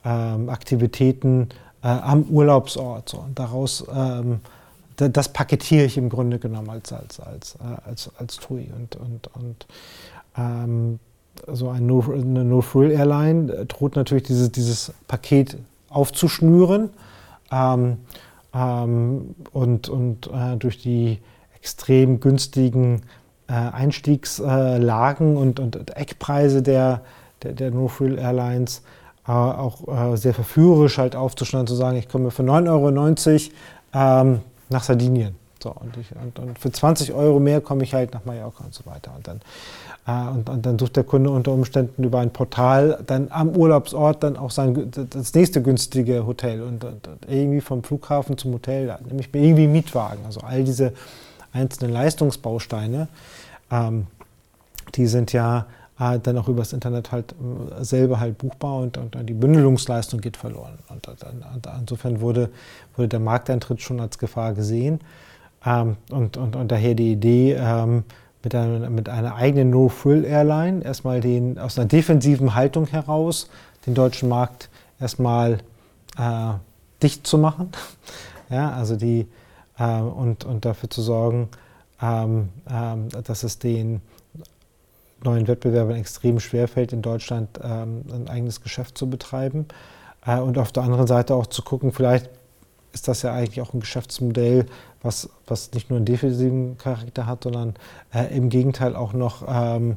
Aktivitäten 0.08 1.48
äh, 1.82 1.88
am 1.88 2.24
Urlaubsort. 2.24 3.08
So. 3.08 3.18
Und 3.18 3.38
daraus, 3.38 3.84
ähm, 3.94 4.40
das 4.96 5.32
paketiere 5.32 5.84
ich 5.84 5.96
im 5.96 6.08
Grunde 6.08 6.38
genommen 6.38 6.70
als, 6.70 6.92
als, 6.92 7.20
als, 7.20 7.54
äh, 7.56 7.88
als, 7.88 8.10
als 8.18 8.36
TUI. 8.36 8.70
Und, 8.76 8.96
und, 8.96 9.30
und 9.34 9.66
ähm, 10.36 10.98
so 11.46 11.70
eine 11.70 12.44
No-Frill-Airline 12.44 13.52
äh, 13.52 13.66
droht 13.66 13.96
natürlich 13.96 14.24
dieses, 14.24 14.52
dieses 14.52 14.92
Paket 15.08 15.56
aufzuschnüren. 15.88 16.90
Ähm, 17.50 17.98
ähm, 18.54 19.34
und 19.52 19.88
und 19.88 20.26
äh, 20.28 20.56
durch 20.56 20.78
die 20.78 21.18
extrem 21.54 22.20
günstigen 22.20 23.02
äh, 23.48 23.52
Einstiegslagen 23.52 25.36
und, 25.36 25.60
und 25.60 25.96
Eckpreise 25.96 26.62
der, 26.62 27.02
der, 27.42 27.52
der 27.52 27.70
No-Frill-Airlines 27.70 28.82
auch 29.34 30.12
äh, 30.12 30.16
sehr 30.16 30.34
verführerisch 30.34 30.98
halt 30.98 31.16
aufzuschneiden, 31.16 31.66
zu 31.66 31.74
sagen, 31.74 31.96
ich 31.96 32.08
komme 32.08 32.30
für 32.30 32.42
9,90 32.42 32.70
Euro 32.70 34.30
ähm, 34.32 34.40
nach 34.68 34.82
Sardinien. 34.82 35.34
So, 35.62 35.70
und, 35.70 35.96
ich, 35.98 36.08
und, 36.16 36.38
und, 36.38 36.58
für 36.58 36.72
20 36.72 37.12
Euro 37.12 37.38
mehr 37.38 37.60
komme 37.60 37.82
ich 37.82 37.92
halt 37.92 38.14
nach 38.14 38.24
Mallorca 38.24 38.64
und 38.64 38.72
so 38.72 38.86
weiter. 38.86 39.12
Und 39.14 39.28
dann, 39.28 39.40
äh, 40.06 40.30
und, 40.30 40.48
und, 40.48 40.64
dann 40.64 40.78
sucht 40.78 40.96
der 40.96 41.04
Kunde 41.04 41.28
unter 41.30 41.52
Umständen 41.52 42.02
über 42.02 42.20
ein 42.20 42.30
Portal 42.30 43.02
dann 43.06 43.28
am 43.30 43.50
Urlaubsort 43.50 44.22
dann 44.22 44.38
auch 44.38 44.50
sein, 44.50 44.90
das 45.10 45.34
nächste 45.34 45.60
günstige 45.60 46.26
Hotel 46.26 46.62
und, 46.62 46.86
irgendwie 47.28 47.60
vom 47.60 47.82
Flughafen 47.82 48.38
zum 48.38 48.54
Hotel, 48.54 48.96
nämlich 49.06 49.28
irgendwie 49.34 49.66
Mietwagen. 49.66 50.24
Also 50.24 50.40
all 50.40 50.64
diese 50.64 50.94
einzelnen 51.52 51.92
Leistungsbausteine, 51.92 53.08
ähm, 53.70 54.06
die 54.94 55.06
sind 55.06 55.32
ja 55.34 55.58
äh, 55.58 55.79
dann 56.00 56.38
auch 56.38 56.48
übers 56.48 56.72
Internet 56.72 57.12
halt 57.12 57.34
äh, 57.78 57.84
selber 57.84 58.20
halt 58.20 58.38
buchbar 58.38 58.78
und, 58.78 58.96
und, 58.96 59.16
und 59.16 59.26
die 59.26 59.34
Bündelungsleistung 59.34 60.20
geht 60.20 60.36
verloren. 60.36 60.78
Und, 60.88 61.06
und, 61.08 61.68
insofern 61.80 62.20
wurde, 62.20 62.50
wurde 62.96 63.08
der 63.08 63.20
Markteintritt 63.20 63.82
schon 63.82 64.00
als 64.00 64.18
Gefahr 64.18 64.54
gesehen. 64.54 65.00
Ähm, 65.64 65.96
und, 66.10 66.36
und, 66.36 66.56
und 66.56 66.72
daher 66.72 66.94
die 66.94 67.12
Idee, 67.12 67.52
ähm, 67.52 68.04
mit, 68.42 68.54
einer, 68.54 68.90
mit 68.90 69.08
einer 69.08 69.34
eigenen 69.36 69.70
No-Frill-Airline 69.70 70.82
erstmal 70.82 71.20
den, 71.20 71.58
aus 71.58 71.78
einer 71.78 71.88
defensiven 71.88 72.54
Haltung 72.54 72.86
heraus 72.86 73.50
den 73.86 73.94
deutschen 73.94 74.28
Markt 74.28 74.70
erstmal 74.98 75.58
äh, 76.18 76.52
dicht 77.02 77.26
zu 77.26 77.38
machen. 77.38 77.70
ja, 78.50 78.72
also 78.72 78.96
die, 78.96 79.26
äh, 79.78 80.00
und, 80.00 80.44
und 80.44 80.64
dafür 80.64 80.88
zu 80.90 81.02
sorgen, 81.02 81.48
ähm, 82.00 82.48
ähm, 82.70 83.08
dass 83.24 83.42
es 83.42 83.58
den 83.58 84.00
neuen 85.24 85.48
Wettbewerbern 85.48 85.96
extrem 85.96 86.40
schwerfällt, 86.40 86.92
in 86.92 87.02
Deutschland 87.02 87.60
ähm, 87.62 88.02
ein 88.12 88.28
eigenes 88.28 88.60
Geschäft 88.60 88.96
zu 88.96 89.08
betreiben. 89.08 89.66
Äh, 90.26 90.38
und 90.40 90.58
auf 90.58 90.72
der 90.72 90.82
anderen 90.82 91.06
Seite 91.06 91.34
auch 91.34 91.46
zu 91.46 91.62
gucken, 91.62 91.92
vielleicht 91.92 92.30
ist 92.92 93.08
das 93.08 93.22
ja 93.22 93.32
eigentlich 93.32 93.60
auch 93.60 93.72
ein 93.72 93.80
Geschäftsmodell, 93.80 94.66
was, 95.02 95.30
was 95.46 95.72
nicht 95.72 95.90
nur 95.90 95.98
einen 95.98 96.06
defensiven 96.06 96.76
Charakter 96.76 97.26
hat, 97.26 97.44
sondern 97.44 97.74
äh, 98.12 98.36
im 98.36 98.48
Gegenteil 98.48 98.96
auch 98.96 99.12
noch 99.12 99.44
ähm, 99.48 99.96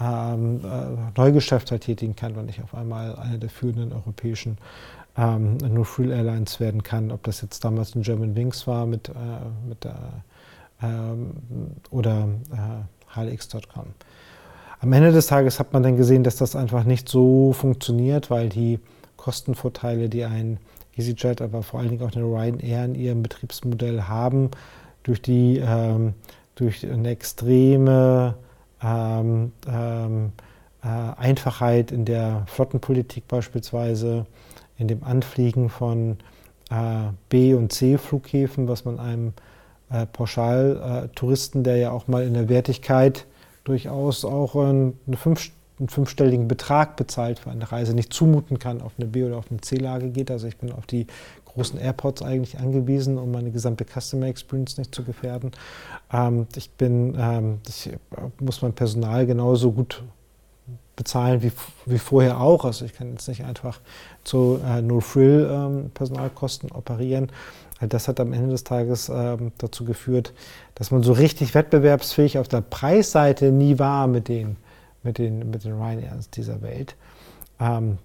ähm, 0.00 0.60
äh, 0.64 1.18
Neugeschäft 1.18 1.68
tätigen 1.68 2.16
kann, 2.16 2.34
wenn 2.36 2.48
ich 2.48 2.62
auf 2.62 2.74
einmal 2.74 3.16
eine 3.16 3.38
der 3.38 3.50
führenden 3.50 3.92
europäischen 3.92 4.58
ähm, 5.16 5.58
No-Frill 5.58 6.10
Airlines 6.10 6.58
werden 6.60 6.82
kann. 6.82 7.12
Ob 7.12 7.22
das 7.24 7.40
jetzt 7.42 7.64
damals 7.64 7.94
ein 7.94 8.02
German 8.02 8.34
Wings 8.34 8.66
war 8.66 8.86
mit, 8.86 9.08
äh, 9.08 9.12
mit 9.68 9.84
der, 9.84 9.96
ähm, 10.82 11.32
oder 11.90 12.28
äh, 12.52 13.14
HLX.com. 13.14 13.86
Am 14.84 14.92
Ende 14.92 15.12
des 15.12 15.28
Tages 15.28 15.58
hat 15.58 15.72
man 15.72 15.82
dann 15.82 15.96
gesehen, 15.96 16.24
dass 16.24 16.36
das 16.36 16.54
einfach 16.54 16.84
nicht 16.84 17.08
so 17.08 17.54
funktioniert, 17.54 18.28
weil 18.28 18.50
die 18.50 18.80
Kostenvorteile, 19.16 20.10
die 20.10 20.26
ein 20.26 20.58
EasyJet, 20.94 21.40
aber 21.40 21.62
vor 21.62 21.80
allen 21.80 21.88
Dingen 21.88 22.02
auch 22.02 22.14
eine 22.14 22.26
Ryanair 22.26 22.84
in 22.84 22.94
ihrem 22.94 23.22
Betriebsmodell 23.22 24.02
haben, 24.02 24.50
durch 25.02 25.22
die 25.22 25.56
ähm, 25.56 26.12
durch 26.54 26.86
eine 26.86 27.08
extreme 27.08 28.34
ähm, 28.82 29.52
ähm, 29.66 30.32
äh, 30.82 30.88
Einfachheit 31.16 31.90
in 31.90 32.04
der 32.04 32.42
Flottenpolitik 32.44 33.26
beispielsweise, 33.26 34.26
in 34.76 34.86
dem 34.86 35.02
Anfliegen 35.02 35.70
von 35.70 36.18
äh, 36.70 37.08
B- 37.30 37.54
und 37.54 37.72
C-Flughäfen, 37.72 38.68
was 38.68 38.84
man 38.84 39.00
einem 39.00 39.32
äh, 39.88 40.04
Pauschaltouristen, 40.04 41.64
der 41.64 41.78
ja 41.78 41.90
auch 41.90 42.06
mal 42.06 42.22
in 42.22 42.34
der 42.34 42.50
Wertigkeit 42.50 43.24
durchaus 43.64 44.24
auch 44.24 44.54
einen, 44.56 44.98
fünf, 45.16 45.50
einen 45.78 45.88
fünfstelligen 45.88 46.48
Betrag 46.48 46.96
bezahlt 46.96 47.38
für 47.38 47.50
eine 47.50 47.70
Reise, 47.70 47.94
nicht 47.94 48.12
zumuten 48.12 48.58
kann, 48.58 48.82
auf 48.82 48.92
eine 48.98 49.06
B- 49.06 49.24
oder 49.24 49.38
auf 49.38 49.50
eine 49.50 49.60
C-Lage 49.60 50.10
geht. 50.10 50.30
Also 50.30 50.46
ich 50.46 50.56
bin 50.58 50.70
auf 50.72 50.86
die 50.86 51.06
großen 51.46 51.78
Airports 51.78 52.22
eigentlich 52.22 52.58
angewiesen, 52.58 53.16
um 53.18 53.30
meine 53.30 53.50
gesamte 53.50 53.84
Customer 53.84 54.26
Experience 54.26 54.76
nicht 54.76 54.94
zu 54.94 55.04
gefährden. 55.04 55.52
Ähm, 56.12 56.46
ich 56.54 56.70
bin, 56.70 57.16
ähm, 57.18 57.60
ich 57.66 57.90
muss 58.40 58.62
mein 58.62 58.72
Personal 58.72 59.26
genauso 59.26 59.72
gut 59.72 60.02
bezahlen 60.96 61.42
wie, 61.42 61.52
wie 61.86 61.98
vorher 61.98 62.40
auch. 62.40 62.64
Also 62.64 62.84
ich 62.84 62.92
kann 62.92 63.10
jetzt 63.12 63.28
nicht 63.28 63.44
einfach 63.44 63.80
zu 64.22 64.60
äh, 64.66 64.80
No-Frill-Personalkosten 64.82 66.70
ähm, 66.70 66.76
operieren. 66.76 67.32
Das 67.88 68.08
hat 68.08 68.20
am 68.20 68.32
Ende 68.32 68.50
des 68.50 68.64
Tages 68.64 69.08
ähm, 69.08 69.52
dazu 69.58 69.84
geführt, 69.84 70.32
dass 70.74 70.90
man 70.90 71.02
so 71.02 71.12
richtig 71.12 71.54
wettbewerbsfähig 71.54 72.38
auf 72.38 72.48
der 72.48 72.60
Preisseite 72.60 73.50
nie 73.52 73.78
war 73.78 74.06
mit 74.06 74.28
den, 74.28 74.56
mit 75.02 75.18
den, 75.18 75.50
mit 75.50 75.64
den 75.64 75.72
Ryanairs 75.72 76.30
dieser 76.30 76.62
Welt. 76.62 76.96
Ähm, 77.60 77.98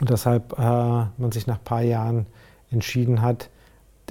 und 0.00 0.10
deshalb 0.10 0.58
äh, 0.58 0.62
man 0.62 1.32
sich 1.32 1.46
nach 1.46 1.58
ein 1.58 1.64
paar 1.64 1.82
Jahren 1.82 2.26
entschieden 2.70 3.22
hat, 3.22 3.50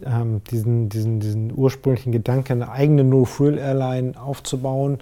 ähm, 0.06 0.42
diesen, 0.52 0.90
diesen, 0.90 1.20
diesen 1.20 1.58
ursprünglichen 1.58 2.12
Gedanken, 2.12 2.62
eine 2.62 2.72
eigene 2.72 3.04
No-Frill-Airline 3.04 4.20
aufzubauen, 4.22 5.00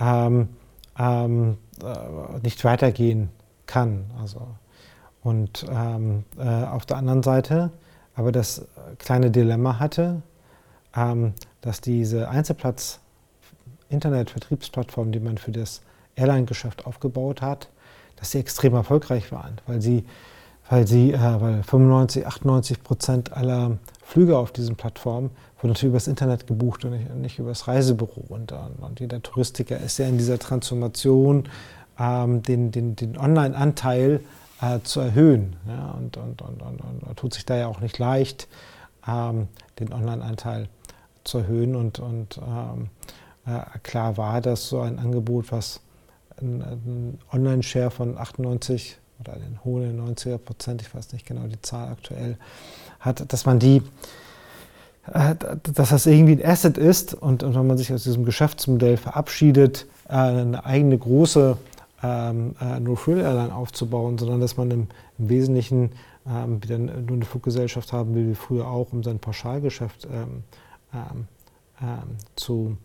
ähm, 0.00 0.48
ähm, 0.98 1.56
äh, 1.82 2.40
nicht 2.42 2.64
weitergehen 2.64 3.30
kann. 3.66 4.04
Also, 4.20 4.46
und 5.22 5.66
ähm, 5.70 6.24
äh, 6.38 6.64
auf 6.64 6.86
der 6.86 6.98
anderen 6.98 7.22
Seite 7.22 7.70
aber 8.14 8.32
das 8.32 8.66
kleine 8.98 9.30
Dilemma 9.30 9.78
hatte, 9.78 10.22
ähm, 10.96 11.34
dass 11.60 11.80
diese 11.80 12.28
Einzelplatz 12.28 13.00
Internet-Vertriebsplattform, 13.88 15.12
die 15.12 15.20
man 15.20 15.38
für 15.38 15.52
das 15.52 15.82
Airline-Geschäft 16.16 16.86
aufgebaut 16.86 17.42
hat, 17.42 17.68
dass 18.16 18.30
sie 18.30 18.38
extrem 18.38 18.74
erfolgreich 18.74 19.32
waren, 19.32 19.60
weil 19.66 19.80
sie, 19.80 20.04
weil 20.68 20.86
sie, 20.86 21.12
äh, 21.12 21.40
weil 21.40 21.62
95, 21.62 22.26
98 22.26 22.82
Prozent 22.82 23.32
aller 23.32 23.78
Flüge 24.02 24.38
auf 24.38 24.52
diesen 24.52 24.76
Plattformen 24.76 25.30
wurden 25.58 25.72
natürlich 25.72 25.90
übers 25.90 26.08
Internet 26.08 26.46
gebucht 26.46 26.84
und 26.84 26.92
nicht, 26.92 27.14
nicht 27.14 27.38
übers 27.38 27.66
Reisebüro. 27.66 28.24
Und, 28.28 28.52
und 28.52 29.00
jeder 29.00 29.22
Touristiker 29.22 29.78
ist 29.78 29.98
ja 29.98 30.06
in 30.06 30.18
dieser 30.18 30.38
Transformation, 30.38 31.48
ähm, 31.98 32.42
den, 32.42 32.70
den, 32.70 32.96
den 32.96 33.16
Online-Anteil 33.16 34.20
äh, 34.60 34.80
zu 34.80 35.00
erhöhen. 35.00 35.56
Ja, 35.66 35.92
und, 35.92 36.16
und, 36.16 36.42
und, 36.42 36.62
und, 36.62 37.16
tut 37.16 37.34
sich 37.34 37.46
da 37.46 37.56
ja 37.56 37.66
auch 37.66 37.80
nicht 37.80 37.98
leicht, 37.98 38.48
ähm, 39.06 39.48
den 39.78 39.92
Online-Anteil 39.92 40.68
zu 41.24 41.38
erhöhen. 41.38 41.76
Und, 41.76 41.98
und 41.98 42.38
ähm, 42.38 42.88
äh, 43.46 43.78
klar 43.82 44.16
war, 44.16 44.40
dass 44.40 44.68
so 44.68 44.80
ein 44.80 44.98
Angebot, 44.98 45.52
was 45.52 45.80
einen 46.40 47.18
Online-Share 47.32 47.90
von 47.90 48.18
98 48.18 48.98
oder 49.20 49.34
den 49.34 49.62
hohen 49.64 50.00
90er 50.00 50.38
Prozent, 50.38 50.82
ich 50.82 50.94
weiß 50.94 51.12
nicht 51.12 51.26
genau 51.26 51.46
die 51.46 51.60
Zahl 51.62 51.88
aktuell, 51.88 52.36
hat, 53.00 53.32
dass 53.32 53.46
man 53.46 53.58
die, 53.58 53.82
äh, 55.12 55.34
dass 55.62 55.90
das 55.90 56.06
irgendwie 56.06 56.42
ein 56.42 56.44
Asset 56.44 56.78
ist 56.78 57.14
und, 57.14 57.42
und 57.42 57.54
wenn 57.54 57.66
man 57.66 57.78
sich 57.78 57.92
aus 57.92 58.02
diesem 58.04 58.24
Geschäftsmodell 58.24 58.96
verabschiedet, 58.96 59.86
äh, 60.08 60.14
eine 60.14 60.64
eigene 60.64 60.98
große 60.98 61.56
ähm, 62.04 62.54
äh, 62.60 62.80
nur 62.80 62.98
Frill-Airline 62.98 63.54
aufzubauen, 63.54 64.18
sondern 64.18 64.40
dass 64.40 64.58
man 64.58 64.70
im, 64.70 64.88
im 65.18 65.28
Wesentlichen 65.30 65.92
ähm, 66.28 66.62
wieder 66.62 66.76
nur 66.78 67.16
eine 67.16 67.24
Fluggesellschaft 67.24 67.92
haben 67.94 68.14
will, 68.14 68.28
wie 68.28 68.34
früher 68.34 68.68
auch, 68.68 68.92
um 68.92 69.02
sein 69.02 69.18
Pauschalgeschäft 69.18 70.06
ähm, 70.12 70.44
ähm, 70.92 71.26
ähm 71.80 72.16
zu, 72.36 72.76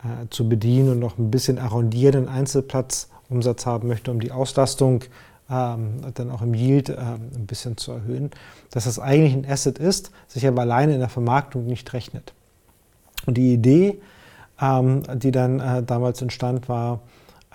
äh, 0.00 0.28
zu 0.28 0.48
bedienen 0.48 0.90
und 0.90 0.98
noch 0.98 1.18
ein 1.18 1.30
bisschen 1.30 1.60
arrondierenden 1.60 2.28
Einzelplatzumsatz 2.28 3.64
haben 3.64 3.86
möchte, 3.86 4.10
um 4.10 4.18
die 4.18 4.32
Auslastung 4.32 5.04
ähm, 5.48 6.00
dann 6.14 6.30
auch 6.30 6.42
im 6.42 6.54
Yield 6.54 6.90
ein 6.90 7.46
bisschen 7.46 7.76
zu 7.76 7.92
erhöhen, 7.92 8.30
dass 8.70 8.84
das 8.84 8.98
eigentlich 8.98 9.34
ein 9.34 9.48
Asset 9.48 9.78
ist, 9.78 10.10
sich 10.26 10.46
aber 10.48 10.62
alleine 10.62 10.94
in 10.94 11.00
der 11.00 11.10
Vermarktung 11.10 11.66
nicht 11.66 11.92
rechnet. 11.92 12.32
Und 13.26 13.36
die 13.36 13.52
Idee, 13.52 14.00
die 14.60 15.30
dann 15.32 15.60
äh, 15.60 15.82
damals 15.82 16.22
entstand, 16.22 16.68
war, 16.68 17.00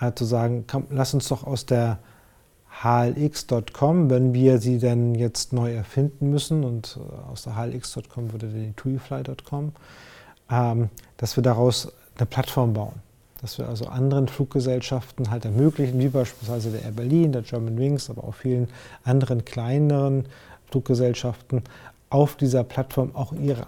äh, 0.00 0.12
zu 0.14 0.24
sagen, 0.24 0.64
komm, 0.66 0.86
lass 0.90 1.14
uns 1.14 1.28
doch 1.28 1.44
aus 1.44 1.66
der 1.66 1.98
hlx.com, 2.82 4.10
wenn 4.10 4.32
wir 4.32 4.58
sie 4.58 4.78
denn 4.78 5.14
jetzt 5.14 5.52
neu 5.52 5.72
erfinden 5.72 6.30
müssen, 6.30 6.64
und 6.64 6.98
äh, 6.98 7.30
aus 7.30 7.42
der 7.42 7.56
hlx.com 7.56 8.32
würde 8.32 8.48
die 8.48 8.72
tuifly.com, 8.72 9.72
ähm, 10.50 10.88
dass 11.16 11.36
wir 11.36 11.42
daraus 11.42 11.92
eine 12.16 12.26
Plattform 12.26 12.72
bauen. 12.72 12.94
Dass 13.40 13.58
wir 13.58 13.68
also 13.68 13.86
anderen 13.86 14.28
Fluggesellschaften 14.28 15.30
halt 15.30 15.44
ermöglichen, 15.46 15.98
wie 15.98 16.08
beispielsweise 16.08 16.70
der 16.70 16.82
Air 16.82 16.92
Berlin, 16.92 17.32
der 17.32 17.42
German 17.42 17.78
Wings, 17.78 18.10
aber 18.10 18.24
auch 18.24 18.34
vielen 18.34 18.68
anderen 19.04 19.44
kleineren 19.44 20.26
Fluggesellschaften, 20.70 21.62
auf 22.10 22.36
dieser 22.36 22.64
Plattform 22.64 23.14
auch 23.14 23.32
ihre 23.32 23.66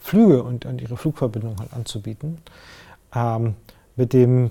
Flüge 0.00 0.42
und, 0.42 0.64
und 0.64 0.80
ihre 0.80 0.96
Flugverbindung 0.96 1.58
halt 1.58 1.72
anzubieten. 1.74 2.38
Ähm, 3.14 3.54
mit 3.96 4.12
dem 4.12 4.50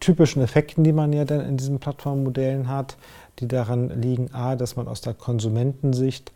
typischen 0.00 0.42
Effekten, 0.42 0.84
die 0.84 0.92
man 0.92 1.12
ja 1.12 1.24
dann 1.24 1.40
in 1.40 1.56
diesen 1.56 1.78
Plattformmodellen 1.78 2.68
hat, 2.68 2.96
die 3.38 3.48
daran 3.48 4.00
liegen, 4.00 4.32
a, 4.32 4.56
dass 4.56 4.76
man 4.76 4.88
aus 4.88 5.00
der 5.00 5.14
Konsumentensicht 5.14 6.32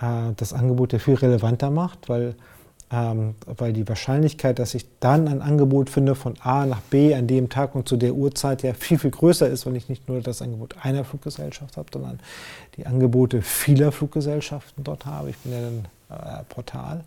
äh, 0.00 0.32
das 0.36 0.52
Angebot 0.52 0.92
ja 0.92 0.98
viel 0.98 1.14
relevanter 1.14 1.70
macht, 1.70 2.08
weil, 2.08 2.34
ähm, 2.90 3.34
weil 3.44 3.72
die 3.72 3.88
Wahrscheinlichkeit, 3.88 4.58
dass 4.58 4.74
ich 4.74 4.86
dann 5.00 5.28
ein 5.28 5.42
Angebot 5.42 5.90
finde 5.90 6.14
von 6.14 6.34
A 6.40 6.66
nach 6.66 6.80
B 6.80 7.14
an 7.14 7.26
dem 7.26 7.48
Tag 7.48 7.74
und 7.74 7.88
zu 7.88 7.96
der 7.96 8.14
Uhrzeit 8.14 8.62
ja 8.62 8.74
viel, 8.74 8.98
viel 8.98 9.10
größer 9.10 9.48
ist, 9.48 9.66
wenn 9.66 9.74
ich 9.74 9.88
nicht 9.88 10.08
nur 10.08 10.20
das 10.20 10.42
Angebot 10.42 10.76
einer 10.82 11.04
Fluggesellschaft 11.04 11.76
habe, 11.76 11.88
sondern 11.92 12.20
die 12.76 12.86
Angebote 12.86 13.42
vieler 13.42 13.92
Fluggesellschaften 13.92 14.84
dort 14.84 15.06
habe. 15.06 15.30
Ich 15.30 15.38
bin 15.38 15.52
ja 15.52 15.60
dann 15.60 16.40
äh, 16.40 16.44
Portal. 16.48 17.04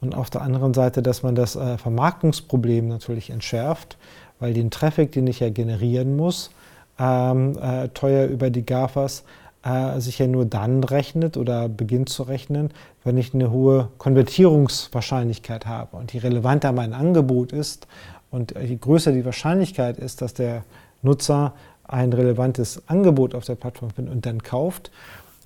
Und 0.00 0.14
auf 0.14 0.28
der 0.28 0.42
anderen 0.42 0.74
Seite, 0.74 1.02
dass 1.02 1.22
man 1.22 1.34
das 1.34 1.56
äh, 1.56 1.78
Vermarktungsproblem 1.78 2.86
natürlich 2.88 3.30
entschärft, 3.30 3.96
weil 4.38 4.54
den 4.54 4.70
Traffic, 4.70 5.12
den 5.12 5.26
ich 5.26 5.40
ja 5.40 5.50
generieren 5.50 6.16
muss, 6.16 6.50
ähm, 6.98 7.58
äh, 7.58 7.88
teuer 7.88 8.26
über 8.26 8.50
die 8.50 8.64
GAFAs, 8.64 9.24
äh, 9.64 10.00
sich 10.00 10.18
ja 10.18 10.26
nur 10.26 10.44
dann 10.44 10.84
rechnet 10.84 11.36
oder 11.36 11.68
beginnt 11.68 12.08
zu 12.08 12.22
rechnen, 12.22 12.70
wenn 13.04 13.16
ich 13.16 13.34
eine 13.34 13.50
hohe 13.50 13.88
Konvertierungswahrscheinlichkeit 13.98 15.66
habe. 15.66 15.96
Und 15.96 16.12
je 16.12 16.20
relevanter 16.20 16.72
mein 16.72 16.92
Angebot 16.92 17.52
ist 17.52 17.86
und 18.30 18.54
je 18.60 18.76
größer 18.76 19.12
die 19.12 19.24
Wahrscheinlichkeit 19.24 19.98
ist, 19.98 20.22
dass 20.22 20.34
der 20.34 20.64
Nutzer 21.02 21.52
ein 21.88 22.12
relevantes 22.12 22.82
Angebot 22.88 23.34
auf 23.34 23.44
der 23.44 23.54
Plattform 23.54 23.90
findet 23.90 24.14
und 24.14 24.26
dann 24.26 24.42
kauft, 24.42 24.90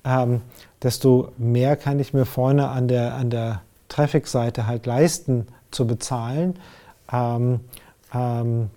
ähm, 0.03 0.41
desto 0.81 1.31
mehr 1.37 1.75
kann 1.75 1.99
ich 1.99 2.13
mir 2.13 2.25
vorne 2.25 2.69
an 2.69 2.87
der, 2.87 3.15
an 3.15 3.29
der 3.29 3.61
Traffic-Seite 3.89 4.65
halt 4.67 4.85
leisten 4.85 5.47
zu 5.69 5.85
bezahlen. 5.85 6.55
Ähm, 7.11 7.59
ähm, 8.13 8.69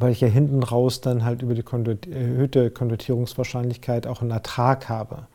weil 0.00 0.12
ich 0.12 0.20
ja 0.20 0.28
hinten 0.28 0.62
raus 0.62 1.00
dann 1.00 1.24
halt 1.24 1.42
über 1.42 1.54
die 1.54 1.64
erhöhte 2.10 2.70
Konvertierungswahrscheinlichkeit 2.70 4.06
auch 4.06 4.22
einen 4.22 4.30
Ertrag 4.30 4.88
habe. 4.88 5.26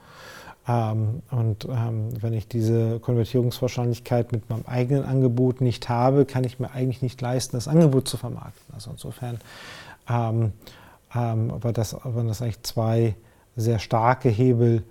Ähm, 0.68 1.22
und 1.30 1.66
ähm, 1.66 2.10
wenn 2.22 2.34
ich 2.34 2.48
diese 2.48 3.00
Konvertierungswahrscheinlichkeit 3.00 4.32
mit 4.32 4.50
meinem 4.50 4.66
eigenen 4.66 5.04
Angebot 5.04 5.62
nicht 5.62 5.90
habe, 5.90 6.26
kann 6.26 6.44
ich 6.44 6.60
mir 6.60 6.72
eigentlich 6.72 7.02
nicht 7.02 7.22
leisten, 7.22 7.56
das 7.56 7.68
Angebot 7.68 8.08
zu 8.08 8.18
vermarkten. 8.18 8.74
Also 8.74 8.92
insofern 8.92 9.40
ähm, 10.10 10.54
ähm 11.14 11.52
war, 11.62 11.72
das, 11.72 11.94
waren 12.04 12.28
das 12.28 12.42
eigentlich 12.42 12.64
zwei 12.64 13.16
sehr 13.56 13.80
starke 13.80 14.30
Hebel, 14.30 14.84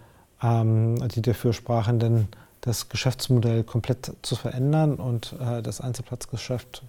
ähm, 0.43 0.97
die 1.09 1.22
dafür 1.22 1.53
sprachen, 1.53 1.99
denn 1.99 2.29
das 2.61 2.89
Geschäftsmodell 2.89 3.64
komplett 3.64 4.12
zu 4.22 4.37
verändern 4.37 4.95
und 4.95 5.35
äh, 5.41 5.61
das 5.61 5.81
Einzelplatzgeschäft 5.81 6.83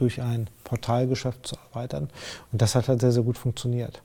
durch 0.00 0.20
ein 0.20 0.48
Portalgeschäft 0.64 1.46
zu 1.46 1.56
erweitern. 1.72 2.08
Und 2.52 2.62
das 2.62 2.74
hat 2.74 2.88
halt 2.88 3.00
sehr, 3.00 3.12
sehr 3.12 3.22
gut 3.22 3.38
funktioniert. 3.38 4.02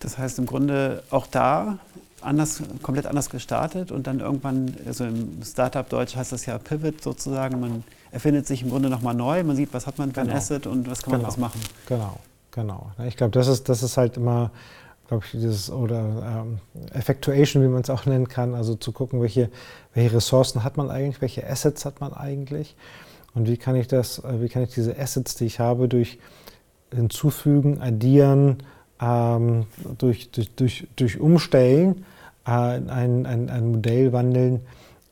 Das 0.00 0.18
heißt 0.18 0.38
im 0.38 0.46
Grunde 0.46 1.02
auch 1.10 1.26
da 1.26 1.78
anders, 2.20 2.62
komplett 2.82 3.06
anders 3.06 3.30
gestartet 3.30 3.92
und 3.92 4.06
dann 4.06 4.20
irgendwann, 4.20 4.74
also 4.86 5.04
im 5.04 5.42
Startup-Deutsch 5.42 6.16
heißt 6.16 6.32
das 6.32 6.46
ja 6.46 6.58
Pivot 6.58 7.02
sozusagen, 7.02 7.60
man 7.60 7.84
erfindet 8.10 8.46
sich 8.46 8.62
im 8.62 8.70
Grunde 8.70 8.90
nochmal 8.90 9.14
neu, 9.14 9.42
man 9.44 9.56
sieht, 9.56 9.72
was 9.72 9.86
hat 9.86 9.98
man 9.98 10.12
für 10.12 10.20
genau. 10.20 10.32
ein 10.32 10.38
Asset 10.38 10.66
und 10.66 10.90
was 10.90 11.02
kann 11.02 11.12
man 11.12 11.20
genau. 11.20 11.28
was 11.28 11.36
machen. 11.38 11.60
Genau, 11.86 12.18
genau. 12.50 12.90
Ich 13.06 13.16
glaube, 13.16 13.32
das 13.32 13.46
ist, 13.48 13.68
das 13.68 13.82
ist 13.82 13.96
halt 13.96 14.16
immer 14.16 14.50
glaube 15.08 15.24
ich, 15.24 15.32
dieses 15.32 15.70
oder 15.70 16.44
ähm, 16.44 16.58
Effectuation, 16.92 17.62
wie 17.62 17.68
man 17.68 17.82
es 17.82 17.90
auch 17.90 18.06
nennen 18.06 18.28
kann, 18.28 18.54
also 18.54 18.74
zu 18.74 18.92
gucken, 18.92 19.20
welche, 19.20 19.50
welche 19.94 20.16
Ressourcen 20.16 20.64
hat 20.64 20.76
man 20.76 20.90
eigentlich, 20.90 21.20
welche 21.20 21.48
Assets 21.48 21.84
hat 21.84 22.00
man 22.00 22.12
eigentlich 22.12 22.76
und 23.36 23.46
wie 23.46 23.58
kann 23.58 23.76
ich 23.76 23.86
das, 23.86 24.18
äh, 24.18 24.40
wie 24.40 24.48
kann 24.48 24.62
ich 24.62 24.74
diese 24.74 24.98
Assets, 24.98 25.36
die 25.36 25.44
ich 25.44 25.60
habe, 25.60 25.88
durch 25.88 26.18
hinzufügen, 26.92 27.80
addieren, 27.80 28.62
ähm, 29.00 29.66
durch, 29.98 30.30
durch, 30.30 30.50
durch, 30.56 30.86
durch 30.96 31.20
Umstellen 31.20 32.06
äh, 32.46 32.50
ein, 32.50 33.26
ein, 33.26 33.50
ein 33.50 33.70
Modell 33.70 34.12
wandeln, 34.12 34.62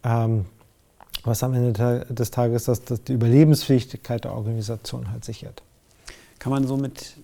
ähm, 0.02 0.46
was 1.22 1.42
am 1.42 1.52
Ende 1.52 2.06
des 2.08 2.30
Tages 2.30 2.64
das, 2.64 2.84
das 2.84 3.04
die 3.04 3.12
Überlebensfähigkeit 3.12 4.24
der 4.24 4.32
Organisation 4.32 5.10
halt 5.10 5.24
sichert. 5.24 5.62
Kann 6.38 6.50
man 6.50 6.66
so 6.66 6.78
mit, 6.78 7.16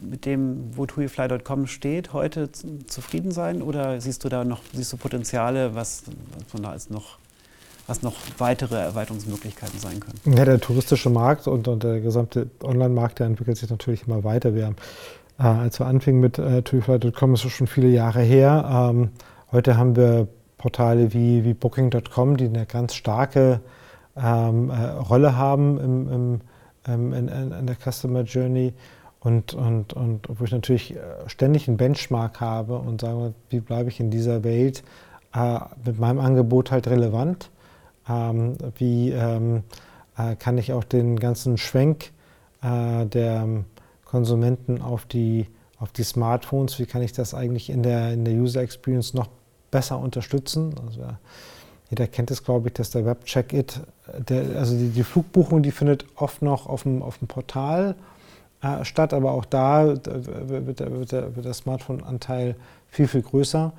mit 0.00 0.24
dem, 0.24 0.76
wo 0.76 0.86
TuiFly.com 0.86 1.66
steht, 1.66 2.14
heute 2.14 2.50
zufrieden 2.86 3.32
sein 3.32 3.60
oder 3.60 4.00
siehst 4.00 4.24
du 4.24 4.30
da 4.30 4.44
noch 4.44 4.62
siehst 4.72 4.94
du 4.94 4.96
Potenziale, 4.96 5.74
was, 5.74 6.04
was 6.52 6.62
da 6.62 6.70
als 6.70 6.88
noch 6.88 7.18
was 7.88 8.02
noch 8.02 8.14
weitere 8.36 8.76
Erweiterungsmöglichkeiten 8.76 9.80
sein 9.80 10.00
können? 10.00 10.36
Ja, 10.36 10.44
der 10.44 10.60
touristische 10.60 11.10
Markt 11.10 11.48
und, 11.48 11.66
und 11.66 11.82
der 11.82 12.00
gesamte 12.00 12.48
Online-Markt, 12.62 13.18
der 13.18 13.26
entwickelt 13.26 13.56
sich 13.56 13.70
natürlich 13.70 14.06
immer 14.06 14.22
weiter. 14.24 14.54
Wir 14.54 14.66
haben, 14.66 14.76
äh, 15.38 15.42
als 15.44 15.80
wir 15.80 15.86
anfingen 15.86 16.20
mit 16.20 16.38
äh, 16.38 16.62
TuiFly.com, 16.62 17.34
ist 17.34 17.50
schon 17.50 17.66
viele 17.66 17.88
Jahre 17.88 18.20
her. 18.20 18.90
Ähm, 18.92 19.08
heute 19.50 19.78
haben 19.78 19.96
wir 19.96 20.28
Portale 20.58 21.14
wie, 21.14 21.44
wie 21.44 21.54
Booking.com, 21.54 22.36
die 22.36 22.44
eine 22.44 22.66
ganz 22.66 22.94
starke 22.94 23.60
ähm, 24.16 24.70
äh, 24.70 24.74
Rolle 24.74 25.36
haben 25.36 25.80
im, 25.80 26.12
im, 26.12 27.12
in, 27.12 27.28
in, 27.28 27.52
in, 27.52 27.66
der 27.66 27.76
Customer 27.76 28.22
Journey 28.22 28.74
und, 29.20 29.54
und, 29.54 29.94
und 29.94 30.28
wo 30.28 30.44
ich 30.44 30.52
natürlich 30.52 30.94
äh, 30.94 30.98
ständig 31.26 31.68
einen 31.68 31.78
Benchmark 31.78 32.40
habe 32.40 32.76
und 32.76 33.00
sage, 33.00 33.32
wie 33.48 33.60
bleibe 33.60 33.88
ich 33.88 33.98
in 33.98 34.10
dieser 34.10 34.44
Welt 34.44 34.82
äh, 35.34 35.58
mit 35.86 35.98
meinem 35.98 36.18
Angebot 36.18 36.70
halt 36.70 36.86
relevant? 36.88 37.50
Ähm, 38.08 38.56
wie 38.76 39.10
ähm, 39.10 39.62
äh, 40.16 40.36
kann 40.36 40.58
ich 40.58 40.72
auch 40.72 40.84
den 40.84 41.18
ganzen 41.18 41.58
Schwenk 41.58 42.12
äh, 42.62 43.06
der 43.06 43.46
Konsumenten 44.04 44.80
auf 44.80 45.04
die, 45.06 45.46
auf 45.78 45.92
die 45.92 46.02
Smartphones, 46.02 46.78
wie 46.78 46.86
kann 46.86 47.02
ich 47.02 47.12
das 47.12 47.34
eigentlich 47.34 47.70
in 47.70 47.82
der, 47.82 48.12
in 48.12 48.24
der 48.24 48.34
User 48.34 48.62
Experience 48.62 49.14
noch 49.14 49.28
besser 49.70 49.98
unterstützen. 49.98 50.74
Also, 50.86 51.02
jeder 51.90 52.06
kennt 52.06 52.30
es, 52.30 52.44
glaube 52.44 52.68
ich, 52.68 52.74
dass 52.74 52.90
der 52.90 53.06
Web-Check-It, 53.06 53.80
also 54.56 54.76
die, 54.76 54.90
die, 54.90 55.04
Flugbuchung, 55.04 55.62
die 55.62 55.70
findet 55.70 56.04
oft 56.16 56.42
noch 56.42 56.66
auf 56.66 56.82
dem, 56.82 57.02
auf 57.02 57.18
dem 57.18 57.28
Portal 57.28 57.94
äh, 58.60 58.84
statt, 58.84 59.14
aber 59.14 59.32
auch 59.32 59.44
da 59.44 59.86
wird, 59.86 60.80
der, 60.80 60.90
wird 60.92 61.12
der, 61.12 61.22
der 61.28 61.54
Smartphone-Anteil 61.54 62.56
viel, 62.88 63.08
viel 63.08 63.22
größer 63.22 63.72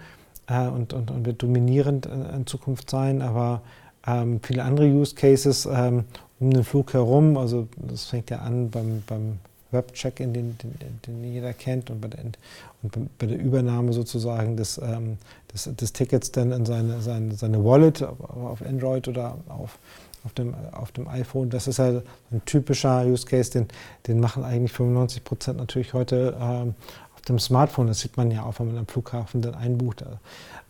äh, 0.47 0.67
und, 0.67 0.93
und, 0.93 1.11
und, 1.11 1.25
wird 1.25 1.43
dominierend 1.43 2.07
in, 2.07 2.25
in 2.25 2.47
Zukunft 2.47 2.89
sein. 2.89 3.21
Aber 3.21 3.61
ähm, 4.07 4.39
viele 4.43 4.63
andere 4.63 4.87
Use 4.87 5.15
Cases 5.15 5.67
ähm, 5.71 6.05
um 6.39 6.51
den 6.51 6.63
Flug 6.63 6.93
herum, 6.93 7.37
also 7.37 7.67
das 7.75 8.05
fängt 8.05 8.29
ja 8.29 8.39
an 8.39 8.69
beim, 8.69 9.03
beim 9.05 9.39
Web-Check-In, 9.71 10.33
den, 10.33 10.57
den, 10.57 10.99
den, 11.05 11.23
jeder 11.23 11.53
kennt, 11.53 11.89
und 11.89 12.01
bei 12.01 12.07
der, 12.07 12.19
und 12.81 13.17
bei 13.17 13.27
der 13.27 13.39
Übernahme 13.39 13.93
sozusagen 13.93 14.57
des, 14.57 14.79
ähm, 14.79 15.17
des, 15.53 15.69
des, 15.75 15.93
Tickets 15.93 16.31
dann 16.31 16.51
in 16.51 16.65
seine, 16.65 17.01
seine, 17.01 17.35
seine 17.35 17.63
Wallet 17.63 18.01
auf 18.01 18.61
Android 18.61 19.07
oder 19.07 19.37
auf, 19.47 19.77
auf, 20.23 20.33
dem, 20.33 20.55
auf 20.71 20.91
dem 20.91 21.07
iPhone. 21.07 21.49
Das 21.49 21.67
ist 21.67 21.77
ja 21.77 21.85
halt 21.85 22.05
ein 22.31 22.41
typischer 22.45 23.05
Use 23.05 23.25
Case, 23.25 23.51
den, 23.51 23.67
den 24.07 24.19
machen 24.19 24.43
eigentlich 24.43 24.71
95 24.71 25.23
Prozent 25.23 25.57
natürlich 25.59 25.93
heute 25.93 26.35
ähm, 26.39 26.73
auf 27.15 27.21
dem 27.21 27.37
Smartphone. 27.37 27.87
Das 27.87 27.99
sieht 27.99 28.17
man 28.17 28.31
ja 28.31 28.43
auch, 28.43 28.59
wenn 28.59 28.67
man 28.67 28.77
am 28.77 28.87
Flughafen 28.87 29.41
dann 29.41 29.53
einbucht. 29.53 30.01
Da 30.01 30.19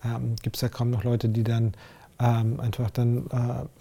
ähm, 0.03 0.35
gibt 0.41 0.57
es 0.57 0.61
ja 0.61 0.69
kaum 0.69 0.89
noch 0.89 1.03
Leute, 1.05 1.29
die 1.29 1.43
dann 1.43 1.73
ähm, 2.19 2.59
einfach 2.59 2.89
dann 2.91 3.27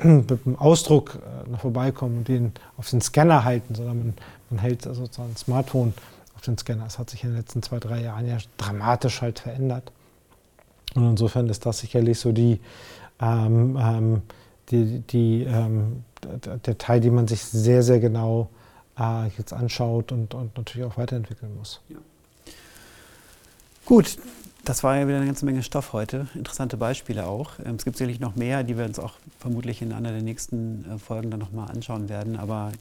äh, 0.00 0.06
mit 0.06 0.44
dem 0.46 0.56
Ausdruck 0.56 1.16
äh, 1.16 1.50
noch 1.50 1.60
vorbeikommen 1.60 2.18
und 2.18 2.28
den 2.28 2.52
auf 2.76 2.88
den 2.88 3.00
Scanner 3.00 3.44
halten, 3.44 3.74
sondern 3.74 3.98
man, 3.98 4.14
man 4.50 4.60
hält 4.60 4.82
sozusagen 4.82 5.30
ein 5.30 5.36
Smartphone 5.36 5.92
auf 6.36 6.42
den 6.42 6.56
Scanner. 6.56 6.84
Das 6.84 6.98
hat 6.98 7.10
sich 7.10 7.24
in 7.24 7.30
den 7.30 7.38
letzten 7.38 7.62
zwei, 7.62 7.78
drei 7.78 8.02
Jahren 8.02 8.26
ja 8.26 8.38
dramatisch 8.56 9.22
halt 9.22 9.40
verändert. 9.40 9.92
Und 10.94 11.10
insofern 11.10 11.48
ist 11.48 11.66
das 11.66 11.78
sicherlich 11.78 12.18
so 12.18 12.32
die, 12.32 12.60
ähm, 13.20 13.76
ähm, 13.80 14.22
die, 14.70 15.00
die 15.00 15.42
ähm, 15.42 16.04
der 16.66 16.78
Teil, 16.78 17.00
den 17.00 17.14
man 17.14 17.28
sich 17.28 17.44
sehr, 17.44 17.82
sehr 17.82 18.00
genau 18.00 18.48
äh, 18.98 19.28
jetzt 19.36 19.52
anschaut 19.52 20.12
und, 20.12 20.34
und 20.34 20.56
natürlich 20.56 20.86
auch 20.86 20.96
weiterentwickeln 20.96 21.56
muss. 21.56 21.80
Ja. 21.88 21.98
Gut, 23.84 24.18
das 24.64 24.84
war 24.84 24.96
ja 24.96 25.06
wieder 25.06 25.16
eine 25.16 25.26
ganze 25.26 25.44
Menge 25.44 25.62
Stoff 25.62 25.92
heute. 25.92 26.26
Interessante 26.34 26.76
Beispiele 26.76 27.26
auch. 27.26 27.52
Ähm, 27.64 27.76
es 27.76 27.84
gibt 27.84 27.96
sicherlich 27.96 28.20
noch 28.20 28.36
mehr, 28.36 28.64
die 28.64 28.76
wir 28.76 28.84
uns 28.84 28.98
auch 28.98 29.14
vermutlich 29.38 29.82
in 29.82 29.92
einer 29.92 30.12
der 30.12 30.22
nächsten 30.22 30.84
äh, 30.84 30.98
Folgen 30.98 31.30
dann 31.30 31.40
nochmal 31.40 31.70
anschauen 31.70 32.08
werden. 32.08 32.36
Aber 32.36 32.72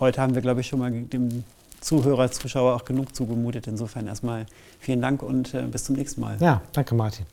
heute 0.00 0.20
haben 0.20 0.34
wir, 0.34 0.42
glaube 0.42 0.60
ich, 0.60 0.68
schon 0.68 0.78
mal 0.78 0.90
dem 0.90 1.44
Zuhörer, 1.80 2.30
Zuschauer 2.30 2.74
auch 2.74 2.84
genug 2.84 3.14
zugemutet. 3.14 3.66
Insofern 3.66 4.06
erstmal 4.06 4.46
vielen 4.80 5.00
Dank 5.00 5.22
und 5.22 5.54
äh, 5.54 5.62
bis 5.62 5.84
zum 5.84 5.96
nächsten 5.96 6.20
Mal. 6.20 6.36
Ja, 6.40 6.62
danke 6.72 6.94
Martin. 6.94 7.26